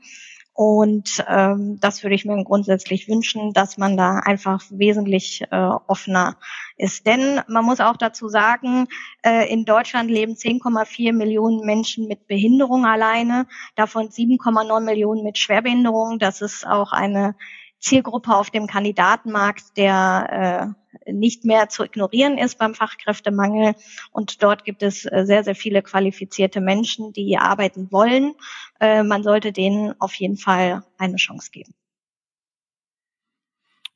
Und 0.57 1.22
ähm, 1.28 1.78
das 1.80 2.02
würde 2.02 2.14
ich 2.14 2.24
mir 2.24 2.42
grundsätzlich 2.42 3.09
wünschen, 3.09 3.52
dass 3.52 3.76
man 3.76 3.98
da 3.98 4.20
einfach 4.20 4.62
wesentlich 4.70 5.42
äh, 5.50 5.54
offener 5.86 6.38
ist. 6.78 7.07
Denn 7.07 7.42
man 7.46 7.62
muss 7.62 7.80
auch 7.80 7.98
dazu 7.98 8.30
sagen, 8.30 8.88
äh, 9.20 9.52
in 9.52 9.66
Deutschland 9.66 10.11
leben 10.11 10.32
10,4 10.32 11.12
Millionen 11.12 11.66
Menschen 11.66 12.09
mit 12.09 12.26
Behinderung 12.26 12.86
alleine, 12.86 13.46
davon 13.74 14.09
7,9 14.09 14.80
Millionen 14.80 15.24
mit 15.24 15.36
Schwerbehinderung. 15.36 16.18
Das 16.18 16.40
ist 16.40 16.66
auch 16.66 16.92
eine 16.92 17.34
Zielgruppe 17.78 18.34
auf 18.34 18.50
dem 18.50 18.66
Kandidatenmarkt, 18.66 19.76
der 19.76 20.74
äh, 21.06 21.12
nicht 21.12 21.44
mehr 21.44 21.68
zu 21.68 21.84
ignorieren 21.84 22.38
ist 22.38 22.58
beim 22.58 22.74
Fachkräftemangel. 22.74 23.74
Und 24.10 24.42
dort 24.42 24.64
gibt 24.64 24.82
es 24.82 25.04
äh, 25.04 25.24
sehr, 25.24 25.44
sehr 25.44 25.54
viele 25.54 25.82
qualifizierte 25.82 26.60
Menschen, 26.60 27.12
die 27.12 27.38
arbeiten 27.38 27.92
wollen. 27.92 28.34
Äh, 28.80 29.02
man 29.02 29.22
sollte 29.22 29.52
denen 29.52 29.94
auf 30.00 30.14
jeden 30.14 30.36
Fall 30.36 30.84
eine 30.98 31.16
Chance 31.16 31.50
geben. 31.50 31.74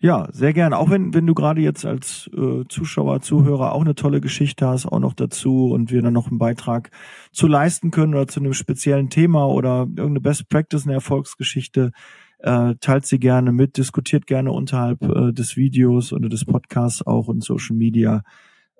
Ja, 0.02 0.28
sehr 0.32 0.54
gerne. 0.54 0.78
Auch 0.78 0.88
wenn, 0.88 1.12
wenn 1.12 1.26
du 1.26 1.34
gerade 1.34 1.60
jetzt 1.60 1.84
als 1.84 2.30
äh, 2.34 2.64
Zuschauer, 2.70 3.20
Zuhörer 3.20 3.72
auch 3.72 3.82
eine 3.82 3.94
tolle 3.94 4.22
Geschichte 4.22 4.66
hast, 4.66 4.86
auch 4.86 4.98
noch 4.98 5.12
dazu 5.12 5.72
und 5.72 5.90
wir 5.90 6.00
dann 6.00 6.14
noch 6.14 6.28
einen 6.28 6.38
Beitrag 6.38 6.90
zu 7.32 7.46
leisten 7.46 7.90
können 7.90 8.14
oder 8.14 8.26
zu 8.26 8.40
einem 8.40 8.54
speziellen 8.54 9.10
Thema 9.10 9.46
oder 9.46 9.80
irgendeine 9.80 10.22
Best 10.22 10.48
Practice, 10.48 10.86
eine 10.86 10.94
Erfolgsgeschichte, 10.94 11.92
äh, 12.43 12.74
teilt 12.80 13.07
sie 13.07 13.18
gerne 13.18 13.53
mit, 13.53 13.76
diskutiert 13.76 14.26
gerne 14.26 14.53
unterhalb 14.53 15.03
äh, 15.03 15.32
des 15.32 15.57
Videos 15.57 16.12
oder 16.12 16.28
des 16.28 16.45
Podcasts 16.45 17.07
auch 17.07 17.28
in 17.28 17.41
Social 17.41 17.76
Media. 17.76 18.22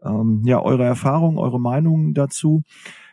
Ähm, 0.03 0.43
ja, 0.45 0.61
eure 0.63 0.85
Erfahrungen, 0.85 1.39
eure 1.39 1.61
Meinungen 1.61 2.15
dazu. 2.15 2.63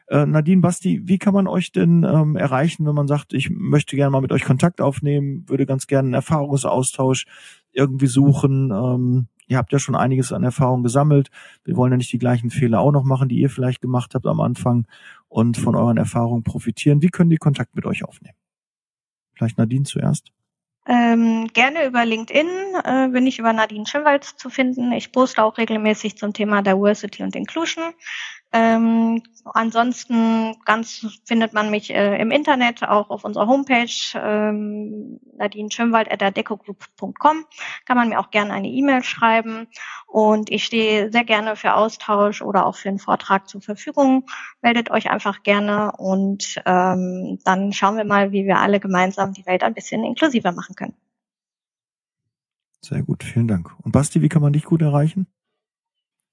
Äh, 0.08 0.26
Nadine, 0.26 0.62
Basti, 0.62 1.02
wie 1.04 1.18
kann 1.18 1.34
man 1.34 1.48
euch 1.48 1.74
denn 1.74 2.04
ähm, 2.04 2.38
erreichen, 2.38 2.86
wenn 2.86 2.95
man 2.95 3.08
sagt, 3.08 3.34
ich 3.34 3.50
möchte 3.50 3.98
gerne 3.98 4.12
mal 4.12 4.22
mit 4.22 4.32
euch 4.32 4.45
Kontakt 4.45 4.80
aufnehmen, 4.80 5.43
würde 5.48 5.66
ganz 5.66 5.86
gerne 5.86 6.08
einen 6.08 6.14
Erfahrungsaustausch 6.14 7.26
irgendwie 7.74 8.08
suchen? 8.08 8.72
Ähm, 8.72 9.28
ihr 9.48 9.58
habt 9.58 9.74
ja 9.74 9.80
schon 9.80 9.95
einiges 9.95 10.32
an 10.32 10.43
Erfahrung 10.43 10.82
gesammelt. 10.82 11.30
Wir 11.66 11.76
wollen 11.76 11.91
ja 11.91 11.98
nicht 11.98 12.14
die 12.14 12.20
gleichen 12.20 12.52
Fehler 12.52 12.80
auch 12.80 12.93
noch 12.93 13.04
machen, 13.04 13.28
die 13.28 13.39
ihr 13.39 13.50
vielleicht 13.50 13.82
gemacht 13.82 14.16
habt 14.16 14.26
am 14.26 14.39
Anfang 14.39 14.88
und 15.28 15.58
von 15.58 15.76
euren 15.76 15.98
Erfahrungen 15.98 16.43
profitieren. 16.43 17.02
Wie 17.02 17.10
können 17.10 17.30
die 17.30 17.38
Kontakt 17.38 17.76
mit 17.76 17.86
euch 17.86 18.06
aufnehmen? 18.06 18.36
Vielleicht 19.38 19.57
Nadine 19.57 19.83
zuerst. 19.83 20.31
Ähm, 20.89 21.49
gerne 21.51 21.85
über 21.85 22.05
LinkedIn 22.05 22.47
äh, 22.83 23.09
bin 23.09 23.27
ich 23.27 23.39
über 23.39 23.51
Nadine 23.51 23.85
Schimwald 23.85 24.23
zu 24.23 24.49
finden. 24.49 24.93
Ich 24.93 25.11
poste 25.11 25.43
auch 25.43 25.57
regelmäßig 25.57 26.17
zum 26.17 26.31
Thema 26.31 26.61
Diversity 26.61 27.23
und 27.23 27.35
Inclusion. 27.35 27.83
Ähm, 28.54 29.22
ansonsten 29.43 30.56
ganz 30.64 31.06
findet 31.26 31.52
man 31.54 31.70
mich 31.70 31.89
äh, 31.89 32.22
im 32.22 32.32
Internet, 32.32 32.84
auch 32.84 33.10
auf 33.10 33.26
unserer 33.26 33.48
Homepage 33.48 33.91
ähm, 34.16 35.20
nadineschönwald.adecogroup.com 35.38 37.45
kann 37.86 37.98
man 37.98 38.10
mir 38.10 38.20
auch 38.20 38.32
gerne 38.32 38.54
eine 38.54 38.70
E-Mail 38.70 39.04
schreiben 39.04 39.68
und 40.08 40.50
ich 40.50 40.64
stehe 40.64 41.12
sehr 41.12 41.26
gerne 41.26 41.58
für 41.58 41.74
Austausch 41.74 42.41
oder 42.41 42.66
auch 42.66 42.76
für 42.76 42.89
einen 42.89 43.00
Vortrag 43.00 43.50
zur 43.50 43.62
Verfügung. 43.62 44.26
Meldet 44.62 44.91
euch 44.91 45.10
einfach 45.10 45.43
gerne 45.43 45.91
und 45.98 46.62
ähm, 46.66 47.39
dann 47.43 47.74
schauen 47.74 47.98
wir 47.98 48.06
mal, 48.06 48.32
wie 48.32 48.45
wir 48.45 48.60
alle 48.60 48.80
gemeinsam 48.80 49.34
die 49.34 49.45
Welt 49.45 49.64
ein 49.64 49.74
bisschen 49.74 50.04
inklusiver 50.04 50.54
machen 50.54 50.76
können. 50.76 50.95
Sehr 52.82 53.04
gut, 53.04 53.24
vielen 53.24 53.48
Dank. 53.48 53.74
Und 53.84 53.91
Basti, 53.91 54.22
wie 54.22 54.30
kann 54.30 54.41
man 54.41 54.54
dich 54.54 54.64
gut 54.64 54.82
erreichen? 54.82 55.28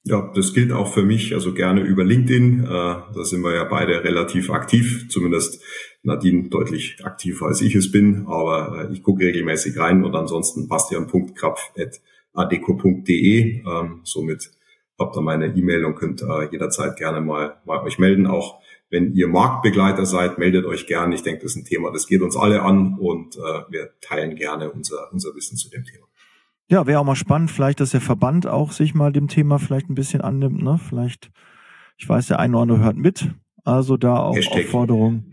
Ja, 0.07 0.31
das 0.35 0.53
gilt 0.53 0.71
auch 0.71 0.93
für 0.93 1.03
mich, 1.03 1.33
also 1.33 1.55
gerne 1.55 1.81
über 1.81 2.05
LinkedIn. 2.05 2.65
Äh, 2.65 2.67
da 2.67 3.25
sind 3.25 3.41
wir 3.41 3.55
ja 3.55 3.65
beide 3.65 4.05
relativ 4.05 4.51
aktiv, 4.51 5.09
zumindest 5.09 5.63
Nadine 6.03 6.51
deutlich 6.51 6.99
aktiver 7.03 7.47
als 7.47 7.63
ich 7.63 7.75
es 7.75 7.91
bin, 7.91 8.27
aber 8.27 8.91
äh, 8.91 8.93
ich 8.93 9.03
gucke 9.03 9.25
regelmäßig 9.25 9.79
rein 9.79 10.05
und 10.05 10.15
ansonsten 10.15 10.69
bastian.krapf.adeco.de. 10.69 13.63
Ähm, 13.67 14.01
somit 14.05 14.51
habt 14.99 15.17
ihr 15.17 15.23
meine 15.23 15.47
E-Mail 15.47 15.87
und 15.87 15.95
könnt 15.95 16.21
äh, 16.21 16.51
jederzeit 16.53 16.99
gerne 16.99 17.23
mal, 17.23 17.63
mal 17.65 17.83
euch 17.83 17.99
melden. 17.99 18.27
Auch 18.27 18.61
wenn 18.91 19.15
ihr 19.15 19.29
Marktbegleiter 19.29 20.05
seid, 20.05 20.37
meldet 20.37 20.67
euch 20.67 20.87
gerne. 20.87 21.15
Ich 21.15 21.23
denke, 21.23 21.45
das 21.45 21.53
ist 21.53 21.63
ein 21.63 21.65
Thema, 21.65 21.91
das 21.91 22.07
geht 22.07 22.21
uns 22.21 22.37
alle 22.37 22.61
an 22.61 22.99
und 23.01 23.37
wir 23.37 23.95
teilen 24.03 24.37
gerne 24.37 24.71
unser, 24.71 25.11
unser 25.13 25.35
Wissen 25.35 25.57
zu 25.57 25.71
dem 25.71 25.85
Thema. 25.85 26.05
Ja, 26.71 26.87
wäre 26.87 27.01
auch 27.01 27.05
mal 27.05 27.15
spannend, 27.15 27.51
vielleicht, 27.51 27.81
dass 27.81 27.91
der 27.91 28.01
Verband 28.01 28.47
auch 28.47 28.73
sich 28.73 28.95
mal 28.95 29.13
dem 29.13 29.29
Thema 29.29 29.59
vielleicht 29.59 29.91
ein 29.91 29.95
bisschen 29.95 30.23
annimmt, 30.23 30.63
ne? 30.63 30.79
Vielleicht, 30.79 31.31
ich 31.99 32.09
weiß, 32.09 32.29
der 32.29 32.39
eine 32.39 32.55
oder 32.57 32.63
andere 32.63 32.79
hört 32.81 32.97
mit. 32.97 33.31
Also 33.65 33.97
da 33.97 34.17
auch 34.17 34.37
Hashtag. 34.37 34.65
Aufforderung. 34.65 35.33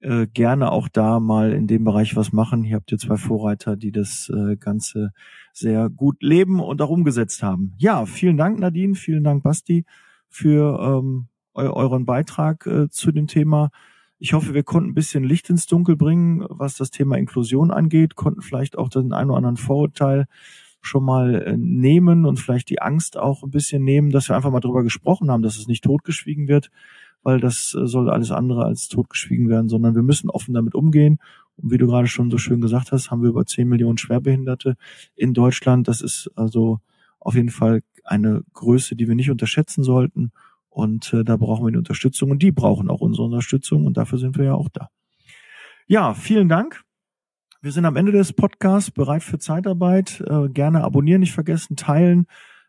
Äh, 0.00 0.26
gerne 0.26 0.70
auch 0.70 0.88
da 0.88 1.20
mal 1.20 1.52
in 1.52 1.66
dem 1.66 1.84
Bereich 1.84 2.14
was 2.16 2.32
machen. 2.32 2.62
Hier 2.62 2.76
habt 2.76 2.92
ihr 2.92 2.98
zwei 2.98 3.16
Vorreiter, 3.16 3.76
die 3.76 3.92
das 3.92 4.30
äh, 4.32 4.56
Ganze 4.56 5.12
sehr 5.52 5.88
gut 5.88 6.22
leben 6.22 6.60
und 6.60 6.80
auch 6.82 6.90
umgesetzt 6.90 7.42
haben. 7.42 7.74
Ja, 7.78 8.06
vielen 8.06 8.36
Dank, 8.36 8.58
Nadine, 8.58 8.94
vielen 8.94 9.24
Dank, 9.24 9.42
Basti, 9.42 9.84
für 10.28 10.78
ähm, 10.80 11.28
eu 11.54 11.72
euren 11.72 12.04
Beitrag 12.04 12.66
äh, 12.66 12.88
zu 12.90 13.10
dem 13.10 13.26
Thema. 13.26 13.70
Ich 14.18 14.32
hoffe, 14.32 14.54
wir 14.54 14.62
konnten 14.62 14.90
ein 14.90 14.94
bisschen 14.94 15.24
Licht 15.24 15.50
ins 15.50 15.66
Dunkel 15.66 15.96
bringen, 15.96 16.46
was 16.48 16.76
das 16.76 16.90
Thema 16.90 17.16
Inklusion 17.18 17.70
angeht, 17.70 18.14
konnten 18.14 18.40
vielleicht 18.40 18.78
auch 18.78 18.88
den 18.88 19.12
einen 19.12 19.30
oder 19.30 19.38
anderen 19.38 19.58
Vorurteil 19.58 20.26
schon 20.80 21.04
mal 21.04 21.42
äh, 21.42 21.56
nehmen 21.56 22.24
und 22.24 22.38
vielleicht 22.38 22.70
die 22.70 22.80
Angst 22.80 23.18
auch 23.18 23.42
ein 23.42 23.50
bisschen 23.50 23.84
nehmen, 23.84 24.10
dass 24.10 24.28
wir 24.28 24.36
einfach 24.36 24.50
mal 24.50 24.60
drüber 24.60 24.84
gesprochen 24.84 25.30
haben, 25.30 25.42
dass 25.42 25.58
es 25.58 25.66
nicht 25.66 25.84
totgeschwiegen 25.84 26.48
wird, 26.48 26.70
weil 27.22 27.40
das 27.40 27.76
äh, 27.78 27.86
soll 27.86 28.08
alles 28.08 28.30
andere 28.30 28.64
als 28.64 28.88
totgeschwiegen 28.88 29.48
werden, 29.48 29.68
sondern 29.68 29.94
wir 29.94 30.02
müssen 30.02 30.30
offen 30.30 30.54
damit 30.54 30.74
umgehen. 30.74 31.18
Und 31.56 31.72
wie 31.72 31.78
du 31.78 31.86
gerade 31.86 32.06
schon 32.06 32.30
so 32.30 32.38
schön 32.38 32.60
gesagt 32.60 32.92
hast, 32.92 33.10
haben 33.10 33.22
wir 33.22 33.30
über 33.30 33.44
10 33.44 33.68
Millionen 33.68 33.98
Schwerbehinderte 33.98 34.76
in 35.14 35.34
Deutschland. 35.34 35.88
Das 35.88 36.00
ist 36.00 36.30
also 36.36 36.80
auf 37.18 37.34
jeden 37.34 37.50
Fall 37.50 37.82
eine 38.04 38.44
Größe, 38.54 38.94
die 38.96 39.08
wir 39.08 39.14
nicht 39.14 39.30
unterschätzen 39.30 39.82
sollten. 39.82 40.32
Und 40.76 41.14
äh, 41.14 41.24
da 41.24 41.38
brauchen 41.38 41.64
wir 41.64 41.72
die 41.72 41.78
Unterstützung 41.78 42.30
und 42.30 42.42
die 42.42 42.52
brauchen 42.52 42.90
auch 42.90 43.00
unsere 43.00 43.24
Unterstützung 43.24 43.86
und 43.86 43.96
dafür 43.96 44.18
sind 44.18 44.36
wir 44.36 44.44
ja 44.44 44.52
auch 44.52 44.68
da. 44.68 44.90
Ja, 45.86 46.12
vielen 46.12 46.50
Dank. 46.50 46.82
Wir 47.62 47.72
sind 47.72 47.86
am 47.86 47.96
Ende 47.96 48.12
des 48.12 48.34
Podcasts 48.34 48.90
bereit 48.90 49.22
für 49.22 49.38
Zeitarbeit. 49.38 50.22
Äh, 50.28 50.50
gerne 50.50 50.84
abonnieren, 50.84 51.20
nicht 51.20 51.32
vergessen, 51.32 51.76
teilen. 51.76 52.26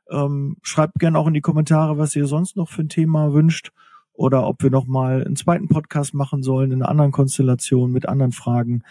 Ähm, 0.09 0.55
schreibt 0.61 0.99
gerne 0.99 1.19
auch 1.19 1.27
in 1.27 1.33
die 1.33 1.41
Kommentare, 1.41 1.97
was 1.97 2.15
ihr 2.15 2.27
sonst 2.27 2.55
noch 2.55 2.69
für 2.69 2.83
ein 2.83 2.87
Thema 2.87 3.33
wünscht 3.33 3.71
oder 4.13 4.47
ob 4.47 4.63
wir 4.63 4.69
noch 4.69 4.87
mal 4.87 5.25
einen 5.25 5.35
zweiten 5.35 5.67
Podcast 5.67 6.13
machen 6.13 6.43
sollen 6.43 6.71
in 6.71 6.81
einer 6.81 6.89
anderen 6.89 7.11
Konstellation 7.11 7.91
mit 7.91 8.07
anderen 8.07 8.31
Fragen 8.31 8.83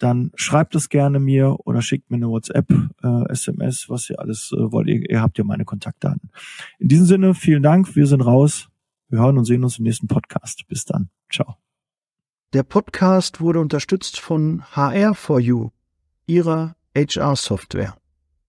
dann 0.00 0.32
schreibt 0.34 0.74
es 0.74 0.88
gerne 0.88 1.20
mir 1.20 1.56
oder 1.64 1.82
schickt 1.82 2.10
mir 2.10 2.16
eine 2.16 2.28
WhatsApp, 2.28 2.70
äh, 3.02 3.30
SMS, 3.30 3.88
was 3.88 4.08
ihr 4.08 4.18
alles 4.18 4.50
äh, 4.52 4.72
wollt. 4.72 4.88
Ihr, 4.88 5.08
ihr 5.08 5.20
habt 5.20 5.36
ja 5.38 5.44
meine 5.44 5.64
Kontaktdaten. 5.64 6.30
In 6.78 6.88
diesem 6.88 7.06
Sinne, 7.06 7.34
vielen 7.34 7.62
Dank. 7.62 7.94
Wir 7.94 8.06
sind 8.06 8.22
raus. 8.22 8.68
Wir 9.08 9.20
hören 9.20 9.36
und 9.36 9.44
sehen 9.44 9.62
uns 9.62 9.78
im 9.78 9.84
nächsten 9.84 10.08
Podcast. 10.08 10.66
Bis 10.68 10.86
dann. 10.86 11.10
Ciao. 11.30 11.56
Der 12.54 12.62
Podcast 12.62 13.40
wurde 13.40 13.60
unterstützt 13.60 14.18
von 14.18 14.62
HR4U, 14.74 15.70
ihrer 16.26 16.74
HR-Software. 16.96 17.99